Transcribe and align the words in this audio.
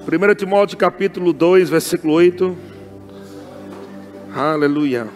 1 0.00 0.34
Timóteo 0.34 0.78
capítulo 0.78 1.30
2, 1.30 1.68
versículo 1.68 2.14
8. 2.14 2.56
Aleluia. 4.34 5.06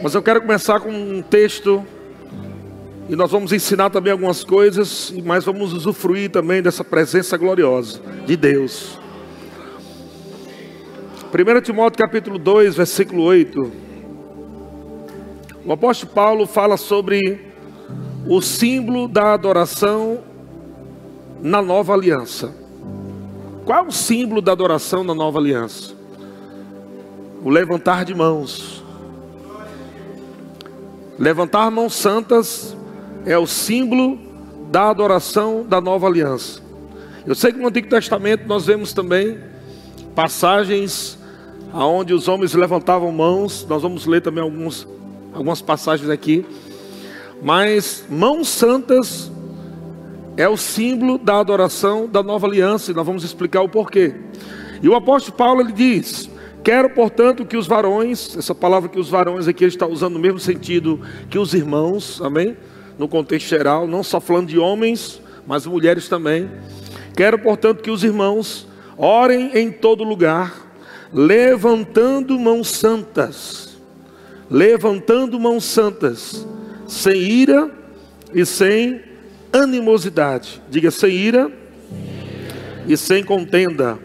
Mas 0.00 0.14
eu 0.14 0.22
quero 0.22 0.40
começar 0.40 0.78
com 0.78 0.90
um 0.90 1.20
texto 1.20 1.84
e 3.08 3.16
nós 3.16 3.32
vamos 3.32 3.52
ensinar 3.52 3.90
também 3.90 4.12
algumas 4.12 4.44
coisas, 4.44 5.12
mas 5.24 5.44
vamos 5.44 5.72
usufruir 5.72 6.30
também 6.30 6.62
dessa 6.62 6.84
presença 6.84 7.36
gloriosa 7.36 8.00
de 8.24 8.36
Deus. 8.36 8.98
1 11.32 11.60
Timóteo 11.62 11.98
capítulo 11.98 12.38
2, 12.38 12.76
versículo 12.76 13.22
8. 13.24 13.72
O 15.66 15.72
apóstolo 15.72 16.12
Paulo 16.12 16.46
fala 16.46 16.76
sobre 16.76 17.53
o 18.26 18.40
símbolo 18.40 19.06
da 19.06 19.34
adoração 19.34 20.18
na 21.42 21.60
nova 21.60 21.92
aliança. 21.92 22.54
Qual 23.64 23.84
é 23.84 23.88
o 23.88 23.92
símbolo 23.92 24.40
da 24.40 24.52
adoração 24.52 25.04
na 25.04 25.14
nova 25.14 25.38
aliança? 25.38 25.94
O 27.42 27.50
levantar 27.50 28.04
de 28.04 28.14
mãos. 28.14 28.82
Levantar 31.18 31.70
mãos 31.70 31.94
santas 31.94 32.76
é 33.26 33.38
o 33.38 33.46
símbolo 33.46 34.18
da 34.70 34.90
adoração 34.90 35.64
da 35.64 35.80
nova 35.80 36.06
aliança. 36.06 36.62
Eu 37.26 37.34
sei 37.34 37.52
que 37.52 37.58
no 37.58 37.68
Antigo 37.68 37.88
Testamento 37.88 38.46
nós 38.46 38.66
vemos 38.66 38.92
também 38.92 39.38
passagens 40.14 41.18
aonde 41.72 42.14
os 42.14 42.28
homens 42.28 42.54
levantavam 42.54 43.10
mãos. 43.12 43.66
Nós 43.68 43.82
vamos 43.82 44.06
ler 44.06 44.20
também 44.20 44.42
alguns, 44.42 44.86
algumas 45.32 45.60
passagens 45.60 46.10
aqui. 46.10 46.44
Mas 47.44 48.02
mãos 48.08 48.48
santas 48.48 49.30
é 50.34 50.48
o 50.48 50.56
símbolo 50.56 51.18
da 51.18 51.38
adoração 51.38 52.08
da 52.08 52.22
nova 52.22 52.46
aliança, 52.46 52.90
e 52.90 52.94
nós 52.94 53.04
vamos 53.04 53.22
explicar 53.22 53.60
o 53.60 53.68
porquê. 53.68 54.14
E 54.82 54.88
o 54.88 54.94
apóstolo 54.94 55.36
Paulo 55.36 55.60
ele 55.60 55.72
diz: 55.72 56.30
Quero, 56.64 56.88
portanto, 56.88 57.44
que 57.44 57.58
os 57.58 57.66
varões, 57.66 58.34
essa 58.34 58.54
palavra 58.54 58.88
que 58.88 58.98
os 58.98 59.10
varões 59.10 59.46
aqui 59.46 59.62
ele 59.62 59.74
está 59.74 59.86
usando 59.86 60.14
no 60.14 60.20
mesmo 60.20 60.40
sentido 60.40 60.98
que 61.28 61.38
os 61.38 61.52
irmãos, 61.52 62.18
amém? 62.22 62.56
No 62.98 63.06
contexto 63.06 63.46
geral, 63.46 63.86
não 63.86 64.02
só 64.02 64.20
falando 64.20 64.48
de 64.48 64.58
homens, 64.58 65.20
mas 65.46 65.66
mulheres 65.66 66.08
também. 66.08 66.50
Quero, 67.14 67.38
portanto, 67.38 67.82
que 67.82 67.90
os 67.90 68.02
irmãos 68.02 68.66
orem 68.96 69.50
em 69.52 69.70
todo 69.70 70.02
lugar, 70.02 70.72
levantando 71.12 72.38
mãos 72.38 72.68
santas, 72.68 73.76
levantando 74.48 75.38
mãos 75.38 75.64
santas 75.64 76.46
sem 76.86 77.16
ira 77.16 77.70
e 78.32 78.44
sem 78.44 79.02
animosidade. 79.52 80.62
Diga 80.68 80.90
sem 80.90 81.12
ira 81.12 81.50
e 82.86 82.96
sem 82.96 83.24
contenda. 83.24 83.98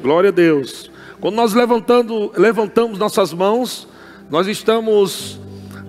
Glória 0.00 0.28
a 0.28 0.32
Deus. 0.32 0.90
Quando 1.20 1.34
nós 1.34 1.52
levantando, 1.52 2.32
levantamos 2.36 2.98
nossas 2.98 3.32
mãos, 3.32 3.88
nós 4.30 4.46
estamos 4.46 5.40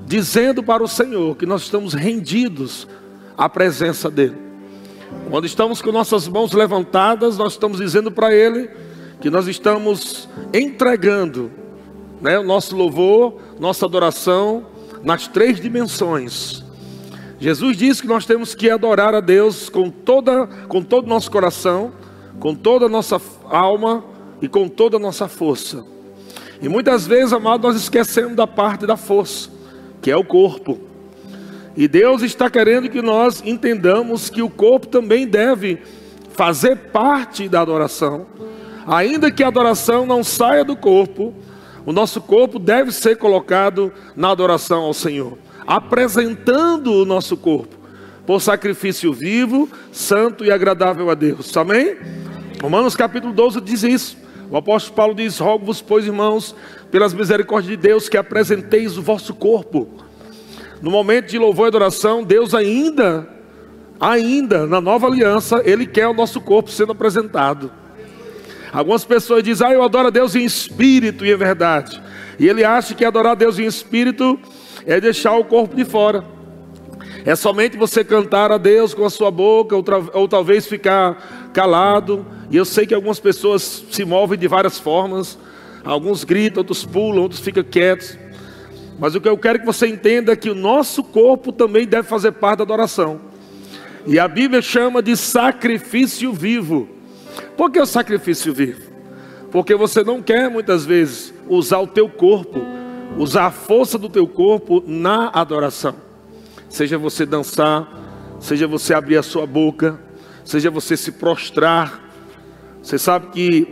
dizendo 0.07 0.63
para 0.63 0.83
o 0.83 0.87
Senhor 0.87 1.35
que 1.35 1.45
nós 1.45 1.61
estamos 1.61 1.93
rendidos 1.93 2.87
à 3.37 3.47
presença 3.47 4.09
dEle. 4.09 4.35
Quando 5.29 5.45
estamos 5.45 5.81
com 5.81 5.91
nossas 5.91 6.27
mãos 6.27 6.51
levantadas, 6.53 7.37
nós 7.37 7.53
estamos 7.53 7.77
dizendo 7.77 8.11
para 8.11 8.33
Ele 8.33 8.69
que 9.21 9.29
nós 9.29 9.47
estamos 9.47 10.27
entregando 10.53 11.51
né, 12.21 12.39
o 12.39 12.43
nosso 12.43 12.75
louvor, 12.75 13.39
nossa 13.59 13.85
adoração, 13.85 14.65
nas 15.03 15.27
três 15.27 15.59
dimensões. 15.59 16.63
Jesus 17.39 17.77
disse 17.77 18.01
que 18.01 18.07
nós 18.07 18.25
temos 18.25 18.53
que 18.53 18.69
adorar 18.69 19.15
a 19.15 19.21
Deus 19.21 19.69
com, 19.69 19.89
toda, 19.89 20.47
com 20.67 20.83
todo 20.83 21.05
o 21.05 21.09
nosso 21.09 21.31
coração, 21.31 21.93
com 22.39 22.53
toda 22.53 22.87
a 22.87 22.89
nossa 22.89 23.19
alma 23.45 24.03
e 24.41 24.47
com 24.47 24.67
toda 24.67 24.97
a 24.97 24.99
nossa 24.99 25.27
força. 25.27 25.85
E 26.61 26.67
muitas 26.67 27.07
vezes, 27.07 27.31
amado, 27.31 27.63
nós 27.63 27.77
esquecemos 27.77 28.35
da 28.35 28.45
parte 28.45 28.85
da 28.85 28.97
força, 28.97 29.49
que 30.01 30.11
é 30.11 30.17
o 30.17 30.23
corpo. 30.23 30.79
E 31.77 31.87
Deus 31.87 32.21
está 32.21 32.49
querendo 32.49 32.89
que 32.89 33.01
nós 33.01 33.41
entendamos 33.45 34.29
que 34.29 34.41
o 34.41 34.49
corpo 34.49 34.87
também 34.87 35.25
deve 35.25 35.81
fazer 36.31 36.75
parte 36.75 37.47
da 37.47 37.61
adoração. 37.61 38.25
Ainda 38.85 39.31
que 39.31 39.43
a 39.43 39.47
adoração 39.47 40.05
não 40.05 40.23
saia 40.23 40.65
do 40.65 40.75
corpo, 40.75 41.33
o 41.85 41.91
nosso 41.91 42.21
corpo 42.21 42.59
deve 42.59 42.91
ser 42.91 43.17
colocado 43.17 43.91
na 44.15 44.29
adoração 44.31 44.81
ao 44.81 44.93
Senhor, 44.93 45.37
apresentando 45.65 46.93
o 46.93 47.05
nosso 47.05 47.37
corpo 47.37 47.79
por 48.29 48.39
sacrifício 48.39 49.11
vivo, 49.11 49.67
santo 49.91 50.45
e 50.45 50.51
agradável 50.51 51.09
a 51.09 51.15
Deus. 51.15 51.55
Amém? 51.57 51.97
Romanos 52.61 52.95
capítulo 52.95 53.33
12 53.33 53.59
diz 53.61 53.81
isso. 53.81 54.17
O 54.51 54.57
apóstolo 54.57 54.95
Paulo 54.95 55.15
diz: 55.15 55.39
Rogo-vos, 55.39 55.81
pois, 55.81 56.05
irmãos, 56.05 56.55
pelas 56.91 57.11
misericórdias 57.11 57.71
de 57.71 57.77
Deus, 57.77 58.07
que 58.07 58.17
apresenteis 58.17 58.97
o 58.97 59.01
vosso 59.01 59.33
corpo. 59.33 59.87
No 60.81 60.91
momento 60.91 61.27
de 61.27 61.37
louvor 61.37 61.65
e 61.65 61.67
adoração, 61.69 62.23
Deus 62.23 62.53
ainda, 62.53 63.27
ainda 63.99 64.67
na 64.67 64.79
nova 64.79 65.07
aliança, 65.07 65.61
Ele 65.65 65.85
quer 65.85 66.07
o 66.07 66.13
nosso 66.13 66.39
corpo 66.39 66.69
sendo 66.69 66.91
apresentado. 66.91 67.71
Algumas 68.71 69.03
pessoas 69.03 69.43
dizem, 69.43 69.67
ah, 69.67 69.73
eu 69.73 69.83
adoro 69.83 70.07
a 70.07 70.11
Deus 70.11 70.35
em 70.35 70.43
espírito 70.43 71.25
e 71.25 71.31
em 71.31 71.35
verdade. 71.35 72.01
E 72.39 72.47
ele 72.47 72.63
acha 72.63 72.93
que 72.93 73.03
adorar 73.03 73.33
a 73.33 73.35
Deus 73.35 73.57
em 73.57 73.65
espírito 73.65 74.39
é 74.85 74.99
deixar 75.01 75.35
o 75.35 75.43
corpo 75.43 75.75
de 75.75 75.83
fora. 75.85 76.23
É 77.25 77.35
somente 77.35 77.77
você 77.77 78.03
cantar 78.03 78.51
a 78.51 78.57
Deus 78.57 78.93
com 78.93 79.05
a 79.05 79.09
sua 79.09 79.29
boca, 79.29 79.75
ou, 79.75 79.83
ou 80.13 80.27
talvez 80.27 80.67
ficar 80.67 81.51
calado. 81.53 82.25
E 82.49 82.57
eu 82.57 82.65
sei 82.65 82.85
que 82.85 82.93
algumas 82.93 83.19
pessoas 83.19 83.85
se 83.91 84.05
movem 84.05 84.37
de 84.37 84.47
várias 84.47 84.79
formas. 84.79 85.37
Alguns 85.83 86.23
gritam, 86.23 86.61
outros 86.61 86.85
pulam, 86.85 87.23
outros 87.23 87.41
ficam 87.41 87.63
quietos. 87.63 88.17
Mas 88.97 89.15
o 89.15 89.21
que 89.21 89.29
eu 89.29 89.37
quero 89.37 89.59
que 89.59 89.65
você 89.65 89.87
entenda 89.87 90.33
é 90.33 90.35
que 90.35 90.49
o 90.49 90.55
nosso 90.55 91.03
corpo 91.03 91.51
também 91.51 91.87
deve 91.87 92.07
fazer 92.07 92.33
parte 92.33 92.59
da 92.59 92.63
adoração. 92.63 93.21
E 94.05 94.19
a 94.19 94.27
Bíblia 94.27 94.61
chama 94.61 95.01
de 95.01 95.15
sacrifício 95.15 96.31
vivo. 96.31 96.98
Por 97.59 97.69
que 97.69 97.81
o 97.81 97.85
sacrifício 97.85 98.53
vivo? 98.53 98.89
Porque 99.51 99.75
você 99.75 100.01
não 100.01 100.21
quer 100.21 100.49
muitas 100.49 100.85
vezes 100.85 101.33
usar 101.45 101.79
o 101.79 101.87
teu 101.87 102.07
corpo, 102.07 102.57
usar 103.17 103.47
a 103.47 103.51
força 103.51 103.97
do 103.97 104.07
teu 104.07 104.25
corpo 104.25 104.81
na 104.87 105.27
adoração. 105.33 105.93
Seja 106.69 106.97
você 106.97 107.25
dançar, 107.25 107.85
seja 108.39 108.65
você 108.65 108.93
abrir 108.93 109.17
a 109.17 109.21
sua 109.21 109.45
boca, 109.45 109.99
seja 110.45 110.71
você 110.71 110.95
se 110.95 111.11
prostrar. 111.11 112.01
Você 112.81 112.97
sabe 112.97 113.27
que 113.27 113.67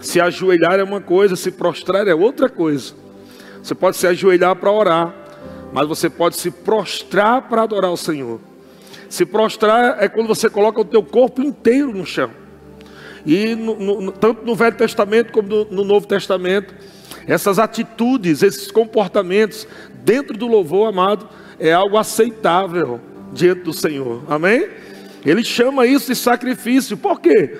se 0.00 0.20
ajoelhar 0.20 0.80
é 0.80 0.82
uma 0.82 1.00
coisa, 1.00 1.36
se 1.36 1.52
prostrar 1.52 2.08
é 2.08 2.14
outra 2.16 2.48
coisa. 2.48 2.94
Você 3.62 3.76
pode 3.76 3.96
se 3.96 4.08
ajoelhar 4.08 4.56
para 4.56 4.72
orar, 4.72 5.14
mas 5.72 5.86
você 5.86 6.10
pode 6.10 6.34
se 6.34 6.50
prostrar 6.50 7.42
para 7.42 7.62
adorar 7.62 7.92
o 7.92 7.96
Senhor. 7.96 8.40
Se 9.08 9.24
prostrar 9.24 10.02
é 10.02 10.08
quando 10.08 10.26
você 10.26 10.50
coloca 10.50 10.80
o 10.80 10.84
teu 10.84 11.04
corpo 11.04 11.40
inteiro 11.40 11.92
no 11.92 12.04
chão. 12.04 12.39
E 13.24 13.54
no, 13.54 14.00
no, 14.00 14.12
tanto 14.12 14.44
no 14.44 14.54
Velho 14.54 14.76
Testamento 14.76 15.32
como 15.32 15.48
no, 15.48 15.64
no 15.66 15.84
Novo 15.84 16.06
Testamento, 16.06 16.74
essas 17.26 17.58
atitudes, 17.58 18.42
esses 18.42 18.70
comportamentos 18.70 19.66
dentro 20.04 20.36
do 20.36 20.46
louvor 20.46 20.88
amado 20.88 21.28
é 21.58 21.72
algo 21.72 21.96
aceitável 21.96 23.00
diante 23.32 23.62
do 23.62 23.72
Senhor. 23.72 24.22
Amém? 24.28 24.68
Ele 25.24 25.44
chama 25.44 25.86
isso 25.86 26.06
de 26.08 26.16
sacrifício. 26.16 26.96
Por 26.96 27.20
quê? 27.20 27.58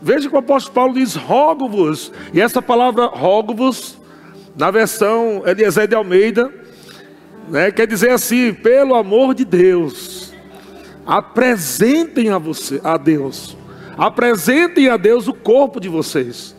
Veja 0.00 0.28
que 0.28 0.34
o 0.34 0.38
apóstolo 0.38 0.74
Paulo 0.74 0.94
diz: 0.94 1.14
rogo-vos. 1.14 2.12
E 2.32 2.40
essa 2.40 2.62
palavra 2.62 3.06
rogo-vos, 3.06 3.98
na 4.56 4.70
versão 4.70 5.42
Eliezer 5.46 5.86
de 5.86 5.94
Almeida, 5.94 6.52
né, 7.48 7.70
quer 7.70 7.86
dizer 7.86 8.10
assim: 8.10 8.52
pelo 8.52 8.94
amor 8.94 9.34
de 9.34 9.44
Deus, 9.44 10.32
apresentem 11.06 12.30
a 12.30 12.38
você, 12.38 12.80
a 12.82 12.96
Deus, 12.96 13.56
Apresentem 13.96 14.88
a 14.88 14.96
Deus 14.96 15.28
o 15.28 15.34
corpo 15.34 15.80
de 15.80 15.88
vocês. 15.88 16.54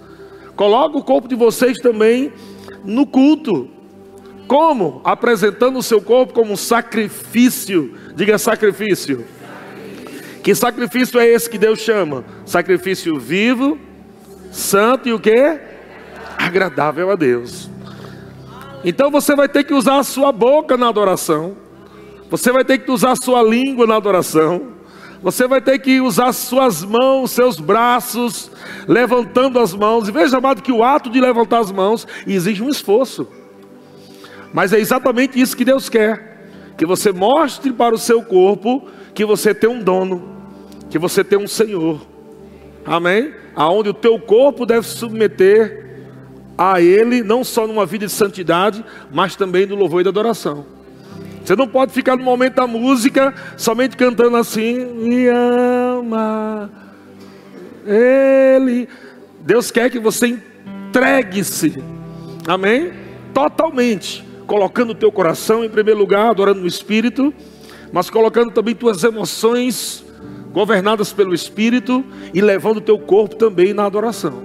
Coloque 0.56 0.98
o 0.98 1.04
corpo 1.04 1.28
de 1.28 1.36
vocês 1.36 1.78
também 1.80 2.32
no 2.84 3.06
culto. 3.06 3.70
Como? 4.48 5.02
Apresentando 5.04 5.78
o 5.80 5.84
seu 5.84 6.02
corpo 6.02 6.34
como 6.34 6.54
um 6.54 6.58
sacrifício. 6.58 7.94
Diga 8.16 8.38
sacrifício. 8.38 9.26
Que 10.44 10.54
sacrifício 10.54 11.20
é 11.20 11.28
esse 11.28 11.50
que 11.50 11.58
Deus 11.58 11.80
chama? 11.80 12.24
Sacrifício 12.46 13.20
vivo, 13.20 13.80
santo 14.52 15.10
e 15.10 15.14
o 15.14 15.20
que? 15.20 15.60
Agradável 16.38 17.10
a 17.10 17.16
Deus. 17.16 17.70
Então 18.84 19.10
você 19.10 19.36
vai 19.36 19.50
ter 19.50 19.64
que 19.64 19.74
usar 19.74 19.98
a 19.98 20.04
sua 20.04 20.32
boca 20.32 20.78
na 20.78 20.88
adoração. 20.88 21.58
Você 22.30 22.52
vai 22.52 22.64
ter 22.64 22.78
que 22.78 22.92
usar 22.92 23.14
a 23.14 23.16
sua 23.16 23.42
língua 23.42 23.88
na 23.88 23.96
adoração. 23.96 24.75
Você 25.26 25.48
vai 25.48 25.60
ter 25.60 25.80
que 25.80 26.00
usar 26.00 26.32
suas 26.34 26.84
mãos, 26.84 27.32
seus 27.32 27.60
braços, 27.60 28.52
levantando 28.88 29.60
as 29.60 29.74
mãos. 29.74 30.08
E 30.08 30.12
veja, 30.12 30.38
amado, 30.38 30.62
que 30.62 30.72
o 30.72 30.84
ato 30.84 31.10
de 31.10 31.20
levantar 31.20 31.62
as 31.62 31.72
mãos 31.72 32.08
exige 32.28 32.62
um 32.62 32.70
esforço. 32.70 33.28
Mas 34.54 34.72
é 34.72 34.80
exatamente 34.80 35.42
isso 35.42 35.58
que 35.58 35.66
Deus 35.66 35.90
quer. 35.90 36.34
que 36.78 36.86
você 36.86 37.12
mostre 37.12 37.74
para 37.74 37.96
o 37.96 37.98
seu 37.98 38.22
corpo 38.22 38.88
que 39.16 39.26
você 39.26 39.52
tem 39.52 39.70
um 39.70 39.82
dono, 39.82 40.30
que 40.92 41.00
você 41.00 41.24
tem 41.24 41.40
um 41.40 41.48
Senhor. 41.48 42.06
Amém? 42.86 43.34
Aonde 43.56 43.90
o 43.90 43.94
teu 43.94 44.20
corpo 44.20 44.64
deve 44.64 44.86
se 44.86 44.98
submeter 44.98 46.04
a 46.56 46.80
Ele, 46.82 47.24
não 47.24 47.44
só 47.44 47.66
numa 47.66 47.86
vida 47.86 48.06
de 48.06 48.12
santidade, 48.12 48.86
mas 49.12 49.36
também 49.36 49.66
do 49.66 49.74
louvor 49.74 50.02
e 50.02 50.04
da 50.04 50.12
adoração. 50.12 50.75
Você 51.46 51.56
não 51.56 51.68
pode 51.68 51.94
ficar 51.94 52.18
no 52.18 52.24
momento 52.24 52.56
da 52.56 52.66
música 52.66 53.32
somente 53.56 53.96
cantando 53.96 54.36
assim, 54.36 54.84
me 54.84 55.28
ama. 55.28 56.72
Ele. 57.86 58.90
Deus 59.42 59.70
quer 59.70 59.92
que 59.92 60.00
você 60.00 60.40
entregue-se. 60.88 61.84
Amém? 62.48 62.92
Totalmente. 63.32 64.26
Colocando 64.48 64.90
o 64.90 64.96
teu 64.96 65.12
coração 65.12 65.64
em 65.64 65.70
primeiro 65.70 66.00
lugar, 66.00 66.32
adorando 66.32 66.62
no 66.62 66.68
Espírito, 66.68 67.32
mas 67.94 68.10
colocando 68.10 68.50
também 68.50 68.74
tuas 68.74 69.04
emoções 69.04 70.04
governadas 70.52 71.14
pelo 71.14 71.36
Espírito 71.36 72.04
e 72.34 72.42
levando 72.42 72.78
o 72.78 72.82
teu 72.82 72.98
corpo 72.98 73.36
também 73.36 73.72
na 73.72 73.86
adoração. 73.86 74.42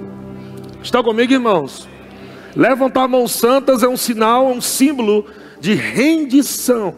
Está 0.83 1.03
comigo, 1.03 1.33
irmãos? 1.33 1.89
Levantar 2.55 3.09
mãos 3.09 3.33
santas 3.33 3.83
é 3.83 3.89
um 3.89 3.97
sinal, 3.97 4.51
é 4.51 4.53
um 4.53 4.61
símbolo 4.61 5.25
de 5.61 5.75
rendição. 5.75 6.95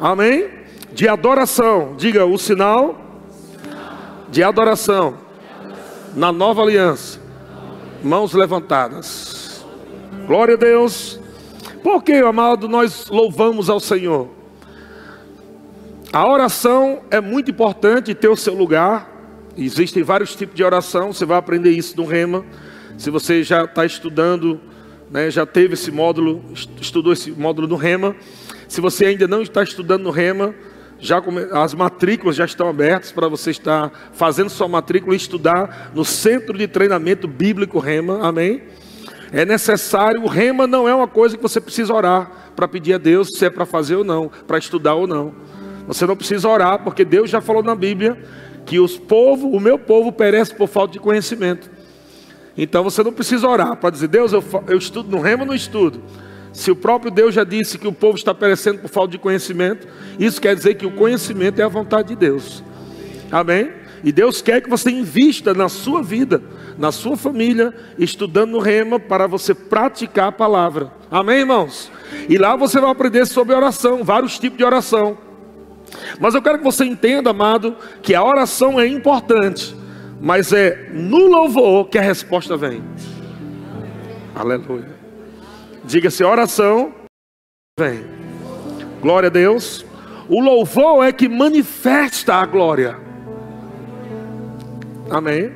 Amém? 0.00 0.48
De 0.92 1.06
adoração. 1.06 1.94
Diga 1.96 2.24
o 2.24 2.38
sinal 2.38 3.00
de 4.30 4.42
adoração 4.42 5.18
na 6.16 6.32
nova 6.32 6.62
aliança. 6.62 7.20
Mãos 8.02 8.32
levantadas. 8.32 9.64
Glória 10.26 10.54
a 10.54 10.58
Deus. 10.58 11.20
Por 11.82 12.02
que, 12.02 12.12
amado, 12.14 12.66
nós 12.68 13.08
louvamos 13.08 13.68
ao 13.68 13.78
Senhor? 13.78 14.30
A 16.12 16.26
oração 16.26 17.02
é 17.10 17.20
muito 17.20 17.50
importante 17.50 18.14
ter 18.14 18.28
o 18.28 18.36
seu 18.36 18.54
lugar. 18.54 19.10
Existem 19.56 20.02
vários 20.02 20.34
tipos 20.34 20.54
de 20.54 20.64
oração, 20.64 21.12
você 21.12 21.24
vai 21.24 21.36
aprender 21.36 21.70
isso 21.70 21.96
no 21.96 22.06
Rema. 22.06 22.44
Se 22.96 23.10
você 23.10 23.42
já 23.42 23.64
está 23.64 23.84
estudando 23.84 24.60
né, 25.14 25.30
já 25.30 25.46
teve 25.46 25.74
esse 25.74 25.92
módulo, 25.92 26.42
estudou 26.80 27.12
esse 27.12 27.30
módulo 27.30 27.68
no 27.68 27.76
Rema. 27.76 28.16
Se 28.66 28.80
você 28.80 29.06
ainda 29.06 29.28
não 29.28 29.42
está 29.42 29.62
estudando 29.62 30.02
no 30.02 30.10
Rema, 30.10 30.52
já 30.98 31.22
as 31.52 31.72
matrículas 31.72 32.34
já 32.34 32.44
estão 32.44 32.68
abertas 32.68 33.12
para 33.12 33.28
você 33.28 33.52
estar 33.52 34.10
fazendo 34.12 34.50
sua 34.50 34.66
matrícula 34.66 35.14
e 35.14 35.16
estudar 35.16 35.92
no 35.94 36.04
Centro 36.04 36.58
de 36.58 36.66
Treinamento 36.66 37.28
Bíblico 37.28 37.78
Rema. 37.78 38.26
Amém? 38.26 38.64
É 39.32 39.44
necessário, 39.44 40.20
o 40.20 40.26
Rema 40.26 40.66
não 40.66 40.88
é 40.88 40.94
uma 40.94 41.06
coisa 41.06 41.36
que 41.36 41.42
você 41.42 41.60
precisa 41.60 41.94
orar 41.94 42.50
para 42.56 42.66
pedir 42.66 42.94
a 42.94 42.98
Deus 42.98 43.38
se 43.38 43.46
é 43.46 43.50
para 43.50 43.64
fazer 43.64 43.94
ou 43.94 44.02
não, 44.02 44.28
para 44.48 44.58
estudar 44.58 44.94
ou 44.94 45.06
não. 45.06 45.32
Você 45.86 46.04
não 46.06 46.16
precisa 46.16 46.48
orar, 46.48 46.82
porque 46.82 47.04
Deus 47.04 47.30
já 47.30 47.40
falou 47.40 47.62
na 47.62 47.76
Bíblia 47.76 48.18
que 48.66 48.80
os 48.80 48.98
povo, 48.98 49.48
o 49.48 49.60
meu 49.60 49.78
povo 49.78 50.10
perece 50.10 50.52
por 50.52 50.66
falta 50.66 50.94
de 50.94 50.98
conhecimento. 50.98 51.70
Então 52.56 52.84
você 52.84 53.02
não 53.02 53.12
precisa 53.12 53.48
orar 53.48 53.76
para 53.76 53.90
dizer, 53.90 54.08
Deus, 54.08 54.32
eu, 54.32 54.44
eu 54.68 54.78
estudo 54.78 55.10
no 55.10 55.20
remo 55.20 55.42
ou 55.42 55.48
não 55.48 55.54
estudo? 55.54 56.00
Se 56.52 56.70
o 56.70 56.76
próprio 56.76 57.10
Deus 57.10 57.34
já 57.34 57.42
disse 57.42 57.78
que 57.78 57.88
o 57.88 57.92
povo 57.92 58.16
está 58.16 58.32
perecendo 58.32 58.78
por 58.78 58.88
falta 58.88 59.10
de 59.10 59.18
conhecimento, 59.18 59.88
isso 60.18 60.40
quer 60.40 60.54
dizer 60.54 60.74
que 60.74 60.86
o 60.86 60.92
conhecimento 60.92 61.60
é 61.60 61.64
a 61.64 61.68
vontade 61.68 62.08
de 62.08 62.16
Deus. 62.16 62.62
Amém? 63.30 63.72
E 64.04 64.12
Deus 64.12 64.40
quer 64.40 64.60
que 64.60 64.70
você 64.70 64.90
invista 64.90 65.52
na 65.52 65.68
sua 65.68 66.00
vida, 66.00 66.40
na 66.78 66.92
sua 66.92 67.16
família, 67.16 67.74
estudando 67.98 68.52
no 68.52 68.60
rema 68.60 69.00
para 69.00 69.26
você 69.26 69.52
praticar 69.52 70.28
a 70.28 70.32
palavra. 70.32 70.92
Amém, 71.10 71.40
irmãos? 71.40 71.90
E 72.28 72.38
lá 72.38 72.54
você 72.54 72.78
vai 72.78 72.90
aprender 72.90 73.26
sobre 73.26 73.54
oração, 73.54 74.04
vários 74.04 74.38
tipos 74.38 74.58
de 74.58 74.64
oração. 74.64 75.18
Mas 76.20 76.34
eu 76.34 76.42
quero 76.42 76.58
que 76.58 76.64
você 76.64 76.84
entenda, 76.84 77.30
amado, 77.30 77.74
que 78.00 78.14
a 78.14 78.22
oração 78.22 78.78
é 78.78 78.86
importante 78.86 79.74
mas 80.24 80.54
é 80.54 80.88
no 80.90 81.26
louvor 81.26 81.90
que 81.90 81.98
a 81.98 82.00
resposta 82.00 82.56
vem. 82.56 82.82
Aleluia. 84.34 84.88
Diga-se 85.84 86.24
oração, 86.24 86.94
vem. 87.78 88.06
Glória 89.02 89.26
a 89.26 89.30
Deus. 89.30 89.84
O 90.26 90.40
louvor 90.40 91.04
é 91.04 91.12
que 91.12 91.28
manifesta 91.28 92.36
a 92.36 92.46
glória. 92.46 92.98
Amém. 95.10 95.52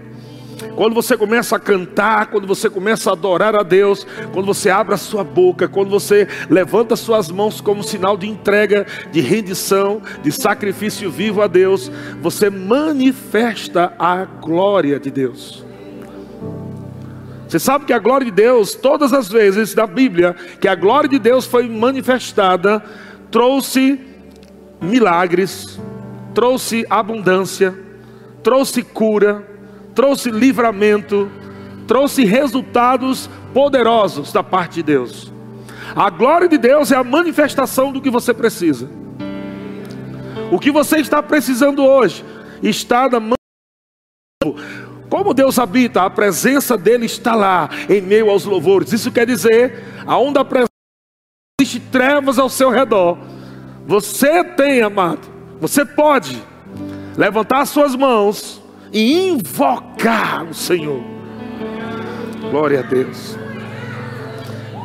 Quando 0.75 0.95
você 0.95 1.17
começa 1.17 1.57
a 1.57 1.61
cantar, 1.61 2.27
quando 2.27 2.47
você 2.47 2.69
começa 2.69 3.11
a 3.11 3.13
adorar 3.13 3.55
a 3.55 3.63
Deus, 3.63 4.07
quando 4.33 4.47
você 4.47 4.71
abre 4.71 4.95
a 4.95 4.99
sua 4.99 5.23
boca, 5.23 5.69
quando 5.69 5.91
você 5.91 6.27
levanta 6.51 6.97
suas 6.97 7.31
mãos 7.31 7.61
como 7.61 7.83
sinal 7.83 8.17
de 8.17 8.29
entrega, 8.29 8.87
de 9.11 9.21
rendição, 9.21 10.03
de 10.23 10.33
sacrifício 10.33 11.11
vivo 11.11 11.43
a 11.43 11.47
Deus, 11.47 11.91
você 12.21 12.51
manifesta 12.51 13.93
a 13.99 14.25
glória 14.25 14.99
de 14.99 15.11
Deus. 15.11 15.65
Você 17.49 17.59
sabe 17.59 17.87
que 17.87 17.95
a 17.95 17.99
glória 17.99 18.27
de 18.27 18.31
Deus, 18.31 18.75
todas 18.75 19.13
as 19.13 19.29
vezes 19.29 19.75
da 19.75 19.87
Bíblia, 19.87 20.37
que 20.61 20.69
a 20.69 20.75
glória 20.75 21.09
de 21.09 21.19
Deus 21.19 21.47
foi 21.47 21.67
manifestada, 21.67 22.83
trouxe 23.31 23.99
milagres, 24.81 25.81
trouxe 26.35 26.85
abundância, 26.91 27.75
trouxe 28.43 28.83
cura, 28.83 29.58
trouxe 29.99 30.31
livramento, 30.31 31.29
trouxe 31.85 32.25
resultados 32.25 33.29
poderosos 33.53 34.33
da 34.33 34.45
parte 34.45 34.75
de 34.75 34.85
Deus. 34.85 35.33
A 35.97 36.09
glória 36.09 36.49
de 36.49 36.57
Deus 36.57 36.93
é 36.93 36.95
a 36.95 37.03
manifestação 37.03 37.91
do 37.91 38.01
que 38.01 38.09
você 38.09 38.33
precisa. 38.33 38.89
O 40.53 40.59
que 40.61 40.71
você 40.71 40.99
está 40.99 41.21
precisando 41.21 41.85
hoje 41.85 42.25
está 42.63 43.09
na 43.09 43.19
mão. 43.19 43.35
Como 45.11 45.35
Deus 45.35 45.59
habita, 45.59 46.03
a 46.03 46.11
presença 46.11 46.79
dele 46.79 47.07
está 47.07 47.35
lá, 47.35 47.69
em 47.91 48.01
meio 48.01 48.31
aos 48.31 48.45
louvores. 48.45 48.93
Isso 48.93 49.11
quer 49.11 49.27
dizer, 49.27 49.83
aonde 50.07 50.39
a 50.39 50.45
presença 50.45 50.71
existe 51.61 51.81
trevas 51.91 52.39
ao 52.39 52.49
seu 52.49 52.71
redor. 52.71 53.19
Você 53.85 54.45
tem, 54.45 54.81
amado, 54.81 55.27
você 55.61 55.85
pode 55.85 56.41
levantar 57.17 57.67
suas 57.67 57.97
mãos 57.97 58.58
e 58.93 59.29
invocar 59.29 60.45
o 60.45 60.55
Senhor. 60.55 61.03
Glória 62.51 62.81
a 62.81 62.83
Deus. 62.83 63.37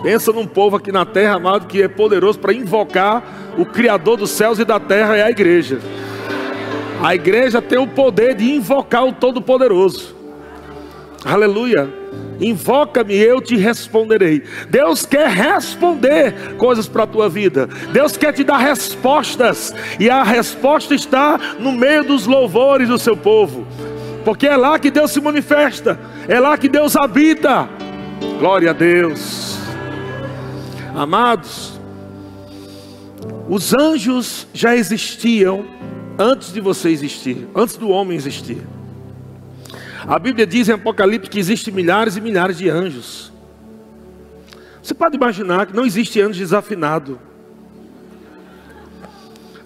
Pensa 0.03 0.33
num 0.33 0.45
povo 0.45 0.75
aqui 0.75 0.91
na 0.91 1.05
terra, 1.05 1.35
amado, 1.35 1.65
que 1.65 1.81
é 1.81 1.87
poderoso 1.87 2.37
para 2.37 2.53
invocar 2.53 3.23
o 3.57 3.65
Criador 3.65 4.17
dos 4.17 4.31
céus 4.31 4.59
e 4.59 4.65
da 4.65 4.79
terra, 4.79 5.15
é 5.15 5.23
a 5.23 5.29
igreja. 5.29 5.79
A 7.01 7.15
igreja 7.15 7.61
tem 7.61 7.77
o 7.77 7.87
poder 7.87 8.35
de 8.35 8.51
invocar 8.51 9.05
o 9.05 9.13
Todo-Poderoso. 9.13 10.15
Aleluia. 11.23 11.89
Invoca-me, 12.41 13.15
eu 13.15 13.39
te 13.39 13.55
responderei. 13.55 14.43
Deus 14.69 15.05
quer 15.05 15.29
responder 15.29 16.55
coisas 16.57 16.87
para 16.87 17.03
a 17.03 17.07
tua 17.07 17.29
vida. 17.29 17.69
Deus 17.93 18.17
quer 18.17 18.33
te 18.33 18.43
dar 18.43 18.57
respostas. 18.57 19.73
E 19.99 20.09
a 20.09 20.23
resposta 20.23 20.93
está 20.93 21.39
no 21.59 21.71
meio 21.71 22.03
dos 22.03 22.25
louvores 22.25 22.89
do 22.89 22.97
seu 22.97 23.15
povo 23.15 23.65
porque 24.23 24.47
é 24.47 24.55
lá 24.55 24.79
que 24.79 24.89
Deus 24.89 25.11
se 25.11 25.19
manifesta, 25.19 25.99
é 26.27 26.39
lá 26.39 26.57
que 26.57 26.69
Deus 26.69 26.95
habita. 26.95 27.67
Glória 28.39 28.69
a 28.71 28.73
Deus. 28.73 29.57
Amados, 30.95 31.79
os 33.49 33.73
anjos 33.73 34.47
já 34.53 34.75
existiam 34.75 35.65
antes 36.17 36.53
de 36.53 36.61
você 36.61 36.89
existir, 36.89 37.47
antes 37.55 37.75
do 37.75 37.89
homem 37.89 38.15
existir. 38.15 38.61
A 40.05 40.19
Bíblia 40.19 40.45
diz 40.45 40.69
em 40.69 40.73
Apocalipse 40.73 41.29
que 41.29 41.39
existem 41.39 41.73
milhares 41.73 42.17
e 42.17 42.21
milhares 42.21 42.57
de 42.57 42.69
anjos. 42.69 43.31
Você 44.81 44.93
pode 44.93 45.15
imaginar 45.15 45.65
que 45.65 45.75
não 45.75 45.85
existe 45.85 46.19
anjo 46.19 46.39
desafinado. 46.39 47.19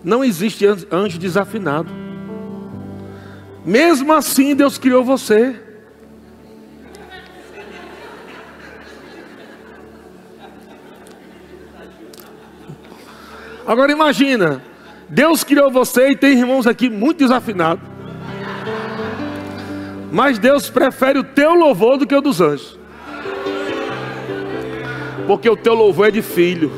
Não 0.04 0.24
existe 0.24 0.66
anjo 0.92 1.18
desafinado. 1.18 2.07
Mesmo 3.68 4.14
assim, 4.14 4.56
Deus 4.56 4.78
criou 4.78 5.04
você. 5.04 5.54
Agora 13.68 13.92
imagina, 13.92 14.64
Deus 15.10 15.44
criou 15.44 15.70
você 15.70 16.12
e 16.12 16.16
tem 16.16 16.40
irmãos 16.40 16.66
aqui 16.66 16.90
muito 16.90 17.18
desafinados. 17.18 17.84
Mas 20.14 20.40
Deus 20.40 20.70
prefere 20.70 21.20
o 21.20 21.24
teu 21.26 21.54
louvor 21.54 21.98
do 21.98 22.08
que 22.08 22.16
o 22.16 22.22
dos 22.22 22.40
anjos. 22.40 22.80
Porque 25.28 25.50
o 25.50 25.58
teu 25.58 25.74
louvor 25.74 26.08
é 26.08 26.12
de 26.12 26.22
filho. 26.22 26.72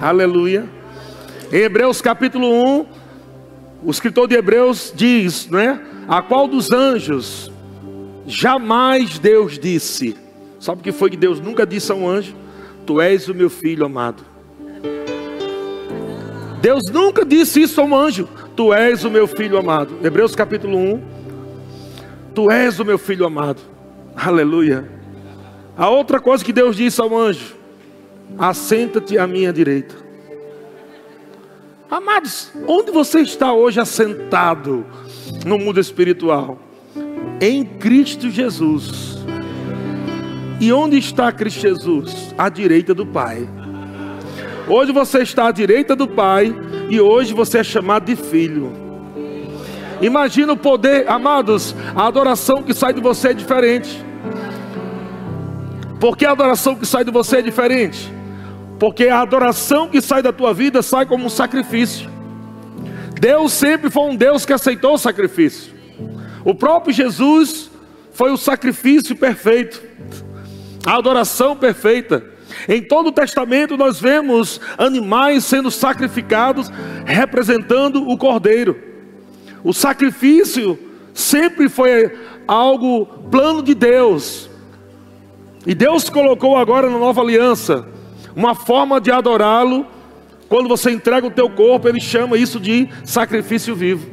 Aleluia. 0.00 0.73
Em 1.52 1.58
Hebreus 1.58 2.00
capítulo 2.00 2.46
1, 2.80 2.86
o 3.84 3.90
escritor 3.90 4.26
de 4.26 4.34
Hebreus 4.34 4.92
diz, 4.94 5.48
não 5.48 5.58
é? 5.58 5.80
A 6.08 6.22
qual 6.22 6.48
dos 6.48 6.70
anjos 6.72 7.50
jamais 8.26 9.18
Deus 9.18 9.58
disse: 9.58 10.16
Sabe 10.58 10.80
o 10.80 10.84
que 10.84 10.92
foi 10.92 11.10
que 11.10 11.16
Deus 11.16 11.40
nunca 11.40 11.66
disse 11.66 11.92
a 11.92 11.94
um 11.94 12.08
anjo? 12.08 12.34
Tu 12.86 13.00
és 13.00 13.28
o 13.28 13.34
meu 13.34 13.50
filho 13.50 13.84
amado. 13.84 14.24
Deus 16.60 16.82
nunca 16.92 17.24
disse 17.24 17.62
isso 17.62 17.80
a 17.80 17.84
um 17.84 17.94
anjo. 17.94 18.28
Tu 18.56 18.72
és 18.72 19.04
o 19.04 19.10
meu 19.10 19.26
filho 19.26 19.58
amado. 19.58 19.98
Hebreus 20.02 20.34
capítulo 20.34 20.78
1. 20.78 21.02
Tu 22.34 22.50
és 22.50 22.80
o 22.80 22.84
meu 22.84 22.98
filho 22.98 23.26
amado. 23.26 23.60
Aleluia. 24.16 24.88
A 25.76 25.88
outra 25.90 26.20
coisa 26.20 26.44
que 26.44 26.52
Deus 26.52 26.76
disse 26.76 27.00
ao 27.00 27.16
anjo: 27.16 27.54
Assenta-te 28.38 29.18
à 29.18 29.26
minha 29.26 29.52
direita. 29.52 30.03
Amados, 31.90 32.50
onde 32.66 32.90
você 32.90 33.20
está 33.20 33.52
hoje 33.52 33.78
assentado 33.78 34.84
no 35.44 35.58
mundo 35.58 35.78
espiritual? 35.78 36.58
Em 37.40 37.64
Cristo 37.64 38.30
Jesus. 38.30 39.18
E 40.60 40.72
onde 40.72 40.96
está 40.96 41.30
Cristo 41.30 41.60
Jesus? 41.60 42.34
À 42.38 42.48
direita 42.48 42.94
do 42.94 43.04
Pai. 43.04 43.46
Hoje 44.66 44.92
você 44.92 45.22
está 45.22 45.48
à 45.48 45.52
direita 45.52 45.94
do 45.94 46.08
Pai 46.08 46.54
e 46.88 47.00
hoje 47.00 47.34
você 47.34 47.58
é 47.58 47.64
chamado 47.64 48.06
de 48.06 48.16
filho. 48.16 48.72
Imagina 50.00 50.54
o 50.54 50.56
poder, 50.56 51.08
amados, 51.08 51.76
a 51.94 52.06
adoração 52.06 52.62
que 52.62 52.72
sai 52.72 52.94
de 52.94 53.00
você 53.00 53.28
é 53.28 53.34
diferente. 53.34 54.04
Porque 56.00 56.24
a 56.24 56.32
adoração 56.32 56.74
que 56.74 56.86
sai 56.86 57.04
de 57.04 57.10
você 57.10 57.38
é 57.38 57.42
diferente? 57.42 58.13
Porque 58.84 59.08
a 59.08 59.22
adoração 59.22 59.88
que 59.88 60.02
sai 60.02 60.20
da 60.20 60.30
tua 60.30 60.52
vida 60.52 60.82
sai 60.82 61.06
como 61.06 61.24
um 61.24 61.30
sacrifício. 61.30 62.06
Deus 63.18 63.50
sempre 63.54 63.88
foi 63.88 64.02
um 64.10 64.14
Deus 64.14 64.44
que 64.44 64.52
aceitou 64.52 64.92
o 64.92 64.98
sacrifício. 64.98 65.72
O 66.44 66.54
próprio 66.54 66.92
Jesus 66.92 67.70
foi 68.12 68.30
o 68.30 68.36
sacrifício 68.36 69.16
perfeito, 69.16 69.82
a 70.84 70.96
adoração 70.96 71.56
perfeita. 71.56 72.26
Em 72.68 72.82
todo 72.82 73.06
o 73.06 73.12
Testamento 73.12 73.74
nós 73.74 73.98
vemos 73.98 74.60
animais 74.76 75.46
sendo 75.46 75.70
sacrificados, 75.70 76.70
representando 77.06 78.06
o 78.06 78.18
Cordeiro. 78.18 78.78
O 79.64 79.72
sacrifício 79.72 80.78
sempre 81.14 81.70
foi 81.70 82.18
algo 82.46 83.06
plano 83.30 83.62
de 83.62 83.74
Deus. 83.74 84.50
E 85.66 85.74
Deus 85.74 86.10
colocou 86.10 86.54
agora 86.54 86.90
na 86.90 86.98
nova 86.98 87.22
aliança 87.22 87.93
uma 88.34 88.54
forma 88.54 89.00
de 89.00 89.10
adorá-lo. 89.10 89.86
Quando 90.48 90.68
você 90.68 90.90
entrega 90.90 91.26
o 91.26 91.30
teu 91.30 91.48
corpo, 91.48 91.88
ele 91.88 92.00
chama 92.00 92.36
isso 92.36 92.60
de 92.60 92.88
sacrifício 93.04 93.74
vivo. 93.74 94.10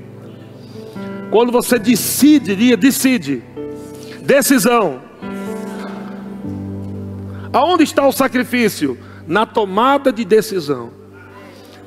Quando 1.30 1.52
você 1.52 1.80
decide, 1.80 2.56
dia, 2.56 2.76
decide, 2.76 3.44
decisão. 4.22 5.02
Aonde 7.54 7.84
está 7.84 8.08
o 8.08 8.12
sacrifício? 8.12 8.98
Na 9.28 9.46
tomada 9.46 10.12
de 10.12 10.26
decisão. 10.26 10.92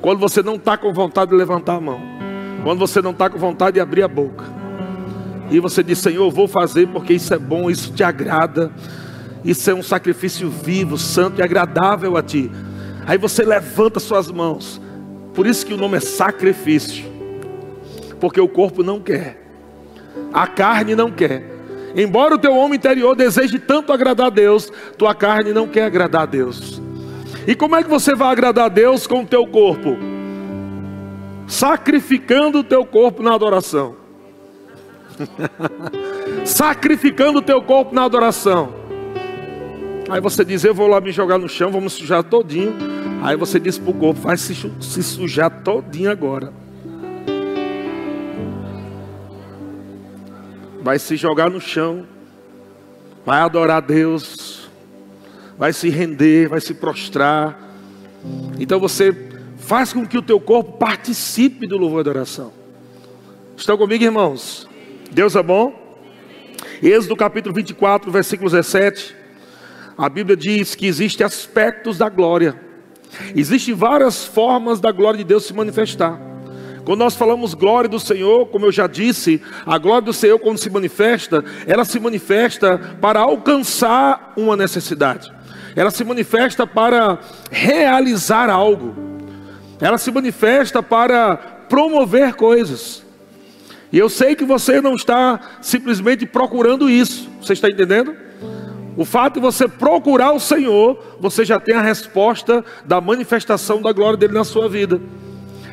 Quando 0.01 0.19
você 0.19 0.41
não 0.41 0.55
está 0.55 0.77
com 0.77 0.93
vontade 0.93 1.31
de 1.31 1.37
levantar 1.37 1.75
a 1.75 1.81
mão. 1.81 1.99
Quando 2.63 2.79
você 2.79 3.01
não 3.01 3.11
está 3.11 3.29
com 3.29 3.37
vontade 3.37 3.75
de 3.75 3.79
abrir 3.79 4.03
a 4.03 4.07
boca. 4.07 4.45
E 5.49 5.59
você 5.59 5.83
diz, 5.83 5.99
Senhor, 5.99 6.25
eu 6.25 6.31
vou 6.31 6.47
fazer 6.47 6.87
porque 6.87 7.13
isso 7.13 7.33
é 7.33 7.37
bom, 7.37 7.69
isso 7.69 7.93
te 7.93 8.03
agrada. 8.03 8.71
Isso 9.45 9.69
é 9.69 9.75
um 9.75 9.83
sacrifício 9.83 10.49
vivo, 10.49 10.97
santo 10.97 11.39
e 11.39 11.43
agradável 11.43 12.17
a 12.17 12.23
ti. 12.23 12.51
Aí 13.05 13.15
você 13.15 13.43
levanta 13.43 13.99
suas 13.99 14.31
mãos. 14.31 14.81
Por 15.35 15.45
isso 15.45 15.63
que 15.63 15.73
o 15.73 15.77
nome 15.77 15.97
é 15.97 15.99
sacrifício. 15.99 17.05
Porque 18.19 18.41
o 18.41 18.47
corpo 18.47 18.81
não 18.81 18.99
quer. 18.99 19.45
A 20.33 20.47
carne 20.47 20.95
não 20.95 21.11
quer. 21.11 21.43
Embora 21.95 22.33
o 22.33 22.39
teu 22.39 22.55
homem 22.55 22.77
interior 22.77 23.15
deseje 23.15 23.59
tanto 23.59 23.93
agradar 23.93 24.27
a 24.27 24.31
Deus, 24.31 24.71
tua 24.97 25.13
carne 25.13 25.53
não 25.53 25.67
quer 25.67 25.83
agradar 25.83 26.23
a 26.23 26.25
Deus. 26.25 26.81
E 27.45 27.53
como 27.53 27.75
é 27.75 27.83
que 27.83 27.89
você 27.89 28.15
vai 28.15 28.29
agradar 28.29 28.65
a 28.65 28.69
Deus 28.69 29.05
com 29.05 29.21
o 29.21 29.27
teu 29.27 29.45
corpo? 29.45 29.95
Sacrificando 31.45 32.59
o 32.59 32.63
teu 32.63 32.83
corpo 32.83 33.21
na 33.21 33.35
adoração. 33.35 33.95
Sacrificando 36.43 37.39
o 37.39 37.41
teu 37.43 37.61
corpo 37.61 37.93
na 37.93 38.05
adoração. 38.05 38.84
Aí 40.07 40.21
você 40.21 40.45
diz, 40.45 40.63
eu 40.63 40.73
vou 40.73 40.87
lá 40.87 41.01
me 41.01 41.11
jogar 41.11 41.39
no 41.39 41.49
chão, 41.49 41.71
vamos 41.71 41.93
sujar 41.93 42.23
todinho. 42.23 42.75
Aí 43.23 43.35
você 43.35 43.59
diz 43.59 43.79
para 43.79 43.89
o 43.89 43.93
corpo, 43.93 44.21
vai 44.21 44.37
se, 44.37 44.53
se 44.53 45.03
sujar 45.03 45.63
todinho 45.63 46.11
agora. 46.11 46.53
Vai 50.81 50.99
se 50.99 51.15
jogar 51.15 51.49
no 51.49 51.59
chão. 51.59 52.05
Vai 53.25 53.39
adorar 53.39 53.77
a 53.77 53.79
Deus. 53.79 54.69
Vai 55.57 55.73
se 55.73 55.89
render, 55.89 56.49
vai 56.49 56.61
se 56.61 56.75
prostrar. 56.75 57.59
Então 58.59 58.79
você 58.79 59.11
faz 59.57 59.91
com 59.91 60.05
que 60.05 60.19
o 60.19 60.21
teu 60.21 60.39
corpo 60.39 60.73
participe 60.73 61.65
do 61.65 61.77
louvor 61.77 61.99
e 61.99 62.01
adoração. 62.01 62.53
Estão 63.57 63.75
comigo, 63.75 64.03
irmãos? 64.03 64.69
Deus 65.11 65.35
é 65.35 65.41
bom? 65.41 65.73
Êxodo 66.83 67.15
capítulo 67.15 67.55
24, 67.55 68.11
versículo 68.11 68.51
17 68.51 69.24
a 69.97 70.09
Bíblia 70.09 70.35
diz 70.35 70.75
que 70.75 70.87
existem 70.87 71.25
aspectos 71.25 71.97
da 71.97 72.09
glória. 72.09 72.59
Existem 73.35 73.73
várias 73.73 74.25
formas 74.25 74.79
da 74.79 74.91
glória 74.91 75.17
de 75.17 75.23
Deus 75.23 75.45
se 75.45 75.53
manifestar. 75.53 76.19
Quando 76.83 76.99
nós 76.99 77.15
falamos 77.15 77.55
glória 77.55 77.89
do 77.89 77.99
Senhor, 77.99 78.45
como 78.47 78.65
eu 78.65 78.71
já 78.71 78.85
disse, 78.85 79.41
a 79.65 79.77
glória 79.77 80.03
do 80.03 80.13
Senhor, 80.13 80.37
quando 80.37 80.59
se 80.59 80.69
manifesta, 80.69 81.43
ela 81.65 81.83
se 81.83 81.99
manifesta 81.99 82.77
para 83.01 83.21
alcançar 83.21 84.33
uma 84.37 84.55
necessidade, 84.55 85.33
ela 85.75 85.89
se 85.89 86.03
manifesta 86.03 86.67
para 86.67 87.17
realizar 87.49 88.51
algo, 88.51 88.95
ela 89.81 89.97
se 89.97 90.11
manifesta 90.11 90.83
para 90.83 91.37
promover 91.67 92.35
coisas. 92.35 93.03
E 93.91 93.97
eu 93.97 94.09
sei 94.09 94.35
que 94.35 94.45
você 94.45 94.79
não 94.79 94.93
está 94.93 95.39
simplesmente 95.61 96.25
procurando 96.25 96.87
isso, 96.87 97.27
você 97.41 97.53
está 97.53 97.67
entendendo? 97.67 98.24
O 98.97 99.03
fato 99.03 99.35
de 99.35 99.39
você 99.41 99.67
procurar 99.67 100.31
o 100.31 100.39
Senhor, 100.39 100.97
você 101.19 101.43
já 101.43 101.59
tem 101.59 101.75
a 101.75 101.81
resposta 101.81 102.63
da 102.85 103.01
manifestação 103.01 103.81
da 103.81 103.91
glória 103.91 104.17
dele 104.17 104.33
na 104.33 104.43
sua 104.43 104.69
vida. 104.69 105.01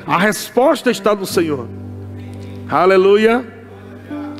A 0.07 0.19
resposta 0.19 0.91
está 0.91 1.15
no 1.15 1.25
Senhor. 1.25 1.69
Aleluia. 2.69 3.47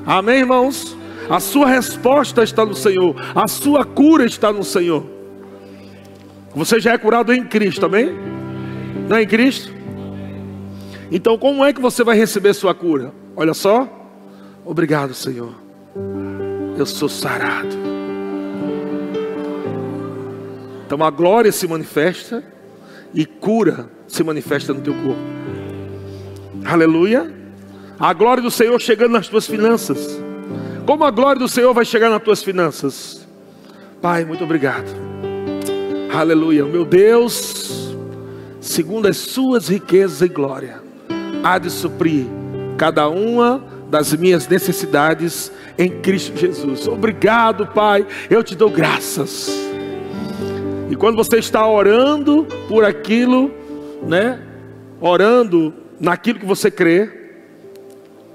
Amém, 0.05 0.41
irmãos? 0.41 0.97
A 1.31 1.39
sua 1.39 1.67
resposta 1.67 2.43
está 2.43 2.67
no 2.67 2.75
Senhor. 2.75 3.15
A 3.35 3.47
sua 3.47 3.85
cura 3.85 4.25
está 4.25 4.53
no 4.53 4.65
Senhor. 4.65 5.05
Você 6.55 6.81
já 6.81 6.93
é 6.93 6.99
curado 6.99 7.33
em 7.33 7.45
Cristo, 7.45 7.87
amém? 7.87 8.13
Não 9.09 9.17
é 9.17 9.23
em 9.23 9.27
Cristo? 9.27 9.73
Então, 11.11 11.39
como 11.39 11.65
é 11.65 11.73
que 11.73 11.81
você 11.81 12.03
vai 12.03 12.17
receber 12.17 12.53
sua 12.55 12.75
cura? 12.75 13.13
Olha 13.37 13.55
só. 13.55 13.89
Obrigado, 14.65 15.15
Senhor. 15.15 15.55
Eu 16.77 16.87
sou 16.87 17.09
sarado. 17.09 17.92
Então 20.93 21.07
a 21.07 21.11
glória 21.11 21.51
se 21.51 21.67
manifesta 21.67 22.45
e 23.15 23.25
cura 23.25 23.89
se 24.07 24.23
manifesta 24.23 24.75
no 24.75 24.83
teu 24.83 24.93
corpo. 24.93 25.23
Aleluia. 26.67 27.33
A 27.99 28.13
glória 28.13 28.43
do 28.43 28.51
Senhor 28.51 28.79
chegando 28.79 29.13
nas 29.13 29.27
tuas 29.27 29.47
finanças. 29.47 30.21
Como 30.85 31.03
a 31.03 31.11
glória 31.11 31.39
do 31.39 31.49
Senhor 31.49 31.73
vai 31.73 31.87
chegar 31.87 32.11
nas 32.11 32.23
tuas 32.23 32.45
finanças? 32.45 33.27
Pai, 34.03 34.27
muito 34.27 34.45
obrigado. 34.45 34.95
Aleluia. 36.15 36.67
Meu 36.67 36.85
Deus, 36.85 37.97
segundo 38.61 39.09
as 39.09 39.17
suas 39.17 39.69
riquezas 39.69 40.21
e 40.21 40.29
glória, 40.29 40.83
há 41.43 41.57
de 41.57 41.71
suprir 41.71 42.27
cada 42.77 43.09
uma 43.09 43.65
das 43.89 44.13
minhas 44.13 44.47
necessidades 44.47 45.51
em 45.79 46.03
Cristo 46.03 46.37
Jesus. 46.37 46.87
Obrigado, 46.87 47.67
Pai. 47.69 48.07
Eu 48.29 48.45
te 48.45 48.55
dou 48.55 48.69
graças. 48.69 49.72
E 50.91 50.97
quando 50.97 51.17
você 51.17 51.39
está 51.39 51.67
orando 51.67 52.47
por 52.69 52.85
aquilo, 52.85 53.51
né? 54.07 54.41
Orando 55.01 55.73
naquilo 55.99 56.39
que 56.39 56.47
você 56.47 56.71
crê, 56.71 57.23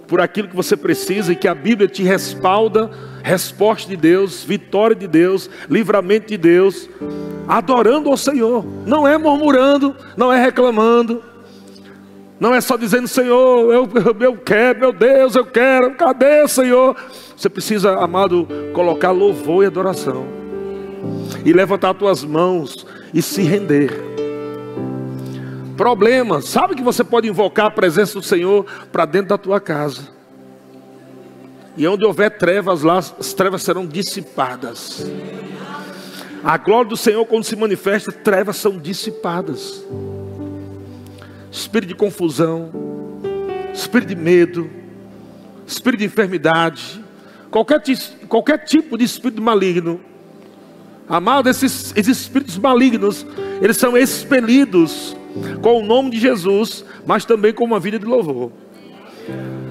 por 0.07 0.21
aquilo 0.21 0.47
que 0.47 0.55
você 0.55 0.75
precisa 0.75 1.33
e 1.33 1.35
que 1.35 1.47
a 1.47 1.53
Bíblia 1.53 1.87
te 1.87 2.01
respalda, 2.01 2.89
resposta 3.21 3.89
de 3.89 3.97
Deus, 3.97 4.43
vitória 4.43 4.95
de 4.95 5.07
Deus, 5.07 5.49
livramento 5.69 6.27
de 6.27 6.37
Deus, 6.37 6.89
adorando 7.47 8.09
ao 8.09 8.17
Senhor. 8.17 8.65
Não 8.85 9.07
é 9.07 9.17
murmurando, 9.17 9.95
não 10.15 10.31
é 10.31 10.41
reclamando. 10.41 11.21
Não 12.39 12.53
é 12.53 12.61
só 12.61 12.77
dizendo, 12.77 13.07
Senhor, 13.07 13.73
eu, 13.73 13.89
eu, 14.19 14.37
quero, 14.37 14.79
meu 14.79 14.93
Deus, 14.93 15.35
eu 15.35 15.45
quero, 15.45 15.95
cadê, 15.95 16.47
Senhor? 16.47 16.95
Você 17.35 17.49
precisa, 17.49 17.97
amado, 17.97 18.47
colocar 18.73 19.11
louvor 19.11 19.63
e 19.63 19.67
adoração 19.67 20.36
e 21.45 21.53
levantar 21.53 21.93
tuas 21.93 22.23
mãos 22.23 22.85
e 23.13 23.21
se 23.21 23.41
render. 23.41 23.91
Problema, 25.77 26.41
sabe 26.41 26.75
que 26.75 26.81
você 26.81 27.03
pode 27.03 27.27
invocar 27.27 27.67
a 27.67 27.71
presença 27.71 28.15
do 28.15 28.23
Senhor 28.23 28.65
para 28.91 29.05
dentro 29.05 29.29
da 29.29 29.37
tua 29.37 29.59
casa. 29.59 30.09
E 31.77 31.87
onde 31.87 32.03
houver 32.03 32.31
trevas 32.37 32.81
lá, 32.81 32.97
as 32.97 33.33
trevas 33.33 33.61
serão 33.61 33.85
dissipadas. 33.85 35.05
A 36.43 36.57
glória 36.57 36.89
do 36.89 36.97
Senhor, 36.97 37.23
quando 37.25 37.43
se 37.43 37.55
manifesta, 37.55 38.11
trevas 38.11 38.57
são 38.57 38.79
dissipadas. 38.79 39.85
Espírito 41.51 41.89
de 41.89 41.95
confusão, 41.95 42.71
espírito 43.71 44.09
de 44.09 44.15
medo, 44.15 44.69
espírito 45.67 45.99
de 45.99 46.05
enfermidade, 46.05 47.03
qualquer, 47.51 47.81
qualquer 48.27 48.57
tipo 48.65 48.97
de 48.97 49.03
espírito 49.03 49.41
maligno. 49.41 50.01
Amado, 51.09 51.49
esses, 51.49 51.93
esses 51.95 52.21
espíritos 52.21 52.57
malignos, 52.57 53.25
eles 53.61 53.77
são 53.77 53.97
expelidos 53.97 55.15
com 55.61 55.79
o 55.79 55.85
nome 55.85 56.09
de 56.09 56.19
Jesus, 56.19 56.83
mas 57.05 57.23
também 57.23 57.53
com 57.53 57.63
uma 57.63 57.79
vida 57.79 57.97
de 57.97 58.05
louvor. 58.05 58.51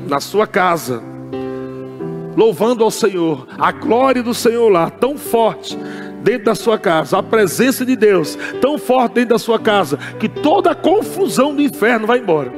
Na 0.09 0.21
sua 0.21 0.47
casa, 0.47 1.03
louvando 2.37 2.85
ao 2.85 2.91
Senhor, 2.91 3.47
a 3.59 3.71
glória 3.73 4.23
do 4.23 4.33
Senhor 4.33 4.69
lá, 4.71 4.89
tão 4.89 5.19
forte 5.19 5.77
dentro 6.23 6.47
da 6.47 6.55
sua 6.55 6.79
casa, 6.79 7.19
a 7.19 7.23
presença 7.23 7.85
de 7.85 7.95
Deus 7.95 8.37
tão 8.61 8.79
forte 8.79 9.15
dentro 9.15 9.31
da 9.31 9.39
sua 9.39 9.59
casa, 9.59 9.99
que 10.19 10.29
toda 10.29 10.71
a 10.71 10.75
confusão 10.75 11.55
do 11.55 11.63
inferno 11.63 12.07
vai 12.07 12.19
embora. 12.19 12.53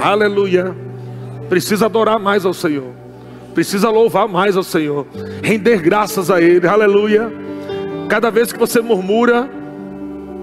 Aleluia. 0.00 0.74
Precisa 1.48 1.86
adorar 1.86 2.18
mais 2.18 2.44
ao 2.44 2.54
Senhor. 2.54 2.99
Precisa 3.54 3.90
louvar 3.90 4.28
mais 4.28 4.56
ao 4.56 4.62
Senhor. 4.62 5.06
Render 5.42 5.82
graças 5.82 6.30
a 6.30 6.40
Ele. 6.40 6.66
Aleluia. 6.66 7.32
Cada 8.08 8.30
vez 8.30 8.52
que 8.52 8.58
você 8.58 8.80
murmura, 8.80 9.48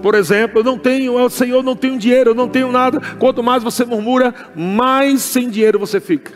por 0.02 0.14
exemplo, 0.14 0.60
eu 0.60 0.64
não 0.64 0.78
tenho, 0.78 1.14
o 1.14 1.30
Senhor, 1.30 1.62
não 1.62 1.76
tenho 1.76 1.98
dinheiro, 1.98 2.30
eu 2.30 2.34
não 2.34 2.48
tenho 2.48 2.70
nada. 2.70 3.00
Quanto 3.18 3.42
mais 3.42 3.62
você 3.62 3.84
murmura, 3.84 4.34
mais 4.54 5.22
sem 5.22 5.50
dinheiro 5.50 5.78
você 5.78 6.00
fica. 6.00 6.32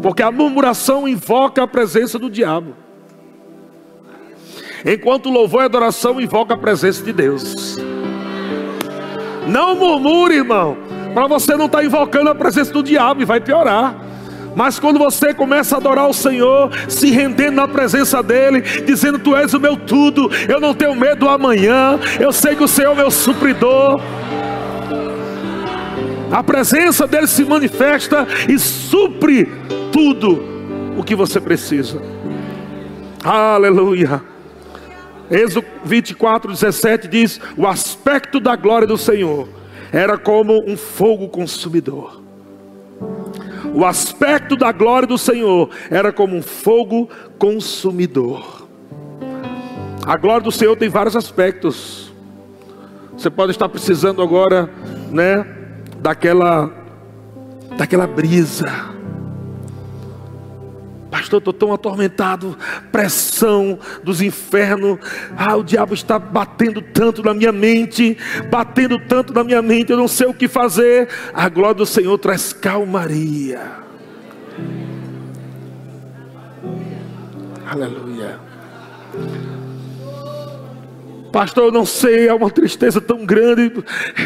Porque 0.00 0.22
a 0.22 0.30
murmuração 0.30 1.06
invoca 1.08 1.62
a 1.62 1.66
presença 1.66 2.18
do 2.18 2.30
diabo. 2.30 2.74
Enquanto 4.84 5.30
louvor 5.30 5.62
e 5.62 5.64
adoração 5.66 6.20
invoca 6.20 6.54
a 6.54 6.56
presença 6.56 7.02
de 7.02 7.12
Deus. 7.12 7.76
Não 9.46 9.76
murmure, 9.76 10.36
irmão, 10.36 10.76
para 11.14 11.26
você 11.26 11.56
não 11.56 11.66
estar 11.66 11.78
tá 11.78 11.84
invocando 11.84 12.30
a 12.30 12.34
presença 12.34 12.72
do 12.72 12.82
diabo 12.82 13.22
e 13.22 13.24
vai 13.24 13.40
piorar. 13.40 14.11
Mas 14.54 14.78
quando 14.78 14.98
você 14.98 15.32
começa 15.32 15.76
a 15.76 15.78
adorar 15.78 16.08
o 16.08 16.14
Senhor, 16.14 16.70
se 16.88 17.10
rendendo 17.10 17.54
na 17.54 17.66
presença 17.66 18.22
dEle, 18.22 18.60
dizendo: 18.60 19.18
Tu 19.18 19.34
és 19.36 19.54
o 19.54 19.60
meu 19.60 19.76
tudo, 19.76 20.30
eu 20.48 20.60
não 20.60 20.74
tenho 20.74 20.94
medo 20.94 21.20
do 21.20 21.28
amanhã, 21.28 21.98
eu 22.20 22.32
sei 22.32 22.54
que 22.56 22.64
o 22.64 22.68
Senhor 22.68 22.90
é 22.90 22.92
o 22.92 22.96
meu 22.96 23.10
supridor. 23.10 24.00
A 26.30 26.42
presença 26.42 27.06
dEle 27.06 27.26
se 27.26 27.44
manifesta 27.44 28.26
e 28.48 28.58
supre 28.58 29.48
tudo 29.92 30.42
o 30.96 31.04
que 31.04 31.14
você 31.14 31.40
precisa. 31.40 32.00
Aleluia. 33.22 34.22
Êxodo 35.30 35.66
24, 35.84 36.50
17 36.50 37.08
diz: 37.08 37.40
O 37.56 37.66
aspecto 37.66 38.40
da 38.40 38.56
glória 38.56 38.86
do 38.86 38.98
Senhor 38.98 39.48
era 39.92 40.18
como 40.18 40.64
um 40.66 40.76
fogo 40.76 41.28
consumidor. 41.28 42.21
O 43.74 43.84
aspecto 43.84 44.56
da 44.56 44.70
glória 44.70 45.08
do 45.08 45.16
Senhor 45.16 45.70
era 45.90 46.12
como 46.12 46.36
um 46.36 46.42
fogo 46.42 47.08
consumidor. 47.38 48.68
A 50.04 50.16
glória 50.16 50.42
do 50.42 50.52
Senhor 50.52 50.76
tem 50.76 50.88
vários 50.88 51.16
aspectos. 51.16 52.12
Você 53.16 53.30
pode 53.30 53.52
estar 53.52 53.68
precisando 53.68 54.20
agora, 54.20 54.68
né, 55.10 55.46
daquela 56.00 56.70
daquela 57.76 58.06
brisa 58.06 58.91
Pastor, 61.32 61.38
estou 61.38 61.52
tão 61.52 61.72
atormentado, 61.72 62.58
pressão 62.90 63.78
dos 64.02 64.20
infernos. 64.20 64.98
Ah, 65.36 65.56
o 65.56 65.62
diabo 65.62 65.94
está 65.94 66.18
batendo 66.18 66.82
tanto 66.82 67.22
na 67.22 67.32
minha 67.32 67.52
mente, 67.52 68.18
batendo 68.50 68.98
tanto 68.98 69.32
na 69.32 69.42
minha 69.42 69.62
mente, 69.62 69.92
eu 69.92 69.96
não 69.96 70.08
sei 70.08 70.26
o 70.26 70.34
que 70.34 70.46
fazer. 70.46 71.08
A 71.32 71.48
glória 71.48 71.76
do 71.76 71.86
Senhor 71.86 72.18
traz 72.18 72.52
calmaria. 72.52 73.60
Aleluia. 77.66 78.38
Pastor, 81.32 81.64
eu 81.64 81.72
não 81.72 81.86
sei, 81.86 82.28
é 82.28 82.34
uma 82.34 82.50
tristeza 82.50 83.00
tão 83.00 83.24
grande. 83.24 83.72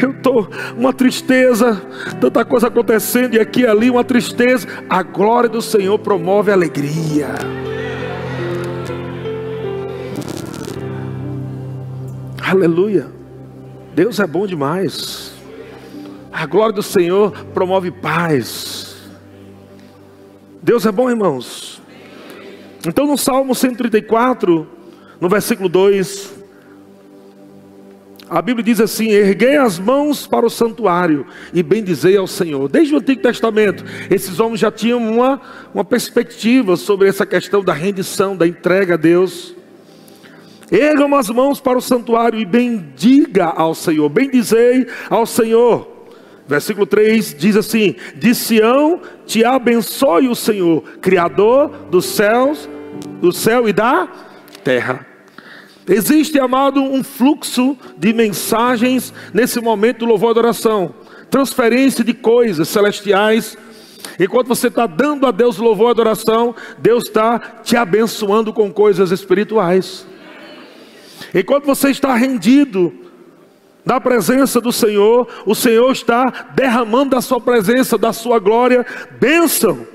Eu 0.03 0.11
estou, 0.11 0.49
uma 0.77 0.93
tristeza, 0.93 1.81
tanta 2.21 2.45
coisa 2.45 2.67
acontecendo, 2.67 3.35
e 3.35 3.39
aqui 3.39 3.61
e 3.61 3.67
ali, 3.67 3.89
uma 3.89 4.03
tristeza. 4.03 4.67
A 4.91 5.05
glória 5.05 5.49
do 5.49 5.63
Senhor 5.63 5.97
promove 6.01 6.51
alegria. 6.51 7.29
Aleluia. 12.43 13.07
Deus 13.95 14.19
é 14.19 14.27
bom 14.27 14.47
demais. 14.47 15.33
A 16.33 16.45
glória 16.45 16.75
do 16.75 16.83
Senhor 16.83 17.31
promove 17.55 17.93
paz. 17.93 18.97
Deus 20.61 20.85
é 20.85 20.91
bom, 20.91 21.09
irmãos. 21.09 21.81
Então, 22.87 23.07
no 23.07 23.17
Salmo 23.17 23.55
134, 23.55 24.67
no 25.21 25.29
versículo 25.29 25.69
2, 25.69 26.36
a 28.29 28.43
Bíblia 28.43 28.65
diz 28.65 28.81
assim: 28.81 29.09
erguei 29.09 29.57
as 29.57 29.79
mãos 29.79 30.27
para 30.27 30.47
o 30.47 30.51
santuário 30.51 31.27
e 31.53 31.63
bendizei 31.63 32.17
ao 32.17 32.27
Senhor. 32.27 32.69
Desde 32.69 32.95
o 32.95 32.99
Antigo 32.99 33.23
Testamento, 33.23 33.85
esses 34.11 34.41
homens 34.41 34.61
já 34.61 34.71
tinham 34.71 34.99
uma, 34.99 35.41
uma 35.73 35.85
perspectiva 35.85 36.77
sobre 36.77 37.09
essa 37.09 37.25
questão 37.25 37.63
da 37.63 37.73
rendição, 37.73 38.37
da 38.37 38.47
entrega 38.47 38.95
a 38.95 38.97
Deus. 38.97 39.55
Ergam 40.71 41.15
as 41.15 41.31
mãos 41.31 41.61
para 41.61 41.79
o 41.79 41.83
santuário 41.83 42.41
e 42.41 42.45
bendiga 42.45 43.47
ao 43.47 43.75
Senhor, 43.75 44.09
bendizei 44.09 44.87
ao 45.09 45.25
Senhor. 45.25 45.95
Versículo 46.49 46.87
3 46.87 47.35
diz 47.39 47.57
assim: 47.57 47.95
De 48.17 48.35
Sião 48.35 49.01
te 49.25 49.45
abençoe 49.45 50.29
o 50.29 50.35
Senhor, 50.35 50.83
Criador 51.01 51.69
dos 51.91 52.07
céus, 52.07 52.69
do 53.21 53.31
céu 53.31 53.69
e 53.69 53.73
da 53.73 54.09
terra. 54.65 55.16
Existe, 55.89 56.39
amado, 56.41 56.83
um 56.83 57.05
fluxo 57.05 57.77
de 57.97 58.13
mensagens 58.13 59.15
nesse 59.33 59.61
momento 59.61 60.01
do 60.01 60.07
louvor 60.07 60.31
e 60.31 60.33
adoração. 60.33 60.93
Transferência 61.31 62.03
de 62.03 62.13
coisas 62.13 62.69
celestiais. 62.69 63.57
Enquanto 64.19 64.49
você 64.49 64.67
está 64.67 64.87
dando 64.87 65.27
a 65.27 65.31
Deus 65.31 65.59
louvor 65.59 65.89
e 65.89 65.91
adoração, 65.93 66.55
Deus 66.79 67.05
está 67.05 67.39
te 67.63 67.77
abençoando 67.77 68.53
com 68.53 68.73
coisas 68.73 69.13
espirituais. 69.13 70.07
Enquanto 71.33 71.67
você 71.67 71.91
está 71.91 72.15
rendido 72.15 72.93
na 73.85 74.01
presença 74.01 74.61
do 74.61 74.73
Senhor, 74.73 75.29
o 75.47 75.55
Senhor 75.55 75.93
está 75.93 76.49
derramando 76.55 77.11
da 77.11 77.21
sua 77.21 77.41
presença, 77.41 77.97
da 77.97 78.13
sua 78.13 78.41
glória, 78.41 78.85
bênção. 79.21 79.87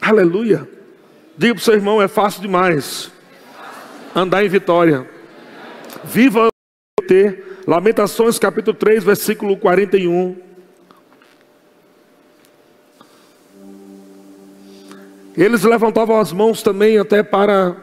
Aleluia. 0.00 0.66
Diga 1.36 1.54
para 1.54 1.60
o 1.60 1.64
seu 1.64 1.74
irmão, 1.74 2.00
é 2.00 2.08
fácil 2.08 2.40
demais 2.40 3.12
andar 4.14 4.44
em 4.44 4.48
vitória. 4.48 5.08
Viva 6.04 6.48
ter. 7.06 7.62
Lamentações 7.66 8.38
capítulo 8.38 8.76
3, 8.76 9.04
versículo 9.04 9.56
41. 9.56 10.36
Eles 15.36 15.62
levantavam 15.62 16.18
as 16.18 16.32
mãos 16.32 16.62
também 16.62 16.98
até 16.98 17.22
para 17.22 17.76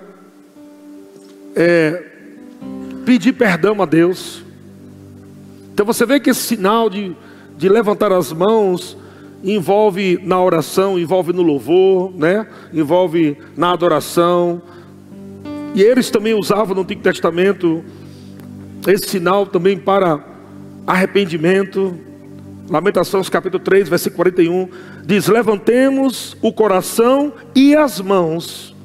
é, 1.56 2.04
pedir 3.06 3.34
perdão 3.34 3.82
a 3.82 3.86
Deus. 3.86 4.44
Então 5.74 5.86
você 5.86 6.06
vê 6.06 6.20
que 6.20 6.30
esse 6.30 6.42
sinal 6.42 6.90
de, 6.90 7.16
de 7.56 7.70
levantar 7.70 8.12
as 8.12 8.34
mãos 8.34 8.98
envolve 9.44 10.20
na 10.24 10.42
oração, 10.42 11.00
envolve 11.00 11.32
no 11.32 11.42
louvor, 11.42 12.12
né? 12.16 12.48
envolve 12.74 13.38
na 13.56 13.72
adoração, 13.72 14.62
e 15.78 15.84
eles 15.84 16.10
também 16.10 16.34
usavam 16.34 16.74
no 16.74 16.82
Antigo 16.82 17.04
Testamento 17.04 17.86
esse 18.88 19.10
sinal 19.10 19.46
também 19.46 19.78
para 19.78 20.26
arrependimento. 20.88 21.96
Lamentações 22.68 23.30
capítulo 23.30 23.64
3, 23.64 23.88
versículo 23.88 24.16
41 24.16 24.70
diz: 25.06 25.28
Levantemos 25.28 26.36
o 26.42 26.52
coração 26.52 27.32
e 27.54 27.76
as 27.76 28.02
mãos 28.02 28.76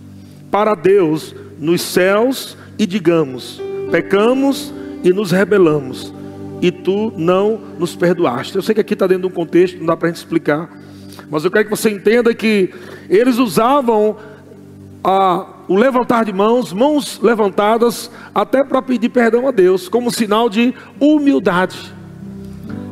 para 0.50 0.74
Deus 0.74 1.34
nos 1.58 1.80
céus 1.80 2.58
e 2.78 2.84
digamos: 2.84 3.58
Pecamos 3.90 4.70
e 5.02 5.14
nos 5.14 5.30
rebelamos, 5.30 6.12
e 6.60 6.70
tu 6.70 7.10
não 7.16 7.58
nos 7.78 7.96
perdoaste. 7.96 8.54
Eu 8.54 8.60
sei 8.60 8.74
que 8.74 8.82
aqui 8.82 8.92
está 8.92 9.06
dentro 9.06 9.26
de 9.26 9.28
um 9.28 9.34
contexto, 9.34 9.78
não 9.78 9.86
dá 9.86 9.96
para 9.96 10.08
a 10.08 10.10
gente 10.10 10.18
explicar, 10.18 10.68
mas 11.30 11.42
eu 11.42 11.50
quero 11.50 11.64
que 11.64 11.70
você 11.70 11.88
entenda 11.88 12.34
que 12.34 12.68
eles 13.08 13.38
usavam 13.38 14.18
a 15.02 15.46
o 15.68 15.76
levantar 15.76 16.24
de 16.24 16.32
mãos, 16.32 16.72
mãos 16.72 17.18
levantadas, 17.20 18.10
até 18.34 18.62
para 18.62 18.82
pedir 18.82 19.08
perdão 19.08 19.46
a 19.48 19.50
Deus, 19.50 19.88
como 19.88 20.10
sinal 20.10 20.48
de 20.48 20.74
humildade, 21.00 21.94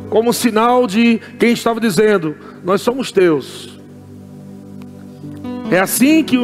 como 0.09 0.33
sinal 0.33 0.87
de 0.87 1.21
quem 1.39 1.53
estava 1.53 1.81
dizendo: 1.81 2.35
Nós 2.65 2.81
somos 2.81 3.13
teus. 3.13 3.79
É 5.71 5.79
assim 5.79 6.25
que 6.25 6.37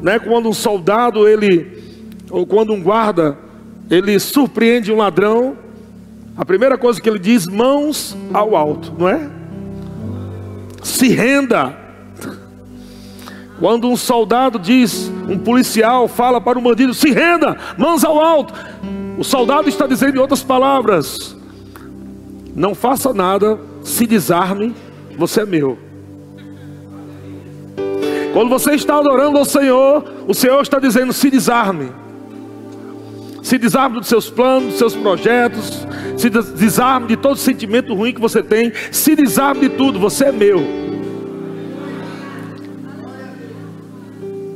né, 0.00 0.18
quando 0.18 0.48
um 0.48 0.52
soldado 0.52 1.28
ele 1.28 1.82
ou 2.30 2.46
quando 2.46 2.72
um 2.72 2.82
guarda 2.82 3.36
ele 3.90 4.18
surpreende 4.18 4.90
um 4.90 4.96
ladrão, 4.96 5.56
a 6.34 6.44
primeira 6.46 6.78
coisa 6.78 6.98
que 7.00 7.08
ele 7.08 7.18
diz, 7.18 7.46
mãos 7.46 8.16
ao 8.32 8.56
alto, 8.56 8.94
não 8.98 9.08
é? 9.08 9.28
Se 10.82 11.08
renda. 11.08 11.81
Quando 13.62 13.88
um 13.88 13.96
soldado 13.96 14.58
diz, 14.58 15.08
um 15.28 15.38
policial 15.38 16.08
fala 16.08 16.40
para 16.40 16.58
o 16.58 16.60
bandido, 16.60 16.92
se 16.92 17.12
renda, 17.12 17.56
mãos 17.78 18.02
ao 18.02 18.18
alto. 18.18 18.52
O 19.16 19.22
soldado 19.22 19.68
está 19.68 19.86
dizendo 19.86 20.16
em 20.16 20.18
outras 20.18 20.42
palavras: 20.42 21.36
não 22.56 22.74
faça 22.74 23.14
nada, 23.14 23.60
se 23.84 24.04
desarme, 24.04 24.74
você 25.16 25.42
é 25.42 25.46
meu. 25.46 25.78
Quando 28.32 28.48
você 28.48 28.72
está 28.72 28.96
adorando 28.96 29.38
ao 29.38 29.44
Senhor, 29.44 30.12
o 30.26 30.34
Senhor 30.34 30.60
está 30.60 30.80
dizendo: 30.80 31.12
se 31.12 31.30
desarme. 31.30 31.92
Se 33.44 33.58
desarme 33.58 34.00
dos 34.00 34.08
seus 34.08 34.28
planos, 34.28 34.70
dos 34.70 34.78
seus 34.78 34.96
projetos, 34.96 35.86
se 36.16 36.28
desarme 36.28 37.06
de 37.06 37.16
todo 37.16 37.36
sentimento 37.36 37.94
ruim 37.94 38.12
que 38.12 38.20
você 38.20 38.42
tem, 38.42 38.72
se 38.90 39.14
desarme 39.14 39.68
de 39.68 39.76
tudo, 39.76 40.00
você 40.00 40.24
é 40.24 40.32
meu. 40.32 40.81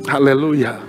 Aleluia. 0.07 0.79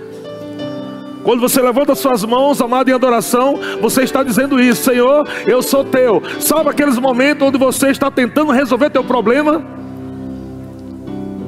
Quando 1.23 1.41
você 1.41 1.61
levanta 1.61 1.93
suas 1.95 2.23
mãos, 2.23 2.61
amado, 2.61 2.89
em 2.89 2.93
adoração, 2.93 3.59
você 3.81 4.03
está 4.03 4.23
dizendo 4.23 4.59
isso, 4.59 4.83
Senhor, 4.83 5.27
eu 5.45 5.61
sou 5.61 5.83
teu. 5.83 6.23
Sabe 6.39 6.69
aqueles 6.69 6.97
momentos 6.97 7.47
onde 7.47 7.57
você 7.57 7.89
está 7.89 8.09
tentando 8.09 8.51
resolver 8.51 8.89
teu 8.89 9.03
problema 9.03 9.61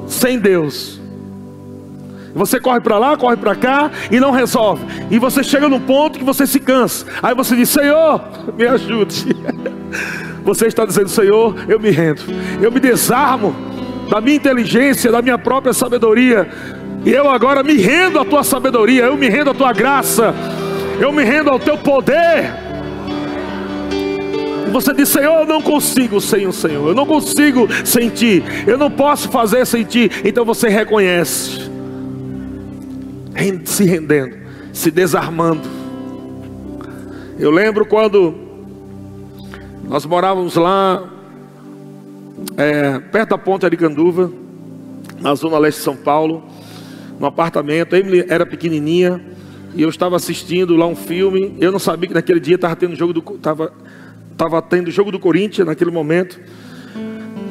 sem 0.06 0.38
Deus? 0.38 1.00
Você 2.34 2.60
corre 2.60 2.80
para 2.80 2.98
lá, 2.98 3.16
corre 3.16 3.36
para 3.36 3.54
cá 3.54 3.90
e 4.10 4.20
não 4.20 4.30
resolve. 4.30 4.84
E 5.10 5.18
você 5.18 5.42
chega 5.42 5.68
num 5.68 5.80
ponto 5.80 6.18
que 6.18 6.24
você 6.24 6.46
se 6.46 6.60
cansa. 6.60 7.06
Aí 7.22 7.34
você 7.34 7.56
diz: 7.56 7.68
Senhor, 7.68 8.20
me 8.56 8.66
ajude. 8.66 9.26
Você 10.42 10.66
está 10.66 10.84
dizendo: 10.84 11.08
Senhor, 11.08 11.54
eu 11.68 11.78
me 11.78 11.90
rendo. 11.90 12.22
Eu 12.60 12.72
me 12.72 12.80
desarmo 12.80 13.54
da 14.10 14.20
minha 14.20 14.34
inteligência, 14.34 15.12
da 15.12 15.22
minha 15.22 15.38
própria 15.38 15.72
sabedoria. 15.72 16.48
E 17.04 17.10
eu 17.10 17.28
agora 17.28 17.62
me 17.62 17.74
rendo 17.74 18.18
à 18.18 18.24
tua 18.24 18.44
sabedoria. 18.44 19.04
Eu 19.04 19.16
me 19.16 19.28
rendo 19.28 19.50
à 19.50 19.54
tua 19.54 19.72
graça. 19.72 20.34
Eu 21.00 21.12
me 21.12 21.24
rendo 21.24 21.50
ao 21.50 21.58
teu 21.58 21.76
poder. 21.76 22.52
E 24.66 24.70
você 24.70 24.92
diz: 24.94 25.08
Senhor, 25.08 25.40
eu 25.40 25.46
não 25.46 25.60
consigo 25.60 26.20
sem 26.20 26.46
o 26.46 26.52
Senhor. 26.52 26.88
Eu 26.88 26.94
não 26.94 27.06
consigo 27.06 27.68
sem 27.84 28.08
ti. 28.08 28.42
Eu 28.66 28.78
não 28.78 28.90
posso 28.90 29.28
fazer 29.30 29.66
sem 29.66 29.84
ti. 29.84 30.10
Então 30.24 30.44
você 30.44 30.68
reconhece 30.68 31.72
se 33.64 33.84
rendendo, 33.84 34.36
se 34.72 34.90
desarmando. 34.90 35.68
Eu 37.38 37.50
lembro 37.50 37.84
quando 37.84 38.34
nós 39.84 40.06
morávamos 40.06 40.54
lá, 40.54 41.02
é, 42.56 42.98
perto 42.98 43.30
da 43.30 43.38
ponte 43.38 43.66
Aricanduva, 43.66 44.30
na 45.20 45.34
zona 45.34 45.58
leste 45.58 45.78
de 45.78 45.84
São 45.84 45.96
Paulo, 45.96 46.42
no 47.22 47.28
apartamento. 47.28 47.94
A 47.94 47.98
Emily 48.00 48.26
era 48.28 48.44
pequenininha 48.44 49.20
e 49.74 49.80
eu 49.80 49.88
estava 49.88 50.16
assistindo 50.16 50.74
lá 50.74 50.86
um 50.86 50.96
filme. 50.96 51.56
Eu 51.60 51.70
não 51.70 51.78
sabia 51.78 52.08
que 52.08 52.14
naquele 52.14 52.40
dia 52.40 52.56
estava 52.56 52.74
tendo 52.74 52.96
jogo 52.96 53.12
do 53.12 53.22
tava, 53.38 53.72
tava 54.36 54.60
tendo 54.60 54.90
jogo 54.90 55.12
do 55.12 55.20
Corinthians 55.20 55.66
naquele 55.68 55.92
momento. 55.92 56.40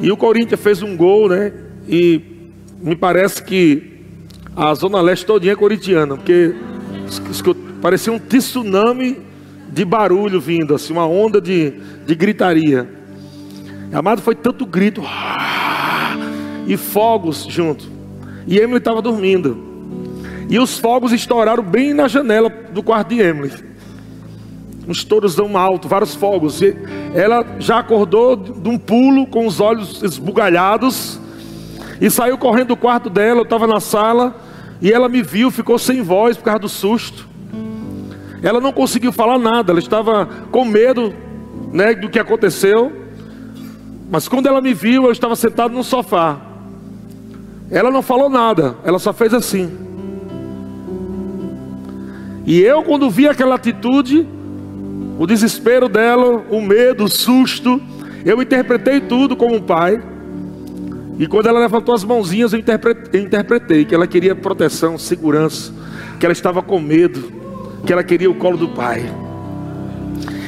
E 0.02 0.12
o 0.12 0.16
Corinthians 0.16 0.60
fez 0.60 0.82
um 0.82 0.94
gol, 0.94 1.26
né? 1.28 1.52
E 1.88 2.20
me 2.82 2.94
parece 2.94 3.42
que 3.42 4.02
a 4.54 4.74
zona 4.74 5.00
leste 5.00 5.24
todinha 5.24 5.54
é 5.54 5.56
corintiana, 5.56 6.16
porque 6.16 6.54
parecia 7.80 8.12
um 8.12 8.18
tsunami 8.18 9.18
de 9.70 9.84
barulho 9.86 10.38
vindo, 10.38 10.74
assim, 10.74 10.92
uma 10.92 11.06
onda 11.06 11.40
de, 11.40 11.72
de 12.06 12.14
gritaria. 12.14 12.86
Amado, 13.90 14.20
foi 14.20 14.34
tanto 14.34 14.66
grito 14.66 15.02
e 16.68 16.76
fogos 16.76 17.46
junto. 17.48 18.01
E 18.46 18.58
Emily 18.58 18.78
estava 18.78 19.00
dormindo. 19.00 19.56
E 20.48 20.58
os 20.58 20.78
fogos 20.78 21.12
estouraram 21.12 21.62
bem 21.62 21.94
na 21.94 22.08
janela 22.08 22.50
do 22.50 22.82
quarto 22.82 23.08
de 23.08 23.20
Emily. 23.20 23.52
Um 24.86 24.92
estourozão 24.92 25.56
alto, 25.56 25.88
vários 25.88 26.14
fogos. 26.14 26.60
E 26.60 26.76
ela 27.14 27.44
já 27.58 27.78
acordou 27.78 28.36
de 28.36 28.68
um 28.68 28.76
pulo 28.76 29.26
com 29.26 29.46
os 29.46 29.60
olhos 29.60 30.02
esbugalhados 30.02 31.20
e 32.02 32.10
saiu 32.10 32.36
correndo 32.36 32.68
do 32.68 32.76
quarto 32.76 33.08
dela, 33.08 33.40
eu 33.40 33.44
estava 33.44 33.64
na 33.64 33.78
sala, 33.78 34.34
e 34.80 34.90
ela 34.90 35.08
me 35.08 35.22
viu, 35.22 35.52
ficou 35.52 35.78
sem 35.78 36.02
voz 36.02 36.36
por 36.36 36.42
causa 36.42 36.58
do 36.58 36.68
susto. 36.68 37.28
Ela 38.42 38.60
não 38.60 38.72
conseguiu 38.72 39.12
falar 39.12 39.38
nada, 39.38 39.70
ela 39.70 39.78
estava 39.78 40.26
com 40.50 40.64
medo 40.64 41.14
né, 41.72 41.94
do 41.94 42.10
que 42.10 42.18
aconteceu. 42.18 42.92
Mas 44.10 44.26
quando 44.26 44.48
ela 44.48 44.60
me 44.60 44.74
viu, 44.74 45.04
eu 45.04 45.12
estava 45.12 45.36
sentado 45.36 45.72
no 45.72 45.84
sofá. 45.84 46.40
Ela 47.72 47.90
não 47.90 48.02
falou 48.02 48.28
nada, 48.28 48.76
ela 48.84 48.98
só 48.98 49.14
fez 49.14 49.32
assim. 49.32 49.72
E 52.44 52.60
eu, 52.60 52.82
quando 52.82 53.08
vi 53.08 53.26
aquela 53.26 53.54
atitude, 53.54 54.26
o 55.18 55.26
desespero 55.26 55.88
dela, 55.88 56.44
o 56.50 56.60
medo, 56.60 57.04
o 57.04 57.08
susto, 57.08 57.80
eu 58.26 58.42
interpretei 58.42 59.00
tudo 59.00 59.34
como 59.34 59.54
um 59.54 59.62
pai. 59.62 60.02
E 61.18 61.26
quando 61.26 61.46
ela 61.46 61.60
levantou 61.60 61.94
as 61.94 62.04
mãozinhas, 62.04 62.52
eu 62.52 62.58
interpretei, 62.58 63.84
que 63.86 63.94
ela 63.94 64.06
queria 64.06 64.34
proteção, 64.34 64.98
segurança, 64.98 65.72
que 66.20 66.26
ela 66.26 66.32
estava 66.32 66.60
com 66.60 66.78
medo, 66.78 67.32
que 67.86 67.92
ela 67.92 68.04
queria 68.04 68.30
o 68.30 68.34
colo 68.34 68.58
do 68.58 68.68
pai. 68.68 69.02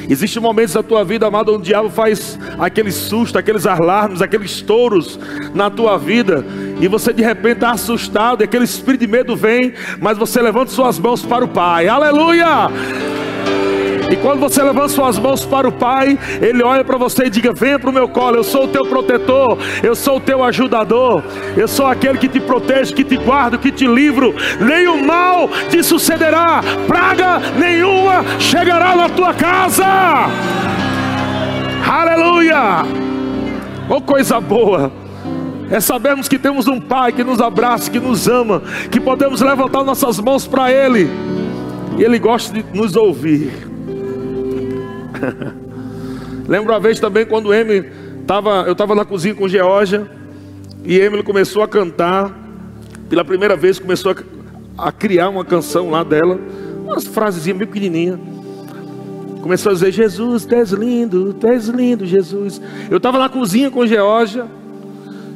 Existem 0.09 0.41
momentos 0.41 0.73
da 0.73 0.83
tua 0.83 1.03
vida, 1.03 1.27
amado, 1.27 1.53
onde 1.53 1.61
o 1.61 1.65
diabo 1.65 1.89
faz 1.89 2.37
aquele 2.59 2.91
susto, 2.91 3.37
aqueles 3.37 3.65
alarmes, 3.65 4.21
aqueles 4.21 4.61
touros 4.61 5.19
na 5.53 5.69
tua 5.69 5.97
vida, 5.97 6.45
e 6.79 6.87
você 6.87 7.13
de 7.13 7.23
repente 7.23 7.55
está 7.55 7.71
assustado, 7.71 8.41
e 8.41 8.43
aquele 8.43 8.65
espírito 8.65 9.01
de 9.01 9.07
medo 9.07 9.35
vem, 9.35 9.73
mas 9.99 10.17
você 10.17 10.41
levanta 10.41 10.71
suas 10.71 10.99
mãos 10.99 11.23
para 11.23 11.43
o 11.43 11.47
Pai, 11.47 11.87
aleluia! 11.87 12.69
E 14.09 14.15
quando 14.17 14.39
você 14.39 14.61
levanta 14.61 14.89
suas 14.89 15.17
mãos 15.17 15.45
para 15.45 15.67
o 15.67 15.71
Pai, 15.71 16.17
Ele 16.41 16.61
olha 16.61 16.83
para 16.83 16.97
você 16.97 17.25
e 17.25 17.29
diga: 17.29 17.51
Venha 17.53 17.79
para 17.79 17.89
o 17.89 17.93
meu 17.93 18.07
colo, 18.07 18.37
eu 18.37 18.43
sou 18.43 18.65
o 18.65 18.67
teu 18.67 18.85
protetor, 18.85 19.57
eu 19.81 19.95
sou 19.95 20.17
o 20.17 20.19
teu 20.19 20.43
ajudador, 20.43 21.23
eu 21.57 21.67
sou 21.67 21.87
aquele 21.87 22.17
que 22.17 22.27
te 22.27 22.39
protege, 22.39 22.93
que 22.93 23.03
te 23.03 23.17
guardo, 23.17 23.57
que 23.57 23.71
te 23.71 23.87
livro. 23.87 24.35
Nenhum 24.59 25.05
mal 25.05 25.49
te 25.69 25.81
sucederá, 25.83 26.61
praga 26.87 27.39
nenhuma 27.57 28.23
chegará 28.39 28.95
na 28.95 29.09
tua 29.09 29.33
casa. 29.33 29.85
Aleluia! 31.87 32.83
Oh, 33.89 34.01
coisa 34.01 34.39
boa! 34.39 34.91
É 35.69 35.79
sabermos 35.79 36.27
que 36.27 36.37
temos 36.37 36.67
um 36.67 36.79
Pai 36.79 37.11
que 37.11 37.23
nos 37.23 37.41
abraça, 37.41 37.89
que 37.89 37.99
nos 37.99 38.27
ama, 38.27 38.61
que 38.91 38.99
podemos 38.99 39.41
levantar 39.41 39.83
nossas 39.83 40.19
mãos 40.19 40.45
para 40.45 40.71
Ele, 40.71 41.09
e 41.97 42.03
Ele 42.03 42.19
gosta 42.19 42.53
de 42.53 42.63
nos 42.77 42.95
ouvir. 42.95 43.74
Lembro 46.47 46.73
uma 46.73 46.79
vez 46.79 46.99
também 46.99 47.25
quando 47.25 47.53
Emily 47.53 47.89
tava, 48.27 48.63
eu 48.65 48.73
estava 48.73 48.93
na 48.93 49.05
cozinha 49.05 49.33
com 49.33 49.47
Georgia 49.47 50.09
e 50.83 50.99
Emily 50.99 51.23
começou 51.23 51.63
a 51.63 51.67
cantar. 51.67 52.43
Pela 53.09 53.23
primeira 53.23 53.55
vez 53.55 53.77
começou 53.77 54.11
a, 54.11 54.87
a 54.87 54.91
criar 54.91 55.29
uma 55.29 55.45
canção 55.45 55.89
lá 55.89 56.03
dela, 56.03 56.39
umas 56.83 57.05
frasezinhas 57.05 57.59
bem 57.59 57.67
pequenininhas. 57.67 58.19
Começou 59.41 59.71
a 59.71 59.73
dizer: 59.73 59.91
Jesus, 59.91 60.45
tu 60.45 60.55
és 60.55 60.71
lindo, 60.71 61.33
tu 61.33 61.47
és 61.47 61.67
lindo, 61.67 62.05
Jesus. 62.05 62.61
Eu 62.89 62.97
estava 62.97 63.19
na 63.19 63.29
cozinha 63.29 63.69
com 63.69 63.85
Georgia 63.85 64.45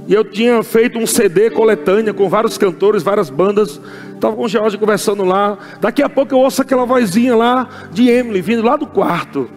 e 0.08 0.13
eu 0.15 0.24
tinha 0.24 0.63
feito 0.63 0.98
um 0.98 1.06
CD 1.06 1.52
coletânea 1.52 2.12
com 2.12 2.28
vários 2.28 2.58
cantores, 2.58 3.04
várias 3.04 3.30
bandas. 3.30 3.80
Estava 4.15 4.36
com 4.36 4.46
o 4.46 4.80
conversando 4.80 5.24
lá. 5.24 5.58
Daqui 5.80 6.02
a 6.02 6.10
pouco 6.10 6.34
eu 6.34 6.39
ouço 6.39 6.62
aquela 6.62 6.86
vozinha 6.86 7.36
lá 7.36 7.70
de 7.92 8.10
Emily 8.10 8.42
vindo 8.42 8.63
lá 8.63 8.76
do 8.76 8.88
quarto. 8.88 9.48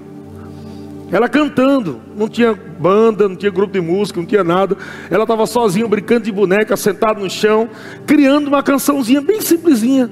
Ela 1.12 1.29
cantando, 1.29 2.01
não 2.16 2.27
tinha 2.27 2.55
banda, 2.55 3.29
não 3.29 3.37
tinha 3.37 3.53
grupo 3.53 3.75
de 3.75 3.83
música, 3.83 4.18
não 4.18 4.27
tinha 4.27 4.42
nada. 4.42 4.79
Ela 5.11 5.25
estava 5.25 5.46
sozinha, 5.46 5.87
brincando 5.87 6.25
de 6.25 6.33
boneca, 6.33 6.75
sentada 6.75 7.20
no 7.20 7.29
chão, 7.29 7.68
criando 8.07 8.48
uma 8.48 8.62
cançãozinha 8.62 9.20
bem 9.20 9.42
simplesinha. 9.42 10.11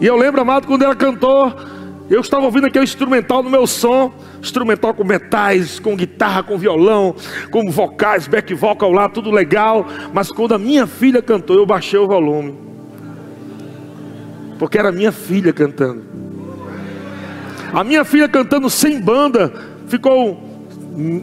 E 0.00 0.06
eu 0.06 0.16
lembro, 0.16 0.40
amado, 0.40 0.68
quando 0.68 0.82
ela 0.82 0.94
cantou, 0.94 1.52
eu 2.08 2.20
estava 2.20 2.44
ouvindo 2.44 2.68
aquele 2.68 2.84
instrumental 2.84 3.42
no 3.42 3.50
meu 3.50 3.66
som, 3.66 4.12
instrumental 4.40 4.94
com 4.94 5.02
metais, 5.02 5.80
com 5.80 5.96
guitarra, 5.96 6.44
com 6.44 6.56
violão, 6.56 7.12
com 7.50 7.68
vocais, 7.68 8.28
back 8.28 8.54
vocal 8.54 8.92
lá, 8.92 9.08
tudo 9.08 9.28
legal. 9.32 9.84
Mas 10.12 10.30
quando 10.30 10.54
a 10.54 10.58
minha 10.58 10.86
filha 10.86 11.20
cantou, 11.20 11.56
eu 11.56 11.66
baixei 11.66 11.98
o 11.98 12.06
volume. 12.06 12.54
Porque 14.56 14.78
era 14.78 14.92
minha 14.92 15.10
filha 15.10 15.52
cantando. 15.52 16.11
A 17.72 17.82
minha 17.82 18.04
filha 18.04 18.28
cantando 18.28 18.68
sem 18.68 19.00
banda 19.00 19.52
ficou 19.88 20.50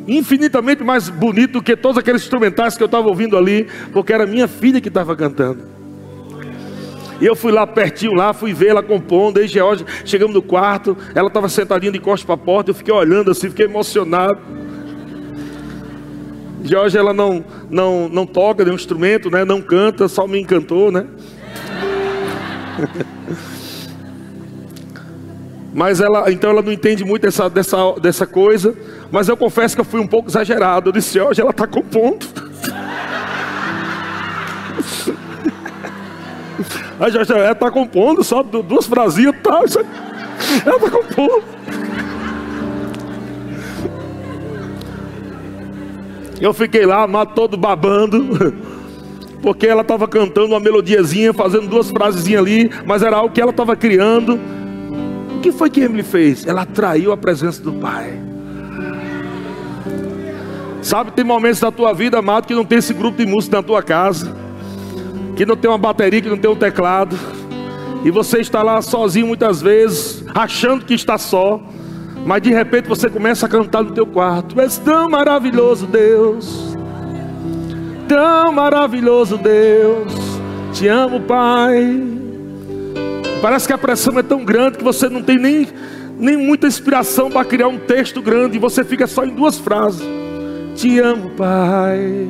infinitamente 0.08 0.84
mais 0.84 1.08
bonito 1.10 1.54
do 1.54 1.62
que 1.62 1.76
todos 1.76 1.98
aqueles 1.98 2.24
instrumentais 2.24 2.76
que 2.76 2.82
eu 2.82 2.88
estava 2.88 3.08
ouvindo 3.08 3.38
ali, 3.38 3.68
porque 3.94 4.12
era 4.12 4.26
minha 4.26 4.48
filha 4.48 4.82
que 4.82 4.88
estava 4.88 5.16
cantando. 5.16 5.64
E 7.22 7.26
eu 7.26 7.36
fui 7.36 7.52
lá 7.52 7.68
pertinho 7.68 8.14
lá, 8.14 8.34
fui 8.34 8.54
ver 8.54 8.70
ela 8.70 8.82
compondo. 8.82 9.40
Aí 9.40 9.48
Georgia, 9.48 9.86
chegamos 10.06 10.34
no 10.34 10.42
quarto, 10.42 10.98
ela 11.14 11.28
estava 11.28 11.50
sentadinha 11.50 11.92
de 11.92 12.00
costas 12.00 12.26
para 12.26 12.36
a 12.36 12.38
porta. 12.38 12.72
Eu 12.72 12.76
fiquei 12.76 12.94
olhando 12.94 13.30
assim, 13.30 13.50
fiquei 13.50 13.66
emocionado. 13.66 14.40
Georgia, 16.64 17.00
ela 17.00 17.14
não, 17.14 17.44
não, 17.70 18.10
não 18.10 18.26
toca 18.26 18.64
nenhum 18.64 18.76
instrumento, 18.76 19.30
né? 19.30 19.46
Não 19.46 19.62
canta, 19.62 20.08
só 20.08 20.26
me 20.28 20.40
encantou, 20.40 20.92
né? 20.92 21.06
Mas 25.80 26.02
ela, 26.02 26.30
então 26.30 26.50
ela 26.50 26.62
não 26.62 26.74
entende 26.74 27.06
muito 27.06 27.22
dessa, 27.22 27.50
dessa, 27.50 27.94
dessa 28.02 28.28
coisa. 28.28 28.76
Mas 29.10 29.30
eu 29.30 29.38
confesso 29.38 29.76
que 29.76 29.80
eu 29.80 29.86
fui 29.86 30.02
um 30.02 30.08
pouco 30.08 30.28
exagerado. 30.28 30.90
Eu 30.90 30.92
disse, 30.92 31.18
hoje 31.18 31.40
ela 31.40 31.52
está 31.52 31.66
compondo. 31.66 32.28
Já, 37.10 37.24
já 37.24 37.38
ela 37.38 37.52
está 37.54 37.72
compondo, 37.72 38.26
só 38.26 38.44
duas 38.44 38.88
frasinhas, 38.88 39.34
tá? 39.42 39.64
Ela 40.66 40.76
está 40.76 40.92
compondo. 40.92 41.44
Eu 46.42 46.54
fiquei 46.54 46.86
lá, 46.86 47.04
amado, 47.04 47.34
todo 47.34 47.56
babando, 47.56 48.54
porque 49.42 49.66
ela 49.66 49.84
estava 49.84 50.10
cantando 50.10 50.48
uma 50.48 50.60
melodiazinha, 50.60 51.34
fazendo 51.34 51.70
duas 51.70 51.90
frasezinhas 51.90 52.42
ali, 52.42 52.70
mas 52.86 53.02
era 53.02 53.16
algo 53.16 53.34
que 53.34 53.40
ela 53.40 53.52
estava 53.52 53.78
criando. 53.78 54.59
O 55.40 55.42
que 55.42 55.54
foi 55.54 55.70
que 55.70 55.80
Emily 55.80 56.04
fez? 56.04 56.46
Ela 56.46 56.64
atraiu 56.64 57.14
a 57.14 57.18
presença 57.18 57.64
do 57.64 57.72
Pai. 57.72 58.20
Sabe, 60.82 61.14
tem 61.14 61.24
momentos 61.24 61.62
da 61.62 61.72
tua 61.72 61.94
vida, 61.94 62.20
amado, 62.20 62.46
que 62.46 62.54
não 62.54 62.66
tem 62.66 62.80
esse 62.80 62.94
grupo 62.94 63.18
de 63.20 63.26
música 63.26 63.56
na 63.56 63.64
tua 63.64 63.82
casa, 63.82 64.36
que 65.38 65.46
não 65.46 65.56
tem 65.56 65.72
uma 65.72 65.78
bateria, 65.78 66.22
que 66.22 66.28
não 66.28 66.38
tem 66.38 66.52
um 66.52 66.58
teclado, 66.58 67.18
e 68.04 68.12
você 68.12 68.40
está 68.40 68.62
lá 68.62 68.82
sozinho 68.82 69.28
muitas 69.28 69.62
vezes, 69.62 70.26
achando 70.36 70.84
que 70.84 70.94
está 70.94 71.18
só, 71.18 71.62
mas 72.26 72.42
de 72.42 72.50
repente 72.50 72.90
você 72.90 73.10
começa 73.10 73.46
a 73.46 73.50
cantar 73.50 73.82
no 73.82 73.92
teu 73.92 74.06
quarto. 74.06 74.60
És 74.60 74.78
tão 74.78 75.10
maravilhoso, 75.10 75.88
Deus. 75.88 76.76
Tão 78.10 78.52
maravilhoso, 78.52 79.38
Deus. 79.38 80.12
Te 80.74 80.90
amo, 80.90 81.22
Pai. 81.22 82.29
Parece 83.42 83.68
que 83.68 83.74
a 83.74 83.78
pressão 83.78 84.20
é 84.20 84.24
tão 84.24 84.44
grande 84.44 84.78
que 84.78 84.84
você 84.84 85.08
não 85.08 85.22
tem 85.22 85.38
nem, 85.38 85.68
nem 86.18 86.36
muita 86.36 86.68
inspiração 86.68 87.30
para 87.32 87.46
criar 87.46 87.68
um 87.68 87.78
texto 87.78 88.22
grande 88.22 88.58
e 88.58 88.60
você 88.60 88.84
fica 88.84 89.08
só 89.08 89.24
em 89.26 89.34
duas 89.34 89.58
frases. 89.58 90.06
Te 90.76 91.00
amo, 91.00 91.30
Pai. 91.32 92.28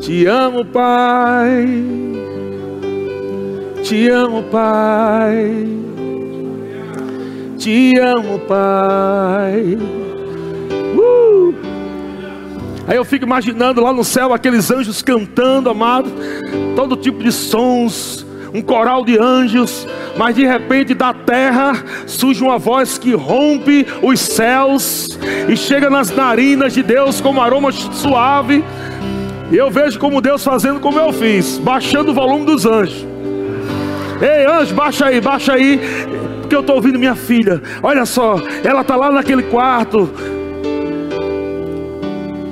Te 0.00 0.26
amo, 0.26 0.64
Pai. 0.64 1.66
Te 3.82 4.08
amo, 4.08 4.42
Pai. 4.44 5.66
Te 7.58 7.98
amo, 7.98 8.38
Pai. 8.40 9.78
Uh! 10.96 11.54
Aí 12.86 12.96
eu 12.96 13.04
fico 13.04 13.24
imaginando 13.24 13.80
lá 13.80 13.92
no 13.92 14.04
céu 14.04 14.32
aqueles 14.32 14.70
anjos 14.70 15.02
cantando, 15.02 15.70
amado, 15.70 16.10
todo 16.76 16.96
tipo 16.96 17.22
de 17.22 17.32
sons, 17.32 18.26
um 18.54 18.62
coral 18.62 19.04
de 19.04 19.18
anjos, 19.18 19.84
mas 20.16 20.36
de 20.36 20.46
repente 20.46 20.94
da 20.94 21.12
terra 21.12 21.74
surge 22.06 22.40
uma 22.40 22.56
voz 22.56 22.96
que 22.96 23.12
rompe 23.12 23.84
os 24.00 24.20
céus 24.20 25.18
e 25.48 25.56
chega 25.56 25.90
nas 25.90 26.10
narinas 26.10 26.72
de 26.72 26.80
Deus 26.80 27.20
como 27.20 27.42
aroma 27.42 27.72
suave. 27.72 28.64
E 29.50 29.56
eu 29.56 29.72
vejo 29.72 29.98
como 29.98 30.20
Deus 30.20 30.44
fazendo 30.44 30.78
como 30.78 31.00
eu 31.00 31.12
fiz, 31.12 31.58
baixando 31.58 32.12
o 32.12 32.14
volume 32.14 32.46
dos 32.46 32.64
anjos. 32.64 33.04
Ei, 34.22 34.46
anjo, 34.46 34.72
baixa 34.72 35.06
aí, 35.06 35.20
baixa 35.20 35.54
aí. 35.54 35.80
Porque 36.40 36.54
eu 36.54 36.60
estou 36.60 36.76
ouvindo 36.76 36.98
minha 36.98 37.16
filha. 37.16 37.60
Olha 37.82 38.06
só, 38.06 38.36
ela 38.62 38.82
está 38.82 38.94
lá 38.94 39.10
naquele 39.10 39.42
quarto. 39.42 40.08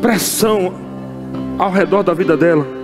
Pressão 0.01 0.75
ao 1.59 1.71
redor 1.71 2.03
da 2.03 2.13
vida 2.13 2.37
dela. 2.37 2.82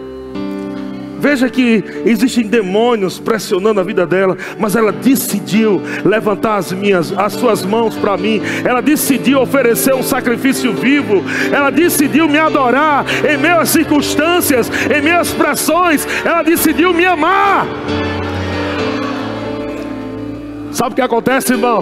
Veja 1.18 1.48
que 1.48 1.82
existem 2.04 2.46
demônios 2.46 3.18
pressionando 3.18 3.80
a 3.80 3.82
vida 3.82 4.06
dela, 4.06 4.36
mas 4.58 4.76
ela 4.76 4.92
decidiu 4.92 5.82
levantar 6.04 6.56
as 6.56 6.72
minhas, 6.72 7.12
as 7.16 7.32
suas 7.32 7.64
mãos 7.64 7.96
para 7.96 8.16
mim. 8.16 8.40
Ela 8.64 8.80
decidiu 8.80 9.40
oferecer 9.40 9.94
um 9.94 10.02
sacrifício 10.02 10.72
vivo. 10.72 11.24
Ela 11.52 11.70
decidiu 11.70 12.28
me 12.28 12.38
adorar 12.38 13.04
em 13.24 13.48
às 13.48 13.70
circunstâncias, 13.70 14.70
em 14.90 15.10
às 15.10 15.32
pressões. 15.32 16.06
Ela 16.24 16.42
decidiu 16.42 16.92
me 16.92 17.04
amar. 17.04 17.66
Sabe 20.70 20.92
o 20.92 20.94
que 20.94 21.02
acontece, 21.02 21.52
irmão? 21.52 21.80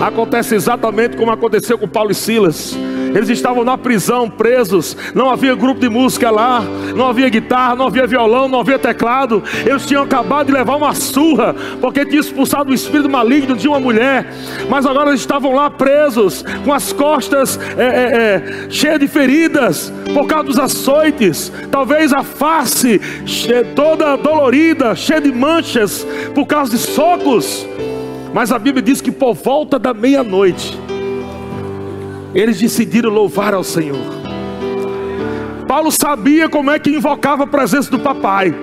Acontece 0.00 0.54
exatamente 0.54 1.16
como 1.16 1.30
aconteceu 1.30 1.78
com 1.78 1.88
Paulo 1.88 2.10
e 2.10 2.14
Silas. 2.14 2.76
Eles 3.16 3.30
estavam 3.30 3.64
na 3.64 3.78
prisão, 3.78 4.28
presos. 4.28 4.94
Não 5.14 5.30
havia 5.30 5.54
grupo 5.54 5.80
de 5.80 5.88
música 5.88 6.30
lá. 6.30 6.62
Não 6.94 7.08
havia 7.08 7.30
guitarra, 7.30 7.74
não 7.74 7.86
havia 7.86 8.06
violão, 8.06 8.46
não 8.46 8.60
havia 8.60 8.78
teclado. 8.78 9.42
Eles 9.64 9.86
tinham 9.86 10.02
acabado 10.02 10.48
de 10.48 10.52
levar 10.52 10.76
uma 10.76 10.94
surra, 10.94 11.56
porque 11.80 12.04
tinham 12.04 12.20
expulsado 12.20 12.70
o 12.70 12.74
espírito 12.74 13.08
maligno 13.08 13.56
de 13.56 13.66
uma 13.66 13.80
mulher. 13.80 14.30
Mas 14.68 14.84
agora 14.84 15.08
eles 15.08 15.20
estavam 15.20 15.52
lá 15.52 15.70
presos, 15.70 16.44
com 16.62 16.74
as 16.74 16.92
costas 16.92 17.58
é, 17.78 17.84
é, 17.84 17.86
é, 17.86 18.70
cheias 18.70 19.00
de 19.00 19.08
feridas, 19.08 19.90
por 20.12 20.26
causa 20.26 20.44
dos 20.44 20.58
açoites. 20.58 21.50
Talvez 21.70 22.12
a 22.12 22.22
face 22.22 23.00
toda 23.74 24.16
dolorida, 24.16 24.94
cheia 24.94 25.22
de 25.22 25.32
manchas, 25.32 26.06
por 26.34 26.46
causa 26.46 26.70
de 26.70 26.78
socos. 26.78 27.66
Mas 28.34 28.52
a 28.52 28.58
Bíblia 28.58 28.82
diz 28.82 29.00
que 29.00 29.10
por 29.10 29.32
volta 29.32 29.78
da 29.78 29.94
meia-noite, 29.94 30.78
eles 32.36 32.60
decidiram 32.60 33.08
louvar 33.08 33.54
ao 33.54 33.64
Senhor. 33.64 34.04
Paulo 35.66 35.90
sabia 35.90 36.50
como 36.50 36.70
é 36.70 36.78
que 36.78 36.90
invocava 36.90 37.44
a 37.44 37.46
presença 37.46 37.90
do 37.90 37.98
papai. 37.98 38.54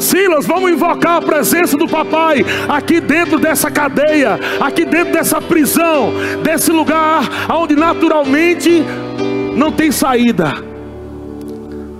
Silas, 0.00 0.44
vamos 0.44 0.72
invocar 0.72 1.18
a 1.18 1.22
presença 1.22 1.78
do 1.78 1.86
papai 1.86 2.44
aqui 2.68 3.00
dentro 3.00 3.38
dessa 3.38 3.70
cadeia, 3.70 4.40
aqui 4.60 4.84
dentro 4.84 5.12
dessa 5.12 5.40
prisão, 5.40 6.12
desse 6.42 6.72
lugar 6.72 7.22
onde 7.48 7.76
naturalmente 7.76 8.82
não 9.54 9.70
tem 9.70 9.92
saída. 9.92 10.52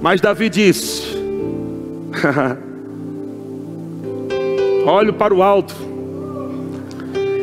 Mas 0.02 0.20
Davi 0.20 0.50
disse: 0.50 1.16
Olho 4.84 5.14
para 5.14 5.32
o 5.32 5.40
alto 5.42 5.74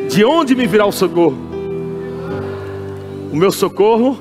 de 0.09 0.25
onde 0.25 0.55
me 0.55 0.67
virá 0.67 0.85
o 0.85 0.91
socorro? 0.91 1.50
O 3.31 3.35
meu 3.35 3.51
socorro 3.51 4.19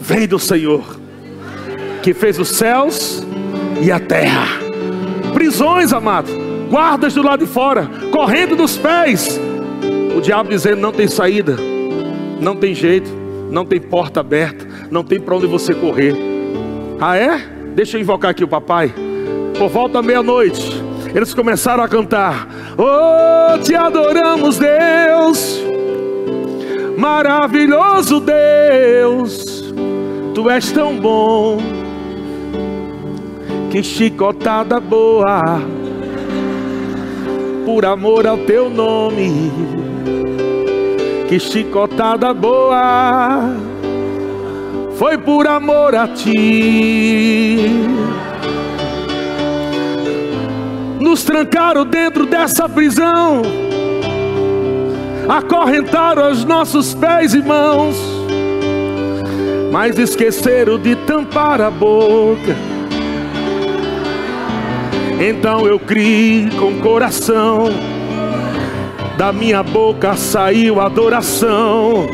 vem 0.00 0.26
do 0.26 0.38
Senhor, 0.38 0.98
que 2.02 2.12
fez 2.12 2.38
os 2.38 2.48
céus 2.48 3.24
e 3.80 3.92
a 3.92 4.00
terra. 4.00 4.58
Prisões, 5.32 5.92
amado, 5.92 6.28
guardas 6.68 7.14
do 7.14 7.22
lado 7.22 7.44
de 7.44 7.50
fora, 7.50 7.88
correndo 8.10 8.56
dos 8.56 8.76
pés. 8.76 9.38
O 10.16 10.20
diabo 10.20 10.50
dizendo: 10.50 10.80
não 10.80 10.90
tem 10.90 11.06
saída, 11.06 11.56
não 12.40 12.56
tem 12.56 12.74
jeito, 12.74 13.08
não 13.50 13.64
tem 13.64 13.80
porta 13.80 14.18
aberta, 14.18 14.66
não 14.90 15.04
tem 15.04 15.20
para 15.20 15.36
onde 15.36 15.46
você 15.46 15.72
correr. 15.72 16.16
Ah, 17.00 17.16
é? 17.16 17.38
Deixa 17.74 17.96
eu 17.96 18.00
invocar 18.00 18.32
aqui 18.32 18.42
o 18.42 18.48
papai. 18.48 18.92
Por 19.56 19.68
volta 19.68 20.02
meia-noite, 20.02 20.82
eles 21.14 21.32
começaram 21.32 21.84
a 21.84 21.88
cantar: 21.88 22.48
Oh, 22.76 23.58
te 23.58 23.76
adoramos, 23.76 24.58
Deus, 24.58 25.62
maravilhoso 26.98 28.18
Deus, 28.18 29.72
tu 30.34 30.50
és 30.50 30.72
tão 30.72 30.96
bom, 30.96 31.58
que 33.70 33.84
chicotada 33.84 34.80
boa, 34.80 35.60
por 37.64 37.84
amor 37.84 38.26
ao 38.26 38.38
teu 38.38 38.68
nome, 38.68 39.52
que 41.28 41.38
chicotada 41.38 42.34
boa, 42.34 43.54
foi 44.96 45.16
por 45.16 45.46
amor 45.46 45.94
a 45.94 46.08
ti. 46.08 47.70
Nos 50.98 51.22
trancaram 51.22 51.86
dentro 51.86 52.26
dessa 52.26 52.68
prisão, 52.68 53.42
acorrentaram 55.28 56.32
os 56.32 56.44
nossos 56.44 56.94
pés 56.94 57.34
e 57.34 57.42
mãos, 57.42 57.96
mas 59.70 59.98
esqueceram 59.98 60.78
de 60.78 60.96
tampar 60.96 61.60
a 61.60 61.70
boca. 61.70 62.56
Então 65.20 65.66
eu 65.66 65.78
criei 65.78 66.48
com 66.58 66.80
coração, 66.80 67.68
da 69.18 69.32
minha 69.32 69.62
boca 69.62 70.16
saiu 70.16 70.80
adoração. 70.80 72.06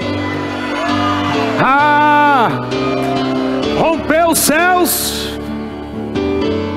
Ah, 1.61 2.49
rompeu 3.79 4.31
os 4.31 4.39
céus, 4.39 5.39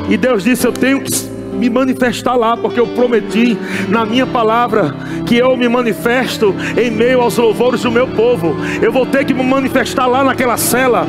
e 0.07 0.15
Deus 0.15 0.43
disse: 0.43 0.67
Eu 0.67 0.71
tenho 0.71 1.01
que 1.01 1.26
me 1.57 1.69
manifestar 1.69 2.35
lá, 2.35 2.55
porque 2.55 2.79
eu 2.79 2.87
prometi 2.87 3.57
na 3.89 4.05
minha 4.05 4.25
palavra 4.25 4.95
que 5.25 5.35
eu 5.35 5.55
me 5.57 5.67
manifesto 5.67 6.55
em 6.77 6.91
meio 6.91 7.21
aos 7.21 7.37
louvores 7.37 7.81
do 7.81 7.91
meu 7.91 8.07
povo. 8.07 8.55
Eu 8.81 8.91
vou 8.91 9.05
ter 9.05 9.25
que 9.25 9.33
me 9.33 9.43
manifestar 9.43 10.07
lá 10.07 10.23
naquela 10.23 10.57
cela. 10.57 11.05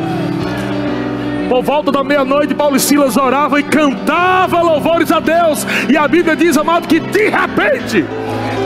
Por 1.48 1.62
volta 1.62 1.90
da 1.90 2.04
meia-noite, 2.04 2.54
Paulo 2.54 2.76
e 2.76 2.80
Silas 2.80 3.16
oravam 3.16 3.58
e 3.58 3.62
cantavam 3.62 4.64
louvores 4.64 5.10
a 5.10 5.18
Deus. 5.18 5.66
E 5.88 5.96
a 5.96 6.06
Bíblia 6.06 6.36
diz, 6.36 6.56
amado, 6.58 6.86
que 6.86 7.00
de 7.00 7.28
repente, 7.28 8.04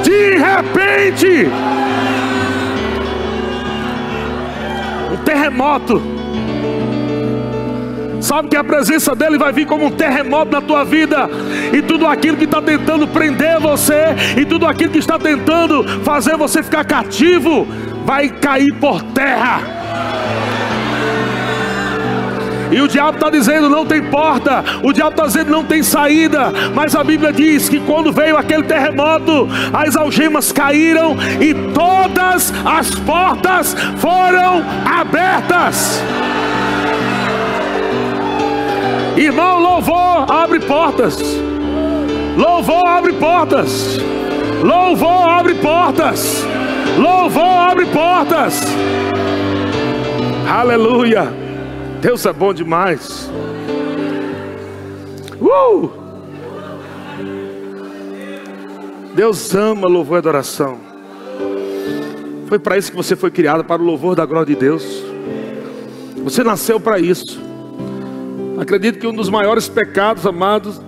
de 0.02 0.36
repente, 0.36 1.48
um 5.12 5.16
terremoto. 5.24 6.11
Sabe 8.22 8.48
que 8.48 8.56
a 8.56 8.62
presença 8.62 9.16
dele 9.16 9.36
vai 9.36 9.52
vir 9.52 9.66
como 9.66 9.86
um 9.86 9.90
terremoto 9.90 10.52
na 10.52 10.60
tua 10.60 10.84
vida, 10.84 11.28
e 11.72 11.82
tudo 11.82 12.06
aquilo 12.06 12.36
que 12.36 12.44
está 12.44 12.62
tentando 12.62 13.08
prender 13.08 13.58
você, 13.58 14.14
e 14.40 14.44
tudo 14.44 14.64
aquilo 14.64 14.92
que 14.92 14.98
está 14.98 15.18
tentando 15.18 15.82
fazer 16.04 16.36
você 16.36 16.62
ficar 16.62 16.84
cativo, 16.84 17.66
vai 18.06 18.28
cair 18.28 18.72
por 18.74 19.02
terra. 19.02 19.60
E 22.70 22.80
o 22.80 22.86
diabo 22.86 23.18
está 23.18 23.28
dizendo 23.28 23.68
não 23.68 23.84
tem 23.84 24.00
porta, 24.04 24.64
o 24.84 24.92
diabo 24.92 25.10
está 25.10 25.26
dizendo 25.26 25.50
não 25.50 25.64
tem 25.64 25.82
saída, 25.82 26.52
mas 26.74 26.94
a 26.94 27.02
Bíblia 27.02 27.32
diz 27.32 27.68
que 27.68 27.80
quando 27.80 28.12
veio 28.12 28.38
aquele 28.38 28.62
terremoto, 28.62 29.48
as 29.72 29.96
algemas 29.96 30.52
caíram 30.52 31.16
e 31.40 31.52
todas 31.74 32.54
as 32.64 32.94
portas 32.94 33.76
foram 33.98 34.62
abertas. 34.86 36.00
Irmão, 39.16 39.60
louvor 39.60 40.30
abre 40.30 40.60
portas. 40.60 41.20
Louvor 42.36 42.86
abre 42.86 43.12
portas. 43.12 43.98
Louvor 44.62 45.28
abre 45.28 45.54
portas. 45.56 46.44
Louvor 46.98 47.44
abre 47.44 47.86
portas. 47.86 48.62
Aleluia. 50.48 51.32
Deus 52.00 52.24
é 52.24 52.32
bom 52.32 52.54
demais. 52.54 53.30
Uh! 55.40 55.90
Deus 59.14 59.54
ama 59.54 59.86
louvor 59.86 60.16
e 60.16 60.18
adoração. 60.18 60.78
Foi 62.46 62.58
para 62.58 62.78
isso 62.78 62.90
que 62.90 62.96
você 62.96 63.14
foi 63.14 63.30
criado, 63.30 63.62
para 63.62 63.80
o 63.80 63.84
louvor 63.84 64.16
da 64.16 64.24
glória 64.24 64.54
de 64.54 64.60
Deus. 64.60 65.04
Você 66.24 66.42
nasceu 66.42 66.80
para 66.80 66.98
isso. 66.98 67.51
Acredito 68.62 69.00
que 69.00 69.06
um 69.08 69.12
dos 69.12 69.28
maiores 69.28 69.68
pecados, 69.68 70.24
amados, 70.24 70.80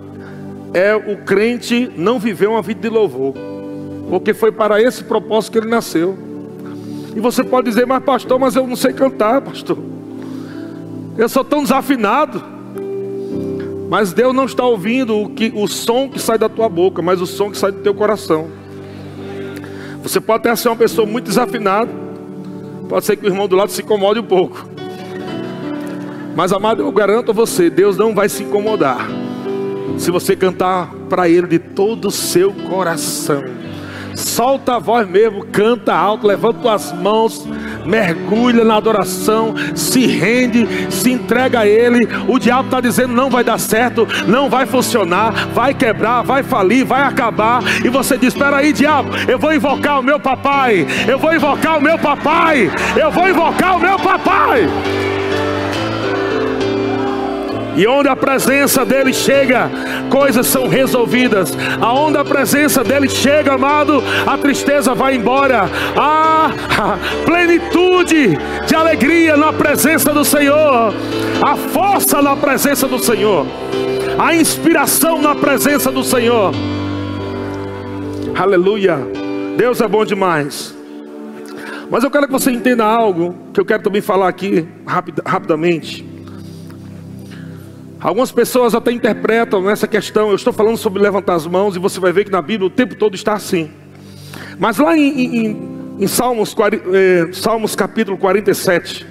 é 0.73 0.95
o 0.95 1.17
crente 1.17 1.91
não 1.97 2.17
viver 2.17 2.47
uma 2.47 2.61
vida 2.61 2.79
de 2.79 2.87
louvor. 2.87 3.33
Porque 4.09 4.33
foi 4.33 4.49
para 4.49 4.81
esse 4.81 5.03
propósito 5.03 5.51
que 5.51 5.57
ele 5.57 5.67
nasceu. 5.67 6.17
E 7.13 7.19
você 7.19 7.43
pode 7.43 7.67
dizer, 7.67 7.85
mas 7.85 8.01
pastor, 8.01 8.39
mas 8.39 8.55
eu 8.55 8.65
não 8.65 8.77
sei 8.77 8.93
cantar, 8.93 9.41
pastor. 9.41 9.77
Eu 11.17 11.27
sou 11.27 11.43
tão 11.43 11.63
desafinado. 11.63 12.41
Mas 13.89 14.13
Deus 14.13 14.33
não 14.33 14.45
está 14.45 14.63
ouvindo 14.63 15.17
o, 15.17 15.29
que, 15.29 15.51
o 15.53 15.67
som 15.67 16.09
que 16.09 16.17
sai 16.17 16.37
da 16.37 16.47
tua 16.47 16.69
boca, 16.69 17.01
mas 17.01 17.19
o 17.19 17.27
som 17.27 17.51
que 17.51 17.57
sai 17.57 17.73
do 17.73 17.81
teu 17.81 17.93
coração. 17.93 18.47
Você 20.01 20.21
pode 20.21 20.47
até 20.47 20.55
ser 20.55 20.69
uma 20.69 20.77
pessoa 20.77 21.05
muito 21.05 21.25
desafinada. 21.25 21.91
Pode 22.87 23.03
ser 23.03 23.17
que 23.17 23.25
o 23.25 23.27
irmão 23.27 23.49
do 23.49 23.55
lado 23.57 23.69
se 23.69 23.81
incomode 23.81 24.17
um 24.21 24.23
pouco. 24.23 24.74
Mas 26.35 26.51
amado, 26.51 26.81
eu 26.81 26.91
garanto 26.91 27.31
a 27.31 27.33
você, 27.33 27.69
Deus 27.69 27.97
não 27.97 28.13
vai 28.13 28.27
se 28.27 28.43
incomodar. 28.43 29.07
Se 29.97 30.11
você 30.11 30.35
cantar 30.35 30.93
para 31.09 31.29
Ele 31.29 31.47
de 31.47 31.59
todo 31.59 32.09
o 32.09 32.11
seu 32.11 32.51
coração. 32.51 33.43
Solta 34.13 34.75
a 34.75 34.79
voz 34.79 35.07
mesmo, 35.07 35.45
canta 35.45 35.93
alto, 35.93 36.27
levanta 36.27 36.73
as 36.73 36.91
mãos 36.91 37.47
mergulha 37.85 38.63
na 38.63 38.75
adoração, 38.75 39.53
se 39.75 40.05
rende, 40.07 40.67
se 40.91 41.11
entrega 41.11 41.61
a 41.61 41.67
Ele. 41.67 42.07
O 42.27 42.39
diabo 42.39 42.65
está 42.65 42.81
dizendo: 42.81 43.13
não 43.13 43.29
vai 43.29 43.43
dar 43.43 43.59
certo, 43.59 44.07
não 44.27 44.49
vai 44.49 44.65
funcionar, 44.65 45.49
vai 45.53 45.73
quebrar, 45.73 46.23
vai 46.23 46.43
falir, 46.43 46.83
vai 46.83 47.03
acabar. 47.03 47.61
E 47.83 47.89
você 47.89 48.17
diz: 48.17 48.33
espera 48.33 48.57
aí, 48.57 48.73
diabo, 48.73 49.09
eu 49.27 49.37
vou 49.37 49.53
invocar 49.53 49.99
o 49.99 50.03
meu 50.03 50.19
papai, 50.19 50.85
eu 51.07 51.19
vou 51.19 51.33
invocar 51.33 51.77
o 51.77 51.81
meu 51.81 51.97
papai, 51.97 52.71
eu 52.99 53.11
vou 53.11 53.29
invocar 53.29 53.77
o 53.77 53.79
meu 53.79 53.99
papai. 53.99 54.67
E 57.75 57.85
onde 57.87 58.07
a 58.07 58.15
presença 58.15 58.85
dele 58.85 59.13
chega, 59.13 59.69
coisas 60.09 60.47
são 60.47 60.67
resolvidas. 60.67 61.51
Aonde 61.81 62.17
a 62.17 62.23
presença 62.23 62.83
dele 62.83 63.09
chega, 63.09 63.53
amado, 63.53 64.01
a 64.25 64.37
tristeza 64.37 64.93
vai 64.93 65.15
embora. 65.15 65.69
Há 65.95 66.51
plenitude 67.25 68.37
de 68.65 68.75
alegria 68.75 69.35
na 69.35 69.51
presença 69.51 70.13
do 70.13 70.23
Senhor. 70.23 70.93
A 71.45 71.55
força 71.55 72.21
na 72.21 72.35
presença 72.35 72.87
do 72.87 72.97
Senhor. 72.97 73.45
A 74.17 74.33
inspiração 74.33 75.21
na 75.21 75.35
presença 75.35 75.91
do 75.91 76.03
Senhor. 76.03 76.53
Aleluia. 78.37 78.99
Deus 79.57 79.81
é 79.81 79.87
bom 79.87 80.05
demais. 80.05 80.73
Mas 81.89 82.03
eu 82.03 82.11
quero 82.11 82.25
que 82.25 82.31
você 82.31 82.51
entenda 82.51 82.85
algo 82.85 83.35
que 83.53 83.59
eu 83.59 83.65
quero 83.65 83.83
também 83.83 84.01
falar 84.01 84.27
aqui 84.27 84.67
rapid, 84.85 85.19
rapidamente. 85.25 86.14
Algumas 87.99 88.31
pessoas 88.31 88.75
até 88.75 88.91
interpretam 88.91 89.69
essa 89.69 89.87
questão. 89.87 90.29
Eu 90.29 90.35
estou 90.35 90.53
falando 90.53 90.77
sobre 90.77 91.01
levantar 91.01 91.35
as 91.35 91.47
mãos 91.47 91.75
e 91.75 91.79
você 91.79 91.99
vai 91.99 92.11
ver 92.11 92.25
que 92.25 92.31
na 92.31 92.41
Bíblia 92.41 92.67
o 92.67 92.69
tempo 92.69 92.95
todo 92.95 93.15
está 93.15 93.33
assim. 93.33 93.71
Mas 94.59 94.77
lá 94.77 94.97
em, 94.97 95.47
em, 95.47 95.57
em 95.99 96.07
Salmos, 96.07 96.55
eh, 96.93 97.27
Salmos 97.31 97.75
capítulo 97.75 98.17
47, 98.17 99.05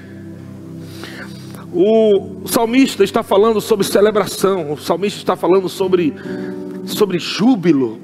o 1.73 2.47
salmista 2.47 3.03
está 3.03 3.23
falando 3.23 3.61
sobre 3.61 3.85
celebração. 3.85 4.73
O 4.73 4.79
salmista 4.79 5.19
está 5.19 5.35
falando 5.35 5.69
sobre, 5.69 6.15
sobre 6.87 7.19
júbilo. 7.19 7.99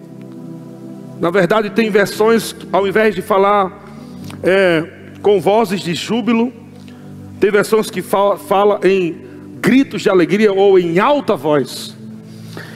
Na 1.20 1.30
verdade, 1.30 1.70
tem 1.70 1.88
versões, 1.90 2.56
ao 2.72 2.88
invés 2.88 3.14
de 3.14 3.22
falar 3.22 3.84
é, 4.42 4.84
com 5.22 5.38
vozes 5.38 5.80
de 5.82 5.94
júbilo, 5.94 6.52
tem 7.38 7.50
versões 7.50 7.90
que 7.90 8.02
fala, 8.02 8.36
fala 8.36 8.80
em 8.82 9.29
gritos 9.60 10.02
de 10.02 10.08
alegria 10.08 10.52
ou 10.52 10.78
em 10.78 10.98
alta 10.98 11.36
voz. 11.36 11.94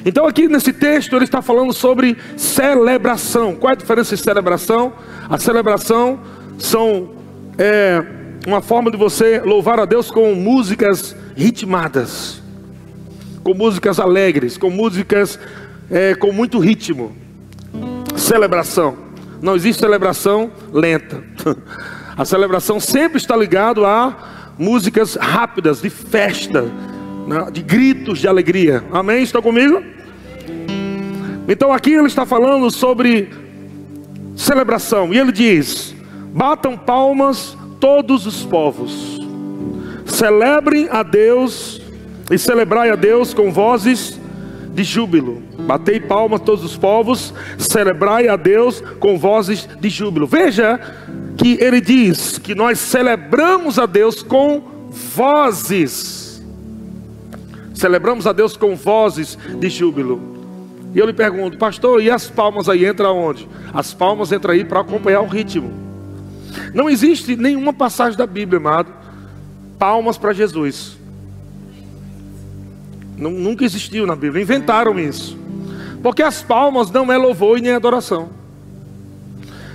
Então, 0.05 0.27
aqui 0.27 0.47
nesse 0.49 0.73
texto, 0.73 1.17
ele 1.17 1.25
está 1.25 1.41
falando 1.41 1.73
sobre 1.73 2.17
celebração. 2.37 3.55
Qual 3.55 3.71
é 3.71 3.73
a 3.73 3.77
diferença 3.77 4.15
de 4.15 4.23
celebração? 4.23 4.93
A 5.29 5.39
celebração 5.39 6.21
são 6.59 7.11
é, 7.57 8.05
uma 8.47 8.61
forma 8.61 8.91
de 8.91 8.97
você 8.97 9.41
louvar 9.41 9.81
a 9.81 9.87
Deus 9.87 10.11
com 10.11 10.35
músicas 10.35 11.17
ritmadas, 11.35 12.43
com 13.43 13.55
músicas 13.55 13.99
alegres, 13.99 14.59
com 14.59 14.69
músicas 14.69 15.39
é, 15.91 16.15
com 16.15 16.33
muito 16.33 16.59
ritmo. 16.59 17.17
Celebração. 18.17 18.97
Não 19.41 19.57
existe 19.57 19.81
celebração 19.81 20.51
lenta. 20.73 21.23
A 22.17 22.25
celebração 22.25 22.79
sempre 22.79 23.19
está 23.19 23.37
ligado 23.37 23.85
a 23.85 24.34
músicas 24.59 25.17
rápidas 25.17 25.83
de 25.83 25.91
festa, 25.91 26.63
né, 27.27 27.51
de 27.53 27.63
gritos 27.63 28.19
de 28.19 28.29
alegria. 28.29 28.85
Amém? 28.93 29.23
Estão 29.23 29.43
comigo? 29.43 29.83
Então 31.49 31.73
aqui 31.73 31.93
ele 31.93 32.07
está 32.07 32.25
falando 32.25 32.71
sobre 32.71 33.29
celebração. 34.37 35.13
E 35.13 35.19
ele 35.19 35.33
diz: 35.33 35.95
batam 36.33 36.77
palmas 36.77 37.57
todos 37.81 38.27
os 38.27 38.45
povos, 38.45 39.21
celebrem 40.07 40.89
a 40.91 41.03
Deus 41.03 41.83
e 42.31 42.39
celebrai 42.39 42.91
a 42.91 42.97
Deus 42.97 43.35
com 43.35 43.53
vozes 43.53 44.19
de 44.73 44.83
júbilo. 44.83 45.43
Batei 45.61 46.01
palmas 46.01 46.41
todos 46.41 46.65
os 46.65 46.77
povos, 46.77 47.33
celebrai 47.59 48.29
a 48.29 48.37
Deus 48.37 48.83
com 48.99 49.19
vozes 49.19 49.69
de 49.81 49.89
júbilo. 49.89 50.27
Veja 50.27 50.81
que 51.37 51.59
ele 51.61 51.81
diz 51.81 52.39
que 52.39 52.55
nós 52.55 52.79
celebramos 52.79 53.79
a 53.79 53.87
Deus 53.87 54.23
com 54.23 54.63
vozes. 54.91 56.43
Celebramos 57.75 58.27
a 58.27 58.33
Deus 58.33 58.57
com 58.57 58.77
vozes 58.77 59.37
de 59.59 59.69
júbilo. 59.69 60.35
E 60.95 60.99
eu 60.99 61.07
lhe 61.07 61.13
pergunto, 61.13 61.59
pastor, 61.59 62.01
e 62.01 62.11
as 62.11 62.31
palmas 62.31 62.69
aí 62.69 62.87
entram 62.87 63.19
onde? 63.19 63.49
As 63.73 63.93
palmas 63.93 64.31
entram 64.31 64.55
aí 64.55 64.65
para 64.65 64.81
acompanhar 64.81 65.23
o 65.23 65.27
ritmo. 65.27 65.73
Não 66.73 66.89
existe 66.89 67.35
nenhuma 67.35 67.73
passagem 67.73 68.17
da 68.17 68.27
Bíblia, 68.27 68.61
amado, 68.61 68.93
palmas 69.77 70.17
para 70.17 70.33
Jesus. 70.33 70.97
Nunca 73.17 73.65
existiu 73.65 74.07
na 74.07 74.15
Bíblia, 74.15 74.43
inventaram 74.43 74.99
isso. 74.99 75.37
Porque 76.01 76.23
as 76.23 76.43
palmas 76.43 76.91
não 76.91 77.13
é 77.13 77.17
louvor 77.17 77.59
e 77.59 77.63
nem 77.63 77.73
adoração. 77.73 78.29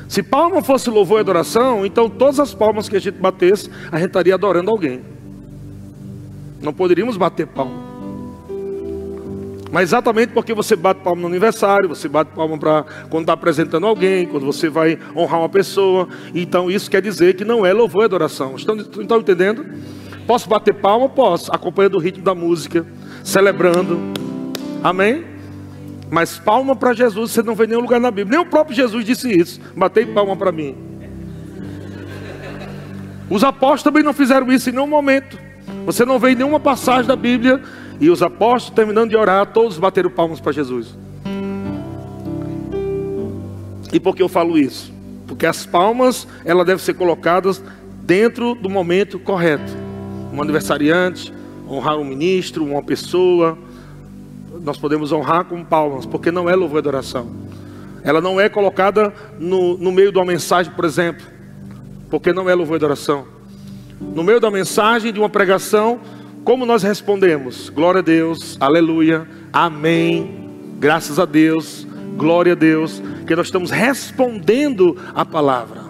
Se 0.10 0.24
palma 0.24 0.64
fosse 0.64 0.90
louvor 0.90 1.20
e 1.20 1.22
adoração, 1.22 1.86
então 1.86 2.10
todas 2.10 2.40
as 2.40 2.52
palmas 2.52 2.90
que 2.90 2.98
a 2.98 3.00
gente 3.00 3.20
batesse, 3.20 3.70
a 3.92 3.98
gente 3.98 4.08
estaria 4.08 4.34
adorando 4.34 4.72
alguém. 4.72 5.02
Não 6.60 6.74
poderíamos 6.74 7.16
bater 7.16 7.46
palma. 7.46 7.88
Mas 9.72 9.90
exatamente 9.90 10.34
porque 10.34 10.52
você 10.52 10.76
bate 10.76 11.02
palma 11.02 11.22
no 11.22 11.28
aniversário, 11.28 11.88
você 11.88 12.10
bate 12.10 12.32
palma 12.32 12.58
para 12.58 12.86
quando 13.08 13.26
está 13.26 13.34
apresentando 13.34 13.86
alguém, 13.86 14.26
quando 14.26 14.48
você 14.48 14.68
vai 14.68 14.98
honrar 15.16 15.42
uma 15.42 15.50
pessoa. 15.50 16.10
Então 16.34 16.72
isso 16.72 16.90
quer 16.90 17.04
dizer 17.04 17.36
que 17.36 17.46
não 17.46 17.64
é 17.64 17.72
louvor 17.72 18.02
e 18.02 18.06
adoração. 18.06 18.56
Estão, 18.56 18.78
estão 18.78 19.20
entendendo? 19.20 19.64
Posso 20.26 20.50
bater 20.50 20.74
palma? 20.74 21.08
Posso, 21.08 21.54
acompanhando 21.54 21.98
o 21.98 22.00
ritmo 22.00 22.24
da 22.24 22.34
música, 22.34 22.84
celebrando. 23.24 24.00
Amém? 24.84 25.24
Mas 26.10 26.40
palma 26.40 26.76
para 26.76 26.94
Jesus 26.94 27.32
você 27.32 27.44
não 27.44 27.56
vê 27.56 27.66
em 27.66 27.68
nenhum 27.68 27.82
lugar 27.82 28.00
na 28.00 28.10
Bíblia. 28.10 28.38
Nem 28.38 28.48
o 28.48 28.50
próprio 28.50 28.76
Jesus 28.76 29.06
disse 29.06 29.30
isso. 29.30 29.62
Batei 29.76 30.06
palma 30.06 30.36
para 30.36 30.52
mim. 30.52 30.76
Os 33.30 33.44
apóstolos 33.44 33.84
também 33.84 34.04
não 34.04 34.14
fizeram 34.14 34.52
isso 34.52 34.70
em 34.70 34.74
nenhum 34.74 34.88
momento. 34.88 35.38
Você 35.86 36.04
não 36.04 36.18
vê 36.18 36.32
em 36.32 36.36
nenhuma 36.36 36.60
passagem 36.60 37.06
da 37.06 37.16
Bíblia 37.16 37.62
e 38.00 38.10
os 38.10 38.24
apóstolos, 38.24 38.76
terminando 38.76 39.10
de 39.10 39.16
orar, 39.16 39.46
todos 39.48 39.78
bateram 39.78 40.10
palmas 40.10 40.40
para 40.40 40.52
Jesus. 40.52 40.98
E 43.92 44.00
por 44.00 44.16
que 44.16 44.24
eu 44.24 44.30
falo 44.30 44.58
isso? 44.58 44.92
Porque 45.28 45.46
as 45.46 45.66
palmas, 45.66 46.28
ela 46.44 46.66
devem 46.66 46.84
ser 46.84 46.94
colocadas 46.94 47.62
dentro 48.04 48.56
do 48.56 48.70
momento 48.70 49.20
correto. 49.20 49.78
Um 50.34 50.42
aniversariante, 50.42 51.34
honrar 51.68 51.98
um 51.98 52.04
ministro, 52.04 52.64
uma 52.66 52.82
pessoa, 52.82 53.58
nós 54.70 54.78
podemos 54.78 55.12
honrar 55.12 55.46
com 55.46 55.64
palmas, 55.64 56.06
porque 56.06 56.30
não 56.30 56.48
é 56.48 56.56
louvor 56.56 56.78
e 56.78 56.80
adoração. 56.80 57.28
Ela 58.04 58.22
não 58.22 58.40
é 58.40 58.48
colocada 58.48 59.12
no, 59.40 59.76
no 59.80 59.92
meio 59.92 60.12
de 60.12 60.20
uma 60.20 60.26
mensagem, 60.26 60.72
por 60.72 60.86
exemplo, 60.86 61.26
porque 62.08 62.32
não 62.32 62.48
é 62.48 62.54
louvor 62.54 62.76
e 62.76 62.78
adoração. 62.78 63.26
No 64.00 64.24
meio 64.24 64.40
da 64.40 64.52
mensagem 64.52 65.12
de 65.12 65.20
uma 65.20 65.28
pregação, 65.28 66.00
como 66.44 66.68
nós 66.68 66.84
respondemos? 66.84 67.70
Glória 67.70 68.00
a 68.00 68.04
Deus, 68.04 68.58
aleluia, 68.60 69.28
amém, 69.52 70.76
graças 70.78 71.18
a 71.18 71.26
Deus, 71.26 71.88
glória 72.16 72.54
a 72.54 72.56
Deus, 72.56 73.02
que 73.26 73.36
nós 73.36 73.48
estamos 73.48 73.72
respondendo 73.72 74.96
a 75.16 75.26
palavra. 75.26 75.89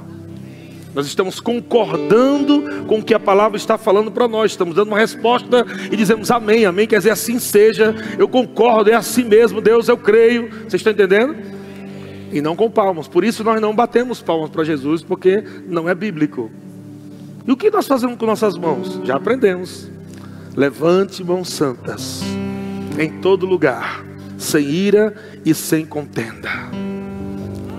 Nós 0.99 1.07
estamos 1.07 1.39
concordando 1.39 2.83
com 2.85 2.99
o 2.99 3.03
que 3.03 3.13
a 3.13 3.19
palavra 3.19 3.55
está 3.55 3.77
falando 3.77 4.11
para 4.11 4.27
nós, 4.27 4.51
estamos 4.51 4.75
dando 4.75 4.89
uma 4.89 4.99
resposta 4.99 5.65
e 5.89 5.95
dizemos 5.95 6.29
amém, 6.29 6.65
amém, 6.65 6.85
quer 6.85 6.97
dizer 6.97 7.11
assim 7.11 7.39
seja, 7.39 7.95
eu 8.17 8.27
concordo, 8.27 8.89
é 8.89 8.95
assim 8.95 9.23
mesmo, 9.23 9.61
Deus, 9.61 9.87
eu 9.87 9.97
creio. 9.97 10.49
Vocês 10.49 10.73
estão 10.73 10.91
entendendo? 10.91 11.37
E 12.33 12.41
não 12.41 12.53
com 12.53 12.69
palmas, 12.69 13.07
por 13.07 13.23
isso 13.23 13.45
nós 13.45 13.61
não 13.61 13.73
batemos 13.73 14.21
palmas 14.21 14.49
para 14.49 14.65
Jesus, 14.65 15.01
porque 15.01 15.41
não 15.69 15.87
é 15.87 15.95
bíblico. 15.95 16.51
E 17.47 17.49
o 17.53 17.55
que 17.55 17.71
nós 17.71 17.87
fazemos 17.87 18.17
com 18.17 18.25
nossas 18.25 18.57
mãos? 18.57 18.99
Já 19.05 19.15
aprendemos. 19.15 19.89
Levante 20.53 21.23
mãos 21.23 21.47
santas 21.47 22.21
em 22.99 23.21
todo 23.21 23.45
lugar, 23.45 24.03
sem 24.37 24.65
ira 24.69 25.15
e 25.45 25.53
sem 25.53 25.85
contenda. 25.85 26.88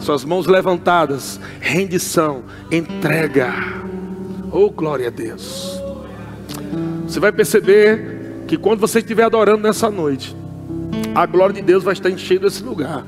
Suas 0.01 0.25
mãos 0.25 0.47
levantadas, 0.47 1.39
rendição, 1.61 2.43
entrega. 2.71 3.53
Oh, 4.51 4.71
glória 4.71 5.09
a 5.09 5.11
Deus. 5.11 5.81
Você 7.07 7.21
vai 7.21 7.31
perceber 7.31 8.45
que 8.47 8.57
quando 8.57 8.81
você 8.81 8.99
estiver 8.99 9.25
adorando 9.25 9.63
nessa 9.63 9.91
noite, 9.91 10.35
a 11.15 11.27
glória 11.27 11.55
de 11.55 11.63
Deus 11.63 11.85
vai 11.85 11.93
estar 11.93 12.11
enchendo 12.11 12.47
esse 12.47 12.63
lugar. 12.63 13.05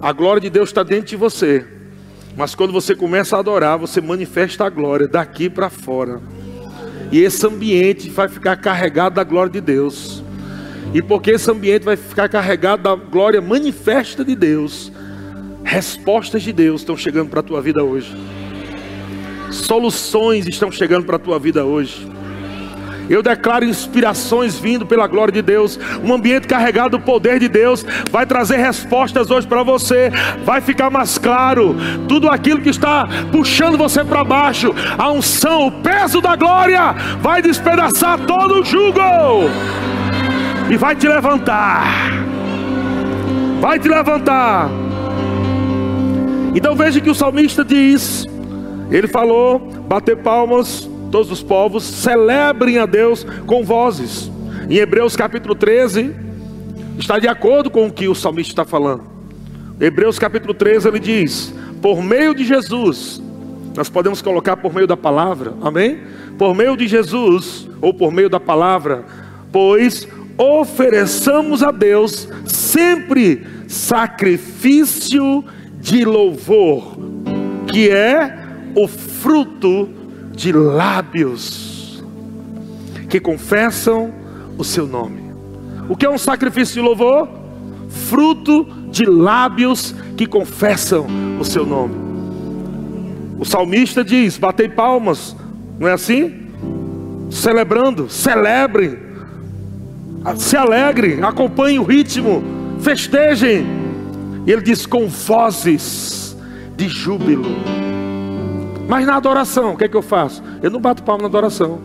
A 0.00 0.12
glória 0.12 0.40
de 0.40 0.50
Deus 0.50 0.68
está 0.68 0.82
dentro 0.82 1.06
de 1.06 1.16
você. 1.16 1.66
Mas 2.36 2.54
quando 2.54 2.72
você 2.72 2.94
começa 2.94 3.36
a 3.36 3.40
adorar, 3.40 3.78
você 3.78 4.00
manifesta 4.00 4.64
a 4.64 4.70
glória 4.70 5.08
daqui 5.08 5.50
para 5.50 5.68
fora. 5.68 6.20
E 7.12 7.18
esse 7.18 7.46
ambiente 7.46 8.08
vai 8.08 8.28
ficar 8.28 8.56
carregado 8.56 9.16
da 9.16 9.24
glória 9.24 9.52
de 9.52 9.60
Deus. 9.60 10.22
E 10.92 11.00
porque 11.00 11.32
esse 11.32 11.50
ambiente 11.50 11.84
vai 11.84 11.96
ficar 11.96 12.28
carregado 12.28 12.82
da 12.82 12.94
glória 12.94 13.40
manifesta 13.40 14.24
de 14.24 14.34
Deus, 14.34 14.90
respostas 15.62 16.42
de 16.42 16.52
Deus 16.52 16.80
estão 16.80 16.96
chegando 16.96 17.30
para 17.30 17.40
a 17.40 17.42
tua 17.42 17.62
vida 17.62 17.84
hoje. 17.84 18.14
Soluções 19.50 20.46
estão 20.46 20.70
chegando 20.70 21.04
para 21.04 21.16
a 21.16 21.18
tua 21.18 21.38
vida 21.38 21.64
hoje. 21.64 22.08
Eu 23.10 23.24
declaro 23.24 23.64
inspirações 23.64 24.56
vindo 24.56 24.86
pela 24.86 25.08
glória 25.08 25.32
de 25.32 25.42
Deus. 25.42 25.76
Um 26.04 26.14
ambiente 26.14 26.46
carregado 26.46 26.96
do 26.96 27.00
poder 27.00 27.40
de 27.40 27.48
Deus 27.48 27.84
vai 28.08 28.24
trazer 28.24 28.58
respostas 28.58 29.32
hoje 29.32 29.48
para 29.48 29.64
você. 29.64 30.12
Vai 30.44 30.60
ficar 30.60 30.90
mais 30.90 31.18
claro 31.18 31.74
tudo 32.08 32.28
aquilo 32.28 32.60
que 32.60 32.68
está 32.68 33.08
puxando 33.32 33.76
você 33.76 34.04
para 34.04 34.22
baixo. 34.22 34.72
A 34.96 35.10
unção, 35.10 35.66
o 35.66 35.72
peso 35.82 36.20
da 36.20 36.36
glória 36.36 36.92
vai 37.20 37.42
despedaçar 37.42 38.16
todo 38.26 38.60
o 38.60 38.64
jugo 38.64 39.00
e 40.70 40.76
vai 40.76 40.94
te 40.94 41.08
levantar. 41.08 41.84
Vai 43.60 43.78
te 43.78 43.88
levantar. 43.88 44.70
Então 46.54 46.76
veja 46.76 47.00
que 47.00 47.10
o 47.10 47.14
salmista 47.14 47.64
diz: 47.64 48.26
ele 48.90 49.08
falou, 49.08 49.58
bater 49.58 50.16
palmas 50.18 50.88
todos 51.10 51.30
os 51.32 51.42
povos, 51.42 51.82
celebrem 51.82 52.78
a 52.78 52.86
Deus 52.86 53.26
com 53.46 53.64
vozes. 53.64 54.30
Em 54.68 54.76
Hebreus 54.76 55.16
capítulo 55.16 55.56
13, 55.56 56.14
está 56.96 57.18
de 57.18 57.26
acordo 57.26 57.68
com 57.68 57.88
o 57.88 57.92
que 57.92 58.06
o 58.06 58.14
salmista 58.14 58.52
está 58.52 58.64
falando. 58.64 59.02
Hebreus 59.80 60.18
capítulo 60.18 60.54
13 60.54 60.86
ele 60.86 61.00
diz: 61.00 61.52
por 61.82 62.00
meio 62.00 62.32
de 62.32 62.44
Jesus, 62.44 63.20
nós 63.76 63.88
podemos 63.88 64.22
colocar 64.22 64.56
por 64.56 64.72
meio 64.72 64.86
da 64.86 64.96
palavra, 64.96 65.52
amém? 65.62 65.98
Por 66.38 66.54
meio 66.54 66.76
de 66.76 66.86
Jesus, 66.86 67.68
ou 67.80 67.92
por 67.92 68.12
meio 68.12 68.28
da 68.28 68.38
palavra, 68.38 69.04
pois 69.50 70.06
ofereçamos 70.40 71.62
a 71.62 71.70
Deus 71.70 72.26
sempre 72.46 73.46
sacrifício 73.68 75.44
de 75.78 76.02
louvor, 76.02 76.96
que 77.70 77.90
é 77.90 78.38
o 78.74 78.88
fruto 78.88 79.90
de 80.32 80.50
lábios 80.50 82.02
que 83.10 83.20
confessam 83.20 84.14
o 84.56 84.64
seu 84.64 84.86
nome. 84.86 85.20
O 85.90 85.96
que 85.96 86.06
é 86.06 86.10
um 86.10 86.16
sacrifício 86.16 86.74
de 86.74 86.80
louvor? 86.80 87.28
Fruto 87.90 88.64
de 88.90 89.04
lábios 89.04 89.94
que 90.16 90.26
confessam 90.26 91.06
o 91.38 91.44
seu 91.44 91.66
nome. 91.66 91.94
O 93.38 93.44
salmista 93.44 94.02
diz: 94.02 94.38
batei 94.38 94.70
palmas, 94.70 95.36
não 95.78 95.86
é 95.86 95.92
assim? 95.92 96.48
Celebrando, 97.30 98.08
celebrem, 98.08 99.09
se 100.36 100.56
alegrem, 100.56 101.22
acompanhem 101.22 101.78
o 101.78 101.84
ritmo, 101.84 102.42
festejem. 102.80 103.66
E 104.46 104.52
ele 104.52 104.62
diz: 104.62 104.86
com 104.86 105.08
vozes 105.08 106.36
de 106.76 106.88
júbilo 106.88 107.80
mas 108.90 109.06
na 109.06 109.14
adoração, 109.14 109.74
o 109.74 109.76
que 109.76 109.84
é 109.84 109.88
que 109.88 109.96
eu 109.96 110.02
faço? 110.02 110.42
Eu 110.60 110.68
não 110.68 110.80
bato 110.80 111.04
palma 111.04 111.22
na 111.22 111.28
adoração. 111.28 111.78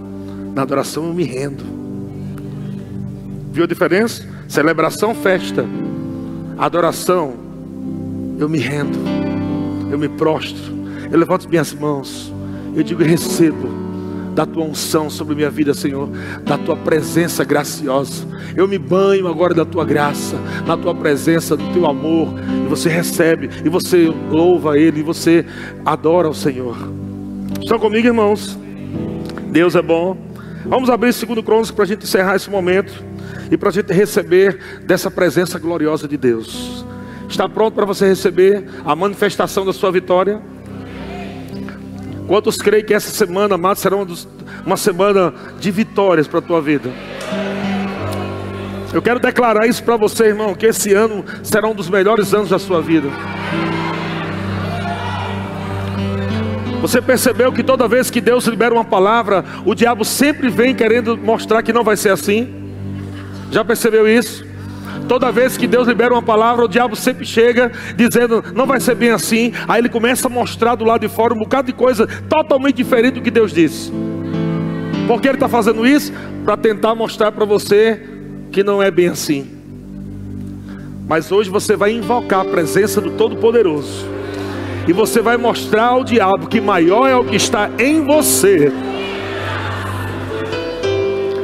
Na 0.55 0.63
adoração 0.63 1.05
eu 1.05 1.13
me 1.13 1.23
rendo. 1.23 1.63
Viu 3.51 3.63
a 3.63 3.67
diferença? 3.67 4.27
Celebração, 4.47 5.13
festa. 5.13 5.63
Adoração, 6.57 7.35
eu 8.39 8.49
me 8.49 8.57
rendo. 8.57 8.97
Eu 9.91 9.99
me 9.99 10.09
prostro. 10.09 10.73
Eu 11.11 11.19
levanto 11.19 11.47
minhas 11.47 11.71
mãos. 11.75 12.33
Eu 12.75 12.81
digo: 12.81 13.03
recebo 13.03 13.84
da 14.35 14.45
tua 14.45 14.65
unção 14.65 15.09
sobre 15.09 15.33
minha 15.33 15.49
vida, 15.49 15.73
Senhor, 15.73 16.09
da 16.43 16.57
tua 16.57 16.75
presença 16.75 17.45
graciosa. 17.45 18.27
Eu 18.53 18.67
me 18.67 18.77
banho 18.77 19.27
agora 19.27 19.53
da 19.53 19.63
tua 19.63 19.85
graça, 19.85 20.37
na 20.67 20.75
tua 20.75 20.93
presença, 20.93 21.55
do 21.55 21.63
teu 21.73 21.87
amor. 21.87 22.27
E 22.65 22.67
você 22.67 22.89
recebe, 22.89 23.49
e 23.63 23.69
você 23.69 24.13
louva 24.29 24.77
Ele, 24.77 24.99
e 24.99 25.03
você 25.03 25.45
adora 25.85 26.29
o 26.29 26.33
Senhor. 26.33 26.77
Estão 27.61 27.79
comigo, 27.79 28.05
irmãos? 28.05 28.59
Deus 29.47 29.73
é 29.73 29.81
bom. 29.81 30.17
Vamos 30.65 30.89
abrir 30.89 31.09
o 31.09 31.13
segundo 31.13 31.41
crônico 31.41 31.73
para 31.73 31.85
a 31.85 31.87
gente 31.87 32.03
encerrar 32.03 32.35
esse 32.35 32.49
momento 32.49 33.03
e 33.49 33.55
para 33.55 33.69
a 33.69 33.71
gente 33.71 33.93
receber 33.93 34.59
dessa 34.85 35.09
presença 35.09 35.57
gloriosa 35.57 36.07
de 36.07 36.17
Deus. 36.17 36.83
Está 37.29 37.47
pronto 37.47 37.73
para 37.73 37.85
você 37.85 38.05
receber 38.05 38.65
a 38.83 38.95
manifestação 38.95 39.65
da 39.65 39.71
sua 39.71 39.91
vitória? 39.91 40.41
Quantos 42.27 42.57
creem 42.57 42.83
que 42.83 42.93
essa 42.93 43.11
semana, 43.11 43.55
amados, 43.55 43.81
será 43.81 43.95
uma, 43.95 44.05
dos, 44.05 44.27
uma 44.65 44.77
semana 44.77 45.33
de 45.59 45.69
vitórias 45.69 46.27
para 46.27 46.39
a 46.39 46.41
tua 46.41 46.61
vida? 46.61 46.89
Eu 48.91 49.01
quero 49.01 49.19
declarar 49.19 49.67
isso 49.67 49.83
para 49.83 49.97
você, 49.97 50.27
irmão, 50.27 50.55
que 50.55 50.65
esse 50.65 50.93
ano 50.93 51.23
será 51.43 51.67
um 51.67 51.75
dos 51.75 51.89
melhores 51.89 52.33
anos 52.33 52.49
da 52.49 52.57
sua 52.57 52.81
vida. 52.81 53.09
Você 56.81 57.01
percebeu 57.01 57.51
que 57.51 57.63
toda 57.63 57.87
vez 57.87 58.09
que 58.09 58.21
Deus 58.21 58.45
libera 58.45 58.73
uma 58.73 58.85
palavra, 58.85 59.43
o 59.65 59.75
diabo 59.75 60.05
sempre 60.05 60.49
vem 60.49 60.73
querendo 60.73 61.17
mostrar 61.17 61.61
que 61.61 61.73
não 61.73 61.83
vai 61.83 61.97
ser 61.97 62.09
assim? 62.09 62.71
Já 63.51 63.65
percebeu 63.65 64.07
isso? 64.07 64.45
Toda 65.07 65.31
vez 65.31 65.55
que 65.55 65.67
Deus 65.67 65.87
libera 65.87 66.13
uma 66.13 66.21
palavra, 66.21 66.65
o 66.65 66.67
diabo 66.67 66.95
sempre 66.95 67.25
chega 67.25 67.71
dizendo, 67.95 68.43
não 68.55 68.65
vai 68.65 68.79
ser 68.79 68.95
bem 68.95 69.11
assim. 69.11 69.51
Aí 69.67 69.79
ele 69.79 69.89
começa 69.89 70.27
a 70.27 70.29
mostrar 70.29 70.75
do 70.75 70.83
lado 70.83 71.01
de 71.01 71.09
fora 71.09 71.33
um 71.33 71.37
bocado 71.37 71.67
de 71.67 71.73
coisa 71.73 72.07
totalmente 72.27 72.75
diferente 72.75 73.15
do 73.15 73.21
que 73.21 73.29
Deus 73.29 73.53
disse. 73.53 73.91
Por 75.07 75.21
que 75.21 75.27
ele 75.27 75.35
está 75.35 75.47
fazendo 75.47 75.85
isso? 75.85 76.11
Para 76.43 76.57
tentar 76.57 76.95
mostrar 76.95 77.31
para 77.31 77.45
você 77.45 78.01
que 78.51 78.63
não 78.63 78.81
é 78.81 78.89
bem 78.89 79.09
assim. 79.09 79.51
Mas 81.07 81.31
hoje 81.31 81.49
você 81.49 81.75
vai 81.75 81.91
invocar 81.91 82.41
a 82.41 82.45
presença 82.45 82.99
do 82.99 83.11
Todo-Poderoso. 83.11 84.07
E 84.87 84.93
você 84.93 85.21
vai 85.21 85.37
mostrar 85.37 85.85
ao 85.87 86.03
diabo 86.03 86.47
que 86.47 86.59
maior 86.59 87.07
é 87.07 87.15
o 87.15 87.23
que 87.23 87.35
está 87.35 87.69
em 87.77 88.03
você. 88.03 88.71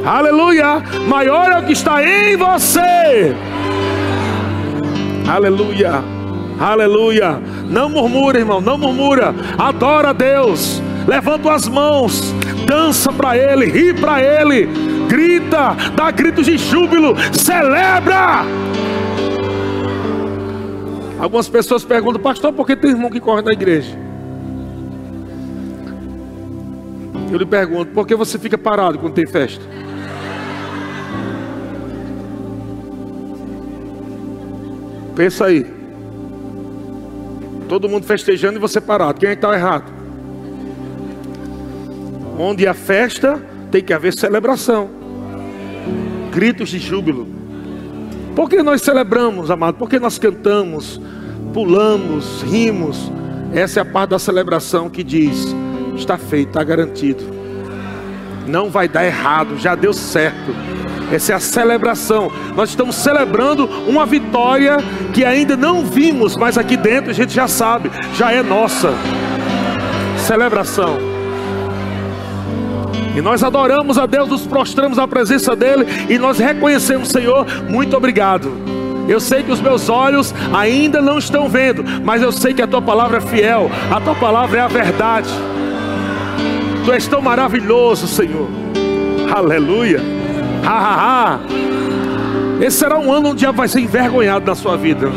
Aleluia! 0.03 0.81
Maior 1.07 1.51
é 1.51 1.59
o 1.59 1.63
que 1.63 1.73
está 1.73 2.03
em 2.03 2.35
você. 2.35 3.35
Aleluia! 5.27 6.03
Aleluia! 6.59 7.41
Não 7.69 7.89
murmura, 7.89 8.39
irmão, 8.39 8.61
não 8.61 8.77
murmura. 8.77 9.33
Adora 9.57 10.09
a 10.09 10.13
Deus. 10.13 10.81
Levanta 11.07 11.51
as 11.51 11.67
mãos, 11.67 12.33
dança 12.65 13.11
para 13.11 13.35
Ele, 13.35 13.65
ri 13.65 13.93
para 13.93 14.21
Ele, 14.21 14.67
grita, 15.07 15.75
dá 15.95 16.11
gritos 16.11 16.45
de 16.45 16.57
júbilo, 16.57 17.15
celebra. 17.33 18.45
Algumas 21.19 21.49
pessoas 21.49 21.83
perguntam, 21.83 22.21
pastor, 22.21 22.53
por 22.53 22.65
que 22.65 22.75
tem 22.75 22.91
irmão 22.91 23.09
que 23.09 23.19
corre 23.19 23.41
na 23.41 23.51
igreja? 23.51 23.97
Eu 27.31 27.37
lhe 27.37 27.45
pergunto, 27.45 27.91
por 27.93 28.05
que 28.05 28.15
você 28.15 28.37
fica 28.37 28.57
parado 28.57 28.99
quando 28.99 29.13
tem 29.13 29.25
festa? 29.25 29.63
Pensa 35.15 35.45
aí. 35.45 35.65
Todo 37.67 37.87
mundo 37.87 38.05
festejando 38.05 38.57
e 38.57 38.59
você 38.59 38.81
parado. 38.81 39.19
Quem 39.19 39.29
é 39.29 39.33
está 39.33 39.53
errado? 39.53 39.91
Onde 42.37 42.67
a 42.67 42.73
festa 42.73 43.41
tem 43.71 43.83
que 43.83 43.93
haver 43.93 44.13
celebração. 44.13 44.89
Gritos 46.33 46.69
de 46.69 46.79
júbilo. 46.79 47.27
Por 48.35 48.49
que 48.49 48.63
nós 48.63 48.81
celebramos, 48.81 49.51
amado? 49.51 49.75
Por 49.75 49.89
que 49.89 49.99
nós 49.99 50.17
cantamos, 50.17 50.99
pulamos, 51.53 52.41
rimos? 52.43 53.11
Essa 53.53 53.79
é 53.79 53.83
a 53.83 53.85
parte 53.85 54.11
da 54.11 54.19
celebração 54.19 54.89
que 54.89 55.03
diz: 55.03 55.53
está 55.95 56.17
feito, 56.17 56.49
está 56.49 56.63
garantido. 56.63 57.40
Não 58.51 58.69
vai 58.69 58.89
dar 58.89 59.05
errado, 59.05 59.57
já 59.57 59.75
deu 59.75 59.93
certo. 59.93 60.53
Essa 61.09 61.31
é 61.31 61.35
a 61.35 61.39
celebração. 61.39 62.29
Nós 62.53 62.71
estamos 62.71 62.97
celebrando 62.97 63.65
uma 63.87 64.05
vitória 64.05 64.75
que 65.13 65.23
ainda 65.23 65.55
não 65.55 65.85
vimos, 65.85 66.35
mas 66.35 66.57
aqui 66.57 66.75
dentro 66.75 67.11
a 67.11 67.13
gente 67.13 67.33
já 67.33 67.47
sabe, 67.47 67.89
já 68.13 68.29
é 68.29 68.43
nossa. 68.43 68.93
Celebração. 70.17 70.97
E 73.15 73.21
nós 73.21 73.41
adoramos 73.41 73.97
a 73.97 74.05
Deus, 74.05 74.27
nos 74.27 74.45
prostramos 74.45 74.99
à 74.99 75.07
presença 75.07 75.55
dEle 75.55 75.85
e 76.09 76.17
nós 76.17 76.37
reconhecemos, 76.37 77.07
Senhor, 77.07 77.45
muito 77.69 77.95
obrigado. 77.95 78.51
Eu 79.07 79.21
sei 79.21 79.43
que 79.43 79.51
os 79.51 79.61
meus 79.61 79.87
olhos 79.87 80.35
ainda 80.53 81.01
não 81.01 81.17
estão 81.17 81.47
vendo, 81.47 81.85
mas 82.03 82.21
eu 82.21 82.33
sei 82.33 82.53
que 82.53 82.61
a 82.61 82.67
tua 82.67 82.81
palavra 82.81 83.19
é 83.19 83.21
fiel, 83.21 83.71
a 83.89 84.01
tua 84.01 84.15
palavra 84.15 84.59
é 84.59 84.61
a 84.61 84.67
verdade. 84.67 85.29
Tu 86.85 86.91
és 86.91 87.07
tão 87.07 87.21
maravilhoso, 87.21 88.07
Senhor. 88.07 88.49
Aleluia. 89.33 89.99
Ha, 90.65 90.79
ha, 90.79 90.95
ha. 90.95 91.39
Esse 92.59 92.77
será 92.77 92.97
um 92.99 93.11
ano 93.11 93.29
onde 93.29 93.35
o 93.35 93.39
diabo 93.39 93.57
vai 93.57 93.67
ser 93.67 93.79
envergonhado 93.81 94.45
na 94.45 94.55
sua 94.55 94.77
vida. 94.77 95.07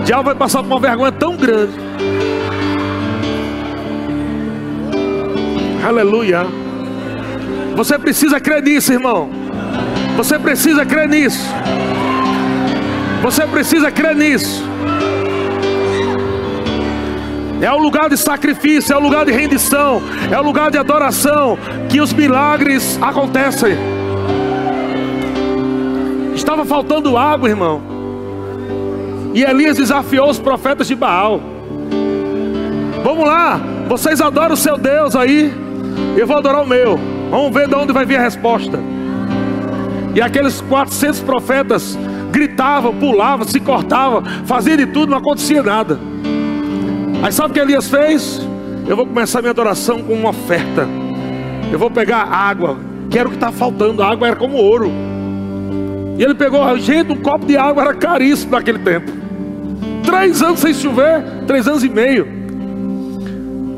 O 0.00 0.04
diabo 0.04 0.24
vai 0.24 0.34
passar 0.34 0.62
por 0.62 0.68
uma 0.68 0.80
vergonha 0.80 1.12
tão 1.12 1.36
grande. 1.36 1.72
Aleluia. 5.86 6.46
Você 7.74 7.98
precisa 7.98 8.40
crer 8.40 8.62
nisso, 8.62 8.92
irmão. 8.92 9.30
Você 10.16 10.38
precisa 10.38 10.84
crer 10.84 11.08
nisso. 11.08 11.44
Você 13.22 13.46
precisa 13.46 13.90
crer 13.90 14.14
nisso. 14.14 14.64
É 17.60 17.72
o 17.72 17.78
lugar 17.78 18.08
de 18.08 18.16
sacrifício, 18.16 18.92
é 18.92 18.96
o 18.96 19.00
lugar 19.00 19.24
de 19.24 19.32
rendição, 19.32 20.00
é 20.30 20.38
o 20.38 20.42
lugar 20.42 20.70
de 20.70 20.78
adoração 20.78 21.58
que 21.88 22.00
os 22.00 22.12
milagres 22.12 22.98
acontecem. 23.02 23.76
Estava 26.34 26.64
faltando 26.64 27.16
água, 27.16 27.48
irmão. 27.48 27.82
E 29.34 29.42
Elias 29.42 29.76
desafiou 29.76 30.30
os 30.30 30.38
profetas 30.38 30.86
de 30.86 30.94
Baal. 30.94 31.40
Vamos 33.02 33.26
lá, 33.26 33.60
vocês 33.88 34.20
adoram 34.20 34.54
o 34.54 34.56
seu 34.56 34.78
Deus 34.78 35.16
aí, 35.16 35.52
eu 36.16 36.26
vou 36.26 36.36
adorar 36.36 36.62
o 36.62 36.66
meu. 36.66 36.98
Vamos 37.30 37.52
ver 37.52 37.68
de 37.68 37.74
onde 37.74 37.92
vai 37.92 38.06
vir 38.06 38.18
a 38.18 38.22
resposta. 38.22 38.78
E 40.14 40.20
aqueles 40.20 40.60
400 40.62 41.20
profetas 41.20 41.98
gritavam, 42.30 42.94
pulavam, 42.94 43.46
se 43.46 43.58
cortavam, 43.60 44.22
faziam 44.46 44.76
de 44.76 44.86
tudo, 44.86 45.10
não 45.10 45.18
acontecia 45.18 45.62
nada. 45.62 45.98
Aí 47.22 47.32
sabe 47.32 47.50
o 47.50 47.54
que 47.54 47.60
Elias 47.60 47.88
fez? 47.88 48.40
Eu 48.86 48.96
vou 48.96 49.04
começar 49.04 49.40
minha 49.40 49.50
adoração 49.50 50.02
com 50.02 50.14
uma 50.14 50.30
oferta. 50.30 50.86
Eu 51.70 51.78
vou 51.78 51.90
pegar 51.90 52.22
água, 52.22 52.78
que 53.10 53.18
era 53.18 53.26
o 53.26 53.30
que 53.30 53.36
estava 53.36 53.54
faltando. 53.54 54.02
A 54.02 54.10
água 54.10 54.28
era 54.28 54.36
como 54.36 54.56
ouro. 54.56 54.90
E 56.16 56.22
ele 56.22 56.34
pegou, 56.34 56.78
gente, 56.78 57.12
um 57.12 57.16
copo 57.16 57.44
de 57.44 57.56
água 57.56 57.82
era 57.82 57.94
caríssimo 57.94 58.52
naquele 58.52 58.78
tempo. 58.78 59.10
Três 60.04 60.42
anos 60.42 60.60
sem 60.60 60.72
chover, 60.72 61.22
três 61.46 61.66
anos 61.66 61.82
e 61.82 61.88
meio. 61.88 62.26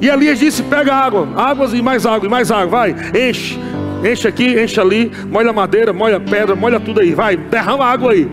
E 0.01 0.09
Elias 0.09 0.39
disse: 0.39 0.63
pega 0.63 0.95
água, 0.95 1.29
águas 1.37 1.73
e 1.75 1.83
mais 1.83 2.07
água, 2.07 2.27
e 2.27 2.31
mais 2.31 2.51
água, 2.51 2.67
vai, 2.67 2.95
enche, 3.15 3.59
enche 4.05 4.29
aqui, 4.29 4.63
enche 4.63 4.81
ali, 4.81 5.11
molha 5.31 5.53
madeira, 5.53 5.93
molha 5.93 6.21
pedra, 6.21 6.55
molha 6.55 6.79
tudo 6.79 7.01
aí, 7.01 7.13
vai, 7.15 7.37
derrama 7.37 7.85
água 7.85 8.13
aí. 8.13 8.29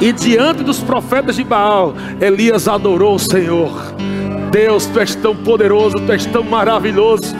E 0.00 0.12
diante 0.12 0.62
dos 0.62 0.78
profetas 0.80 1.36
de 1.36 1.44
Baal, 1.44 1.94
Elias 2.20 2.66
adorou 2.66 3.16
o 3.16 3.18
Senhor. 3.18 3.70
Deus, 4.50 4.86
tu 4.86 4.98
és 4.98 5.14
tão 5.14 5.36
poderoso, 5.36 6.00
tu 6.00 6.10
és 6.10 6.24
tão 6.24 6.42
maravilhoso. 6.42 7.36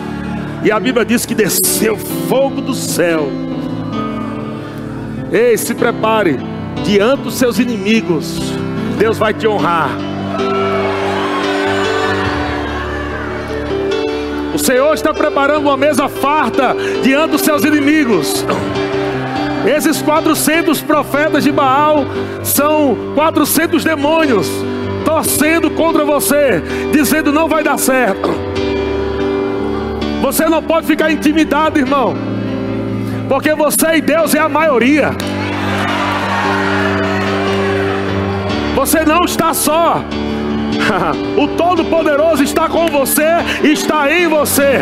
E 0.63 0.71
a 0.71 0.79
Bíblia 0.79 1.05
diz 1.05 1.25
que 1.25 1.35
desceu 1.35 1.97
fogo 1.97 2.61
do 2.61 2.75
céu. 2.75 3.29
Ei, 5.33 5.57
se 5.57 5.75
prepare, 5.75 6.39
diante 6.85 7.23
dos 7.23 7.35
seus 7.35 7.59
inimigos, 7.59 8.39
Deus 8.99 9.17
vai 9.17 9.33
te 9.33 9.49
honrar. 9.49 9.91
O 14.53 14.59
Senhor 14.59 14.93
está 14.93 15.15
preparando 15.15 15.63
uma 15.63 15.77
mesa 15.79 16.09
farta 16.09 16.77
diante 17.03 17.31
dos 17.31 17.41
seus 17.41 17.65
inimigos. 17.65 18.45
Esses 19.67 20.01
400 20.01 20.81
profetas 20.81 21.45
de 21.45 21.53
Baal 21.53 22.05
são 22.43 22.97
400 23.15 23.85
demônios 23.85 24.49
torcendo 25.05 25.71
contra 25.71 26.05
você, 26.05 26.63
dizendo 26.93 27.33
não 27.33 27.49
vai 27.49 27.63
dar 27.63 27.79
certo. 27.79 28.31
Você 30.23 30.47
não 30.49 30.63
pode 30.63 30.87
ficar 30.87 31.11
intimidado, 31.11 31.79
irmão, 31.79 32.15
porque 33.29 33.55
você 33.55 33.97
e 33.97 34.01
Deus 34.01 34.35
é 34.35 34.39
a 34.39 34.49
maioria. 34.49 35.11
Você 38.75 39.05
não 39.05 39.25
está 39.25 39.53
só. 39.53 40.03
o 41.37 41.49
Todo-Poderoso 41.49 42.43
está 42.43 42.69
com 42.69 42.87
você, 42.89 43.27
está 43.63 44.11
em 44.11 44.27
você. 44.29 44.81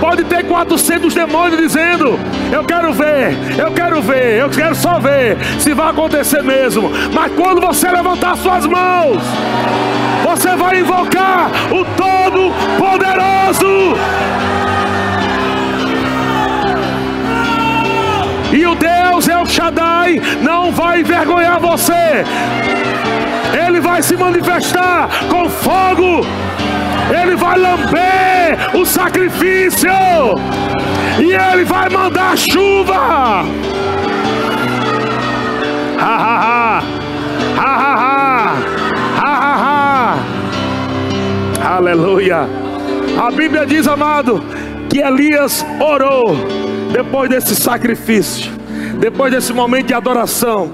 Pode 0.00 0.24
ter 0.24 0.44
400 0.46 1.14
demônios 1.14 1.60
dizendo: 1.60 2.18
Eu 2.50 2.64
quero 2.64 2.92
ver, 2.92 3.36
eu 3.58 3.70
quero 3.72 4.00
ver, 4.00 4.40
eu 4.40 4.48
quero 4.48 4.74
só 4.74 4.98
ver 4.98 5.36
se 5.58 5.74
vai 5.74 5.90
acontecer 5.90 6.42
mesmo. 6.42 6.90
Mas 7.12 7.32
quando 7.32 7.60
você 7.60 7.90
levantar 7.90 8.36
suas 8.36 8.64
mãos, 8.66 9.22
você 10.24 10.56
vai 10.56 10.80
invocar 10.80 11.50
o 11.70 11.84
Todo-Poderoso. 11.84 13.68
E 18.50 18.66
o 18.66 18.74
Deus 18.74 19.28
El 19.28 19.44
Shaddai 19.44 20.20
não 20.42 20.72
vai 20.72 21.00
envergonhar 21.00 21.60
você. 21.60 22.24
Ele 23.66 23.78
vai 23.80 24.02
se 24.02 24.16
manifestar 24.16 25.08
com 25.28 25.50
fogo 25.50 26.26
ele 27.10 27.36
vai 27.36 27.58
lamber 27.58 28.76
o 28.76 28.84
sacrifício, 28.84 29.90
e 31.18 31.32
Ele 31.32 31.64
vai 31.64 31.88
mandar 31.88 32.36
chuva. 32.36 33.44
Ha 36.00 36.16
ha 36.16 36.38
ha, 36.44 36.82
ha 37.56 37.64
ha 37.64 37.94
ha, 37.96 38.56
ha 39.16 39.32
ha 39.42 40.14
ha. 41.62 41.76
Aleluia. 41.76 42.48
A 43.18 43.30
Bíblia 43.30 43.66
diz, 43.66 43.88
amado, 43.88 44.42
que 44.88 45.00
Elias 45.00 45.64
orou 45.80 46.36
depois 46.92 47.28
desse 47.28 47.56
sacrifício, 47.56 48.52
depois 49.00 49.32
desse 49.32 49.52
momento 49.52 49.88
de 49.88 49.94
adoração, 49.94 50.70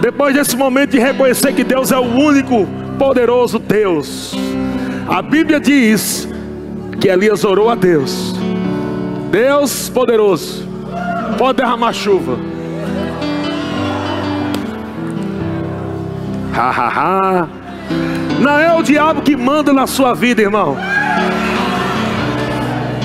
depois 0.00 0.34
desse 0.34 0.56
momento 0.56 0.90
de 0.90 0.98
reconhecer 0.98 1.52
que 1.52 1.62
Deus 1.62 1.92
é 1.92 1.96
o 1.96 2.02
único 2.02 2.66
Todo-Poderoso 2.96 3.58
Deus. 3.58 4.34
A 5.08 5.22
Bíblia 5.22 5.60
diz 5.60 6.28
que 7.00 7.08
Elias 7.08 7.44
orou 7.44 7.70
a 7.70 7.74
Deus. 7.74 8.34
Deus 9.30 9.88
poderoso, 9.88 10.66
pode 11.38 11.58
derramar 11.58 11.92
chuva. 11.92 12.36
Não 18.40 18.58
é 18.58 18.72
o 18.74 18.82
diabo 18.82 19.22
que 19.22 19.36
manda 19.36 19.72
na 19.72 19.86
sua 19.86 20.14
vida, 20.14 20.42
irmão. 20.42 20.76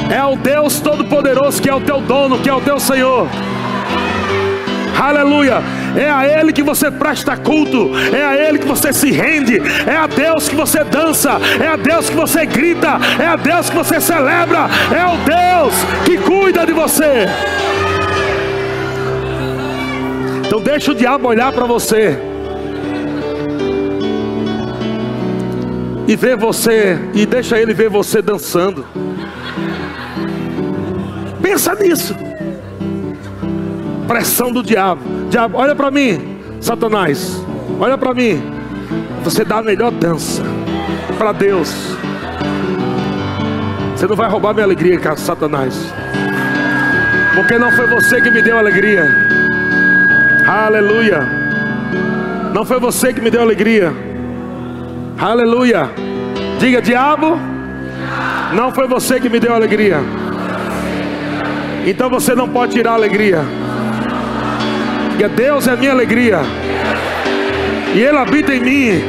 É 0.10 0.24
o 0.24 0.36
Deus 0.36 0.80
Todo-Poderoso 0.80 1.62
que 1.62 1.70
é 1.70 1.76
o 1.76 1.82
teu 1.82 2.02
dono, 2.02 2.40
que 2.40 2.50
é 2.50 2.54
o 2.54 2.62
teu 2.62 2.80
Senhor. 2.80 3.28
Aleluia. 5.00 5.62
É 5.96 6.10
a 6.10 6.26
Ele 6.26 6.54
que 6.54 6.64
você 6.64 6.90
presta 6.90 7.36
culto, 7.36 7.92
é 8.14 8.24
a 8.24 8.36
Ele 8.36 8.60
que 8.60 8.68
você 8.68 8.94
se 8.94 9.12
rende, 9.12 9.62
é 9.86 9.96
a 9.96 10.08
Deus 10.08 10.48
que 10.48 10.56
você 10.56 10.84
dança, 10.84 11.32
é 11.62 11.68
a 11.68 11.76
Deus 11.76 12.10
que 12.10 12.16
você 12.16 12.46
grita, 12.46 13.00
é 13.20 13.28
a 13.28 13.36
Deus 13.36 13.70
que 13.70 13.76
você 13.76 14.00
celebra, 14.00 14.70
é 14.96 15.06
o 15.06 15.18
Deus 15.18 15.74
que 16.06 16.18
cuida 16.18 16.66
de 16.66 16.74
você. 16.74 17.26
Então 20.46 20.62
deixa 20.62 20.92
o 20.92 20.96
diabo 20.96 21.28
olhar 21.28 21.52
para 21.52 21.66
você 21.66 22.18
e 26.08 26.16
ver 26.16 26.36
você 26.36 26.98
e 27.14 27.26
deixa 27.26 27.58
ele 27.58 27.74
ver 27.74 27.90
você 27.90 28.22
dançando. 28.22 28.86
Pensa 31.42 31.74
nisso 31.76 32.31
pressão 34.12 34.52
do 34.52 34.62
diabo. 34.62 35.02
Diabo, 35.30 35.58
olha 35.58 35.74
para 35.74 35.90
mim, 35.90 36.38
Satanás. 36.60 37.42
Olha 37.80 37.98
para 37.98 38.14
mim. 38.14 38.44
Você 39.24 39.46
dá 39.46 39.60
a 39.60 39.64
melhor 39.64 39.90
dança 39.90 40.44
para 41.18 41.32
Deus. 41.32 41.74
Você 43.96 44.06
não 44.08 44.16
vai 44.18 44.30
roubar 44.30 44.54
minha 44.54 44.66
alegria, 44.66 45.00
cara, 45.00 45.16
Satanás. 45.16 45.94
Porque 47.36 47.58
não 47.58 47.72
foi 47.72 47.88
você 47.88 48.20
que 48.20 48.30
me 48.30 48.42
deu 48.42 48.58
alegria. 48.58 49.08
Aleluia. 50.46 51.22
Não 52.54 52.66
foi 52.66 52.82
você 52.82 53.14
que 53.14 53.22
me 53.22 53.30
deu 53.30 53.42
alegria. 53.42 53.94
Aleluia. 55.18 55.90
Diga, 56.60 56.82
diabo. 56.82 57.40
Não 58.54 58.74
foi 58.74 58.90
você 58.90 59.22
que 59.22 59.30
me 59.30 59.40
deu 59.40 59.56
alegria. 59.56 60.00
Então 61.86 62.10
você 62.10 62.36
não 62.36 62.50
pode 62.50 62.74
tirar 62.74 62.92
a 62.92 62.96
alegria. 62.96 63.61
Diga, 65.22 65.36
Deus 65.36 65.68
é 65.68 65.76
minha 65.76 65.92
alegria. 65.92 66.40
E 67.94 68.02
Ele 68.02 68.18
habita 68.18 68.56
em 68.56 68.60
mim. 68.60 69.04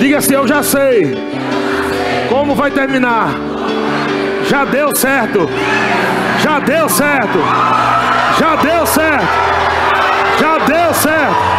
Diga 0.00 0.18
assim: 0.18 0.34
Eu 0.34 0.48
já 0.48 0.60
sei 0.60 1.16
como 2.28 2.52
vai 2.52 2.72
terminar. 2.72 3.28
Já 4.50 4.64
deu 4.64 4.92
certo. 4.92 5.48
Já 6.42 6.58
deu 6.58 6.88
certo. 6.88 7.38
Já 8.40 8.56
deu 8.56 8.86
certo. 8.86 9.26
Já 10.40 10.58
deu 10.58 10.94
certo. 10.94 11.56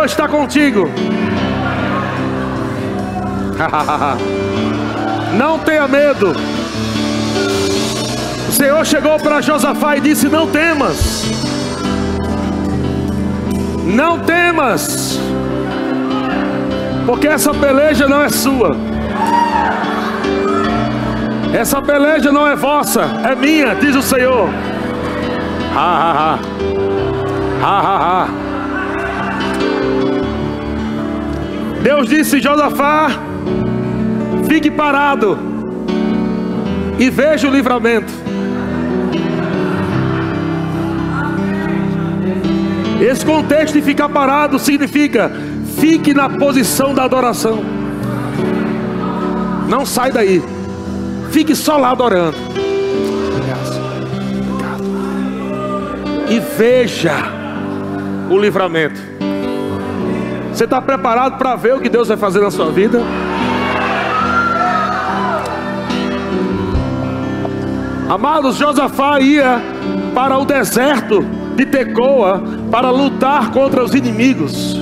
Senhor 0.00 0.06
está 0.06 0.26
contigo. 0.28 0.88
Não 5.36 5.58
tenha 5.58 5.86
medo. 5.86 6.34
O 8.48 8.52
Senhor 8.52 8.82
chegou 8.86 9.18
para 9.18 9.42
Josafá 9.42 9.98
e 9.98 10.00
disse: 10.00 10.26
Não 10.28 10.46
temas. 10.46 11.26
Não 13.84 14.20
temas. 14.20 15.20
Porque 17.04 17.28
essa 17.28 17.52
peleja 17.52 18.08
não 18.08 18.22
é 18.22 18.28
sua. 18.28 18.76
Essa 21.52 21.82
peleja 21.82 22.30
não 22.30 22.46
é 22.46 22.54
vossa, 22.54 23.02
é 23.24 23.34
minha, 23.34 23.74
diz 23.74 23.96
o 23.96 24.02
Senhor. 24.02 24.48
Ha 25.74 25.80
ha 25.80 26.12
ha. 26.12 26.38
Ha 27.62 27.80
ha 27.80 27.98
ha. 27.98 28.39
Deus 31.82 32.08
disse: 32.08 32.40
Josafá, 32.40 33.08
fique 34.48 34.70
parado 34.70 35.38
e 36.98 37.08
veja 37.08 37.48
o 37.48 37.50
livramento. 37.50 38.12
Esse 43.00 43.24
contexto 43.24 43.74
de 43.74 43.82
ficar 43.82 44.10
parado 44.10 44.58
significa 44.58 45.32
fique 45.78 46.12
na 46.12 46.28
posição 46.28 46.94
da 46.94 47.04
adoração. 47.04 47.64
Não 49.66 49.86
sai 49.86 50.12
daí. 50.12 50.42
Fique 51.30 51.54
só 51.54 51.78
lá 51.78 51.92
adorando. 51.92 52.36
E 56.28 56.38
veja 56.58 57.14
o 58.28 58.38
livramento. 58.38 59.09
Você 60.60 60.64
está 60.64 60.78
preparado 60.78 61.38
para 61.38 61.56
ver 61.56 61.74
o 61.74 61.80
que 61.80 61.88
Deus 61.88 62.08
vai 62.08 62.18
fazer 62.18 62.38
na 62.40 62.50
sua 62.50 62.70
vida? 62.70 63.00
Amados, 68.06 68.56
Josafá 68.56 69.20
ia 69.20 69.58
para 70.14 70.36
o 70.36 70.44
deserto 70.44 71.24
de 71.56 71.64
Tecoa 71.64 72.42
para 72.70 72.90
lutar 72.90 73.52
contra 73.52 73.82
os 73.82 73.94
inimigos. 73.94 74.76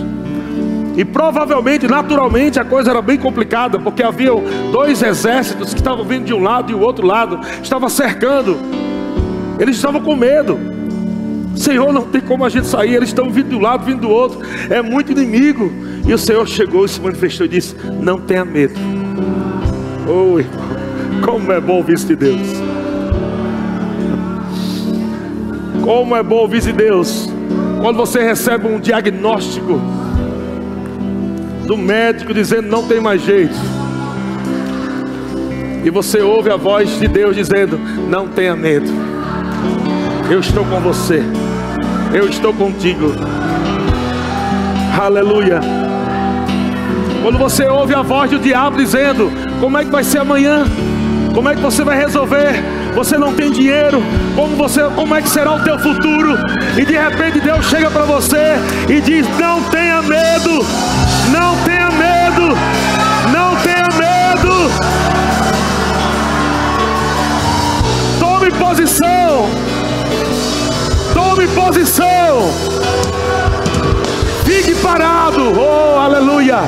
E 0.97 1.05
provavelmente, 1.05 1.87
naturalmente, 1.87 2.59
a 2.59 2.65
coisa 2.65 2.91
era 2.91 3.01
bem 3.01 3.17
complicada, 3.17 3.79
porque 3.79 4.03
havia 4.03 4.33
dois 4.73 5.01
exércitos 5.01 5.73
que 5.73 5.79
estavam 5.79 6.05
vindo 6.05 6.25
de 6.25 6.35
um 6.35 6.43
lado 6.43 6.73
e 6.73 6.75
o 6.75 6.81
outro 6.81 7.07
lado, 7.07 7.39
estavam 7.63 7.89
cercando. 7.89 8.59
Eles 9.61 9.77
estavam 9.77 10.01
com 10.01 10.17
medo. 10.17 10.78
Senhor, 11.59 11.93
não 11.93 12.03
tem 12.03 12.21
como 12.21 12.45
a 12.45 12.49
gente 12.49 12.67
sair, 12.67 12.95
eles 12.95 13.09
estão 13.09 13.31
vindo 13.31 13.57
um 13.57 13.61
lado, 13.61 13.85
vindo 13.85 14.03
do 14.03 14.11
outro, 14.11 14.41
é 14.71 14.81
muito 14.81 15.13
inimigo. 15.13 15.71
E 16.07 16.13
o 16.13 16.19
Senhor 16.19 16.47
chegou 16.47 16.85
e 16.85 16.89
se 16.89 17.01
manifestou 17.01 17.47
e 17.47 17.49
disse: 17.49 17.75
Não 18.01 18.19
tenha 18.19 18.45
medo. 18.45 18.75
Oh, 20.07 20.39
irmão, 20.39 20.69
como 21.25 21.53
é 21.53 21.61
bom 21.61 21.75
ouvir 21.75 21.95
isso 21.95 22.07
de 22.07 22.17
Deus. 22.17 22.41
Como 25.83 26.15
é 26.15 26.23
bom 26.23 26.37
ouvir 26.37 26.61
de 26.61 26.73
Deus. 26.73 27.29
Quando 27.81 27.97
você 27.97 28.23
recebe 28.23 28.67
um 28.67 28.79
diagnóstico 28.81 29.81
do 31.67 31.77
médico 31.77 32.33
dizendo 32.33 32.69
não 32.69 32.87
tem 32.87 33.01
mais 33.01 33.21
jeito. 33.21 33.55
E 35.85 35.91
você 35.91 36.21
ouve 36.21 36.51
a 36.51 36.57
voz 36.57 36.99
de 36.99 37.09
Deus 37.09 37.37
dizendo: 37.37 37.79
Não 38.09 38.29
tenha 38.29 38.57
medo. 38.57 38.89
Eu 40.31 40.41
estou 40.41 40.65
com 40.65 40.81
você. 40.81 41.23
Eu 42.13 42.27
estou 42.29 42.55
contigo. 42.55 43.15
Aleluia. 44.99 45.61
Quando 47.23 47.39
você 47.39 47.67
ouve 47.67 47.95
a 47.95 48.01
voz 48.01 48.31
do 48.31 48.39
diabo 48.39 48.79
dizendo: 48.79 49.31
Como 49.61 49.77
é 49.77 49.85
que 49.85 49.91
vai 49.91 50.03
ser 50.03 50.19
amanhã? 50.19 50.65
Como 51.35 51.49
é 51.49 51.55
que 51.55 51.61
você 51.61 51.85
vai 51.85 51.99
resolver? 51.99 52.65
Você 52.95 53.19
não 53.19 53.35
tem 53.35 53.53
dinheiro. 53.53 54.03
Como 54.35 54.57
você, 54.57 54.83
como 54.95 55.15
é 55.15 55.21
que 55.21 55.29
será 55.29 55.55
o 55.55 55.63
teu 55.63 55.79
futuro? 55.79 56.37
E 56.77 56.85
de 56.85 56.97
repente 56.97 57.41
Deus 57.41 57.67
chega 57.67 57.91
para 57.91 58.05
você 58.05 58.57
e 58.89 59.01
diz: 59.01 59.27
Não 59.39 59.63
tenha 59.65 60.01
medo. 60.01 60.65
Não 61.31 61.57
tenha 61.65 61.91
medo. 61.91 62.57
Não 63.31 63.55
tenha 63.57 63.89
medo. 63.99 64.71
Tome 68.19 68.51
posição 68.53 69.68
tome 71.39 71.47
posição. 71.49 72.51
Fique 74.45 74.75
parado, 74.77 75.53
oh 75.57 75.99
aleluia. 76.01 76.63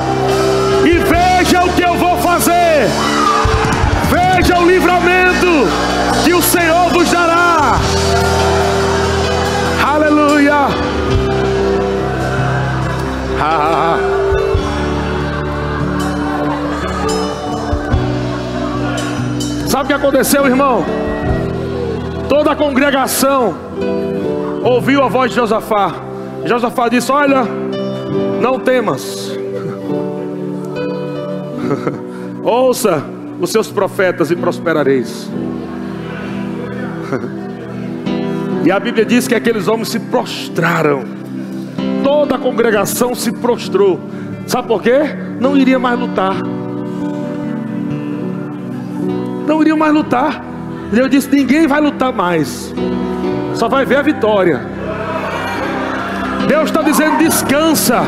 E 0.84 0.98
veja 0.98 1.64
o 1.64 1.72
que 1.72 1.82
eu 1.82 1.96
vou 1.96 2.16
fazer. 2.18 2.88
Veja 4.08 4.58
o 4.58 4.68
livramento 4.68 5.66
que 6.24 6.32
o 6.32 6.40
Senhor 6.40 6.88
vos 6.90 7.10
dará. 7.10 7.78
Aleluia. 9.84 10.68
Ah. 13.40 13.98
Sabe 19.66 19.84
o 19.84 19.86
que 19.86 19.92
aconteceu, 19.92 20.46
irmão? 20.46 20.84
Toda 22.28 22.52
a 22.52 22.56
congregação 22.56 23.56
ouviu 24.62 25.02
a 25.02 25.08
voz 25.08 25.30
de 25.30 25.36
Josafá. 25.36 25.92
Josafá 26.44 26.88
disse: 26.88 27.10
Olha, 27.10 27.44
não 28.40 28.58
temas. 28.58 29.30
Ouça 32.42 33.04
os 33.40 33.50
seus 33.50 33.70
profetas 33.70 34.30
e 34.30 34.36
prosperareis. 34.36 35.30
e 38.64 38.70
a 38.70 38.78
Bíblia 38.78 39.04
diz 39.04 39.26
que 39.26 39.34
aqueles 39.34 39.68
homens 39.68 39.88
se 39.88 39.98
prostraram. 39.98 41.04
Toda 42.02 42.36
a 42.36 42.38
congregação 42.38 43.14
se 43.14 43.32
prostrou. 43.32 44.00
Sabe 44.46 44.68
por 44.68 44.82
quê? 44.82 45.00
Não 45.38 45.56
iria 45.56 45.78
mais 45.78 45.98
lutar. 45.98 46.36
Não 49.46 49.60
iria 49.60 49.76
mais 49.76 49.92
lutar. 49.92 50.44
Deus 50.92 51.10
disse: 51.10 51.30
ninguém 51.30 51.66
vai 51.66 51.80
lutar 51.80 52.12
mais. 52.12 52.72
Só 53.60 53.68
vai 53.68 53.84
ver 53.84 53.98
a 53.98 54.02
vitória. 54.02 54.58
Deus 56.48 56.70
está 56.70 56.80
dizendo: 56.80 57.18
descansa. 57.18 58.00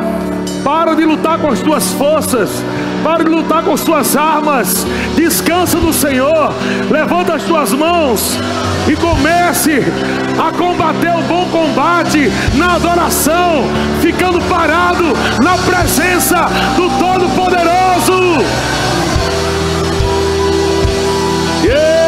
Para 0.65 0.95
de 0.95 1.05
lutar 1.05 1.39
com 1.39 1.49
as 1.49 1.61
tuas 1.61 1.93
forças. 1.93 2.49
Para 3.05 3.23
de 3.23 3.29
lutar 3.29 3.63
com 3.63 3.75
as 3.75 3.83
tuas 3.83 4.17
armas. 4.17 4.87
Descansa 5.15 5.77
no 5.77 5.93
Senhor. 5.93 6.55
Levanta 6.91 7.35
as 7.35 7.43
tuas 7.43 7.71
mãos 7.75 8.39
e 8.91 8.97
comece 8.97 9.83
a 10.43 10.57
combater 10.57 11.11
o 11.11 11.23
bom 11.25 11.47
combate 11.51 12.33
na 12.55 12.77
adoração, 12.77 13.65
ficando 14.01 14.41
parado 14.49 15.05
na 15.45 15.59
presença 15.59 16.47
do 16.77 16.89
Todo-Poderoso. 16.99 18.43
Yeah! 21.63 22.02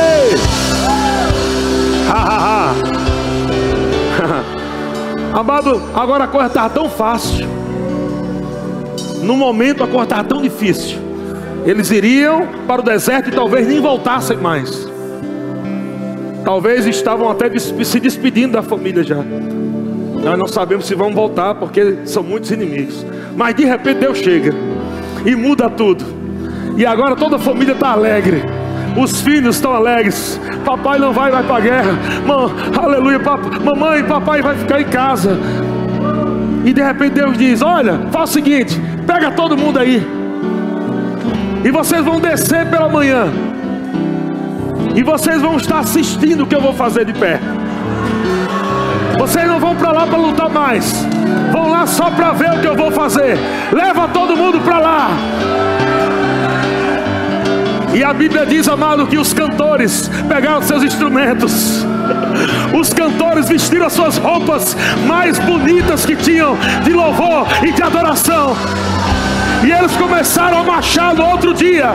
Amado, 5.34 5.82
agora 5.92 6.24
a 6.24 6.28
coisa 6.28 6.46
está 6.46 6.68
tão 6.68 6.88
fácil. 6.88 7.44
No 9.20 9.36
momento 9.36 9.82
a 9.82 9.88
coisa 9.88 10.04
estava 10.04 10.22
tão 10.22 10.40
difícil. 10.40 10.96
Eles 11.66 11.90
iriam 11.90 12.46
para 12.68 12.80
o 12.80 12.84
deserto 12.84 13.30
e 13.30 13.32
talvez 13.32 13.66
nem 13.66 13.80
voltassem 13.80 14.36
mais. 14.36 14.88
Talvez 16.44 16.86
estavam 16.86 17.28
até 17.28 17.50
se 17.58 17.98
despedindo 17.98 18.52
da 18.52 18.62
família 18.62 19.02
já. 19.02 19.24
Nós 20.22 20.38
não 20.38 20.46
sabemos 20.46 20.86
se 20.86 20.94
vão 20.94 21.12
voltar 21.12 21.56
porque 21.56 21.98
são 22.04 22.22
muitos 22.22 22.52
inimigos. 22.52 23.04
Mas 23.36 23.56
de 23.56 23.64
repente 23.64 23.98
Deus 23.98 24.18
chega 24.18 24.54
e 25.26 25.34
muda 25.34 25.68
tudo. 25.68 26.04
E 26.76 26.86
agora 26.86 27.16
toda 27.16 27.36
a 27.36 27.40
família 27.40 27.72
está 27.72 27.88
alegre. 27.90 28.40
Os 28.96 29.20
filhos 29.20 29.56
estão 29.56 29.72
alegres. 29.74 30.38
Papai 30.64 30.98
não 30.98 31.12
vai, 31.12 31.30
vai 31.30 31.42
para 31.42 31.56
a 31.56 31.60
guerra. 31.60 31.92
Mãe, 32.26 32.50
aleluia. 32.82 33.20
Papai, 33.20 33.58
mamãe, 33.60 34.04
papai 34.04 34.42
vai 34.42 34.56
ficar 34.56 34.80
em 34.80 34.86
casa. 34.86 35.38
E 36.64 36.72
de 36.72 36.82
repente 36.82 37.12
Deus 37.12 37.36
diz: 37.36 37.62
Olha, 37.62 38.00
faz 38.10 38.30
o 38.30 38.32
seguinte: 38.32 38.80
pega 39.06 39.30
todo 39.30 39.56
mundo 39.56 39.78
aí. 39.78 40.04
E 41.64 41.70
vocês 41.70 42.04
vão 42.04 42.20
descer 42.20 42.68
pela 42.68 42.88
manhã. 42.88 43.26
E 44.94 45.02
vocês 45.02 45.40
vão 45.40 45.56
estar 45.56 45.80
assistindo 45.80 46.44
o 46.44 46.46
que 46.46 46.54
eu 46.54 46.60
vou 46.60 46.72
fazer 46.72 47.04
de 47.04 47.12
pé. 47.12 47.40
Vocês 49.18 49.46
não 49.46 49.58
vão 49.58 49.74
para 49.74 49.92
lá 49.92 50.06
para 50.06 50.18
lutar 50.18 50.48
mais. 50.48 51.06
Vão 51.52 51.70
lá 51.70 51.86
só 51.86 52.10
para 52.10 52.32
ver 52.32 52.50
o 52.52 52.60
que 52.60 52.66
eu 52.66 52.76
vou 52.76 52.90
fazer. 52.90 53.38
Leva 53.72 54.08
todo 54.08 54.36
mundo 54.36 54.60
para 54.60 54.78
lá. 54.78 55.10
E 57.94 58.02
a 58.02 58.12
Bíblia 58.12 58.44
diz, 58.44 58.66
amado, 58.66 59.06
que 59.06 59.16
os 59.16 59.32
cantores 59.32 60.10
pegaram 60.28 60.60
seus 60.62 60.82
instrumentos. 60.82 61.86
Os 62.76 62.92
cantores 62.92 63.48
vestiram 63.48 63.86
as 63.86 63.92
suas 63.92 64.16
roupas 64.16 64.76
mais 65.06 65.38
bonitas 65.38 66.04
que 66.04 66.16
tinham 66.16 66.56
de 66.82 66.92
louvor 66.92 67.46
e 67.62 67.70
de 67.70 67.82
adoração. 67.82 68.56
E 69.64 69.70
eles 69.70 69.96
começaram 69.96 70.58
a 70.58 70.64
marchar 70.64 71.14
no 71.14 71.24
outro 71.24 71.54
dia, 71.54 71.92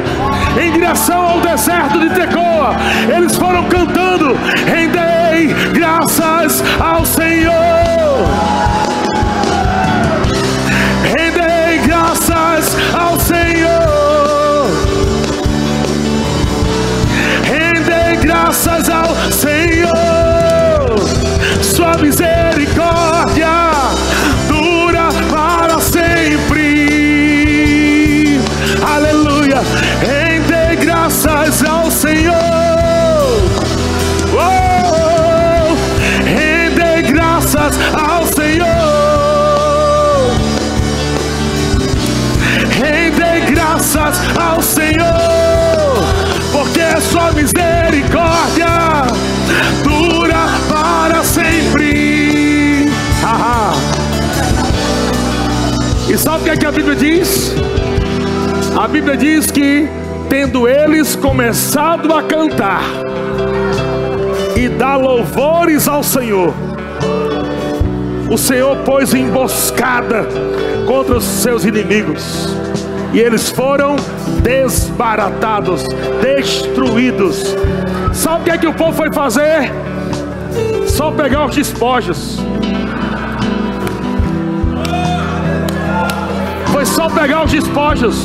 em 0.59 0.71
direção 0.71 1.21
ao 1.21 1.41
deserto 1.41 1.99
de 1.99 2.09
Tecoa. 2.11 2.75
Eles 3.15 3.35
foram 3.35 3.65
cantando: 3.65 4.35
Rendei 4.65 5.53
graças 5.73 6.63
ao 6.79 7.05
Senhor. 7.05 8.68
Graças 18.49 18.89
ao 18.89 19.31
Senhor. 19.31 19.58
Que, 56.49 56.53
é 56.53 56.57
que 56.57 56.65
a 56.65 56.71
Bíblia 56.71 56.95
diz? 56.95 57.53
A 58.75 58.87
Bíblia 58.87 59.15
diz 59.15 59.51
que, 59.51 59.87
tendo 60.29 60.67
eles 60.67 61.15
começado 61.15 62.11
a 62.11 62.23
cantar 62.23 62.81
e 64.55 64.67
dar 64.67 64.97
louvores 64.97 65.87
ao 65.87 66.01
Senhor, 66.01 66.51
o 68.31 68.35
Senhor 68.35 68.77
pôs 68.77 69.13
emboscada 69.13 70.27
contra 70.87 71.17
os 71.17 71.23
seus 71.23 71.65
inimigos, 71.65 72.57
e 73.13 73.19
eles 73.19 73.49
foram 73.49 73.95
desbaratados, 74.41 75.83
destruídos. 76.19 77.55
Sabe 78.11 78.41
o 78.41 78.43
que 78.45 78.51
é 78.51 78.57
que 78.57 78.67
o 78.67 78.73
povo 78.73 78.93
foi 78.93 79.13
fazer? 79.13 79.71
Só 80.87 81.11
pegar 81.11 81.45
os 81.45 81.55
despojos. 81.55 82.39
Foi 86.79 86.85
só 86.85 87.09
pegar 87.09 87.43
os 87.43 87.51
despojos. 87.51 88.23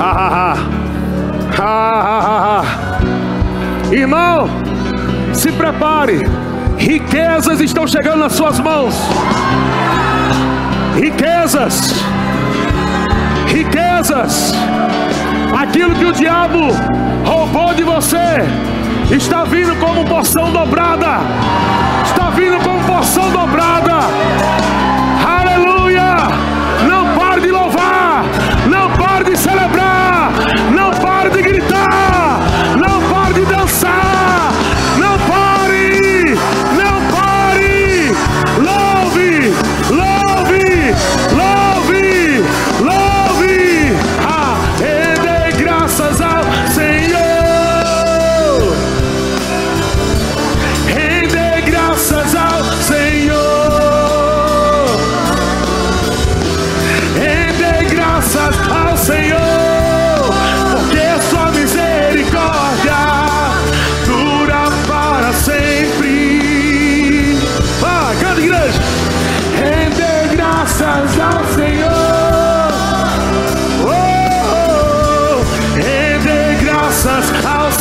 Ha, 0.00 0.10
ha, 0.10 0.26
ha. 0.26 0.56
Ha, 1.58 2.00
ha, 2.00 2.62
ha. 2.62 3.94
Irmão, 3.94 4.48
se 5.34 5.52
prepare. 5.52 6.26
Riquezas 6.78 7.60
estão 7.60 7.86
chegando 7.86 8.20
nas 8.20 8.32
suas 8.32 8.58
mãos. 8.58 8.94
Riquezas. 10.94 11.92
Riquezas. 13.46 14.54
Aquilo 15.60 15.94
que 15.94 16.06
o 16.06 16.12
diabo 16.12 16.68
roubou 17.22 17.74
de 17.74 17.82
você 17.82 18.46
está 19.10 19.44
vindo 19.44 19.78
como 19.78 20.06
porção 20.06 20.50
dobrada. 20.50 21.18
Está 22.02 22.30
vindo 22.30 22.64
como 22.64 22.82
porção 22.84 23.30
dobrada. 23.30 24.85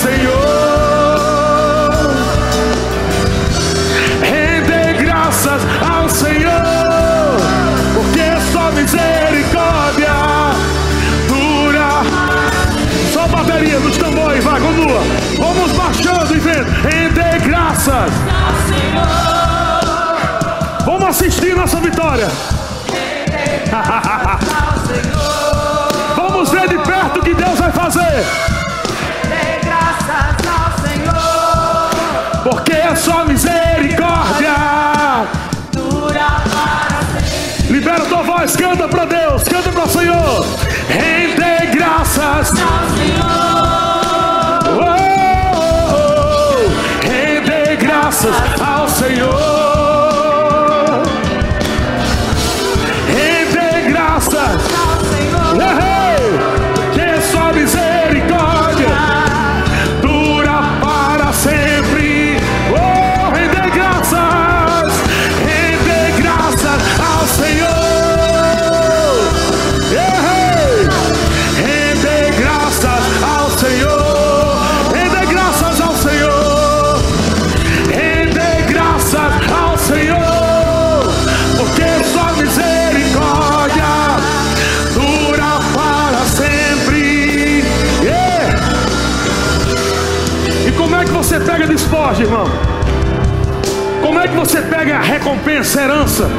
Senhor. 0.05 0.37
Render 4.21 5.01
graças 5.03 5.63
ao 5.81 6.07
Senhor, 6.07 7.41
porque 7.95 8.39
só 8.53 8.71
misericórdia 8.71 10.13
dura. 11.27 12.03
Só 13.11 13.27
bateria 13.27 13.79
dos 13.79 13.97
tambores, 13.97 14.43
vai. 14.43 14.59
Vamos 14.59 15.71
baixando 15.71 16.35
e 16.35 16.39
vendo. 16.39 16.69
Render 16.83 17.41
graças 17.41 17.89
ao 17.89 18.53
Senhor. 18.67 19.07
Vamos 20.85 21.09
assistir 21.09 21.55
nossa 21.55 21.81
vitória. 21.81 22.27
Vamos 26.15 26.51
ver 26.51 26.69
de 26.69 26.77
perto 26.77 27.21
o 27.21 27.23
que 27.23 27.33
Deus 27.33 27.57
vai 27.57 27.71
fazer. 27.71 28.23
Porque 33.05 33.11
é 33.11 33.13
só 33.13 33.25
misericórdia. 33.25 34.55
Libera 37.69 38.05
tua 38.05 38.23
voz, 38.23 38.55
canta 38.55 38.87
para 38.87 39.05
Deus, 39.05 39.43
canta 39.43 39.69
para 39.69 39.83
o 39.83 39.89
Senhor. 39.89 40.45
Rende 40.89 41.77
graças 41.77 42.51
ao 42.59 42.85
Senhor. 42.95 43.25
Oh, 44.67 44.85
oh, 45.53 45.95
oh. 45.95 47.07
Rende 47.07 47.75
graças 47.77 48.35
ao 48.59 48.89
Senhor. 48.89 49.54
Recompensa, 95.65 95.79
a 95.79 95.83
herança? 95.83 96.29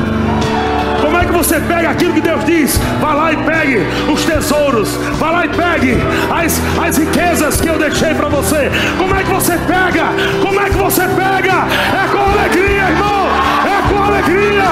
Como 1.01 1.19
é 1.19 1.25
que 1.25 1.33
você 1.33 1.61
pega 1.61 1.91
aquilo 1.91 2.15
que 2.15 2.21
Deus 2.21 2.45
diz? 2.45 2.79
Vá 3.01 3.13
lá 3.13 3.33
e 3.33 3.37
pegue 3.37 3.79
os 4.11 4.25
tesouros. 4.25 4.97
Vá 5.19 5.31
lá 5.31 5.47
e 5.47 5.49
pegue 5.49 5.97
as, 6.31 6.61
as 6.83 6.97
riquezas 6.97 7.61
que 7.61 7.69
eu 7.69 7.79
deixei 7.79 8.15
para 8.15 8.29
você. 8.29 8.71
Como 8.97 9.15
é 9.15 9.23
que 9.23 9.31
você 9.31 9.59
pega? 9.59 10.07
Como 10.43 10.61
é 10.61 10.71
que 10.71 10.77
você 10.77 11.03
pega? 11.03 11.67
É 11.93 12.09
com 12.09 12.31
alegria, 12.31 12.91
irmão. 12.91 13.27
É 13.67 13.89
com 13.89 14.03
alegria. 14.03 14.65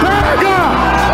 Pega! 0.00 1.05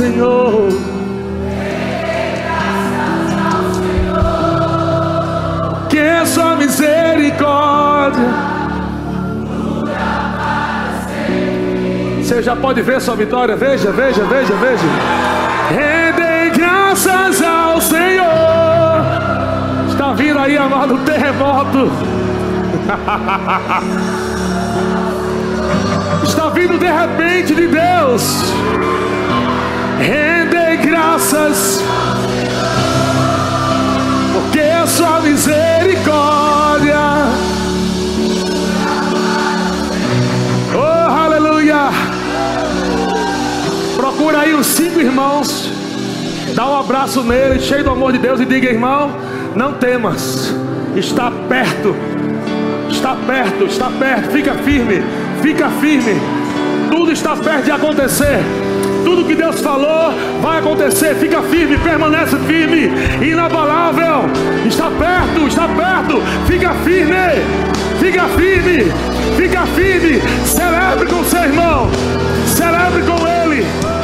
Senhor. 0.00 0.72
Que 5.90 5.98
é 5.98 6.24
sua 6.24 6.56
misericórdia. 6.56 8.24
Você 12.22 12.42
já 12.42 12.56
pode 12.56 12.80
ver 12.80 12.98
sua 13.02 13.14
vitória. 13.14 13.54
Veja, 13.56 13.92
veja, 13.92 14.24
veja, 14.24 14.54
veja. 14.54 14.86
Rendei 15.68 16.48
graças 16.56 17.42
ao 17.42 17.78
Senhor. 17.82 18.24
Está 19.90 20.14
vindo 20.14 20.38
aí, 20.38 20.56
amado, 20.56 20.96
terremoto. 21.04 21.92
Está 26.24 26.48
vindo 26.48 26.78
de 26.78 26.86
repente 26.86 27.54
de 27.54 27.68
Deus. 27.68 28.50
Rende 30.00 30.76
graças, 30.88 31.84
porque 34.32 34.58
é 34.58 34.86
sua 34.86 35.20
misericórdia. 35.20 36.96
Oh, 40.74 41.10
aleluia. 41.10 41.90
Procura 43.96 44.40
aí 44.40 44.54
os 44.54 44.66
cinco 44.66 45.00
irmãos. 45.00 45.70
Dá 46.54 46.68
um 46.68 46.80
abraço 46.80 47.22
nele, 47.22 47.60
cheio 47.60 47.84
do 47.84 47.90
amor 47.90 48.12
de 48.12 48.18
Deus, 48.18 48.40
e 48.40 48.44
diga, 48.44 48.68
irmão, 48.68 49.12
não 49.54 49.74
temas. 49.74 50.54
Está 50.96 51.30
perto. 51.48 51.94
Está 52.88 53.14
perto, 53.14 53.64
está 53.64 53.90
perto. 53.90 54.30
Fica 54.32 54.54
firme 54.54 55.04
Fica 55.42 55.70
firme. 55.70 56.20
Tudo 56.90 57.12
está 57.12 57.34
perto 57.34 57.64
de 57.64 57.70
acontecer. 57.70 58.40
Tudo 59.04 59.24
que 59.24 59.34
Deus 59.34 59.60
falou 59.60 60.12
vai 60.40 60.58
acontecer. 60.58 61.14
Fica 61.16 61.42
firme, 61.42 61.78
permanece 61.78 62.36
firme, 62.46 62.90
inabalável. 63.24 64.30
Está 64.66 64.90
perto, 64.90 65.46
está 65.46 65.68
perto. 65.68 66.22
Fica 66.46 66.74
firme, 66.84 67.14
fica 67.98 68.24
firme, 68.28 68.84
fica 69.36 69.66
firme. 69.66 70.22
Celebre 70.44 71.06
com 71.06 71.24
seu 71.24 71.42
irmão, 71.42 71.90
celebre 72.46 73.02
com 73.02 73.26
ele. 73.26 73.99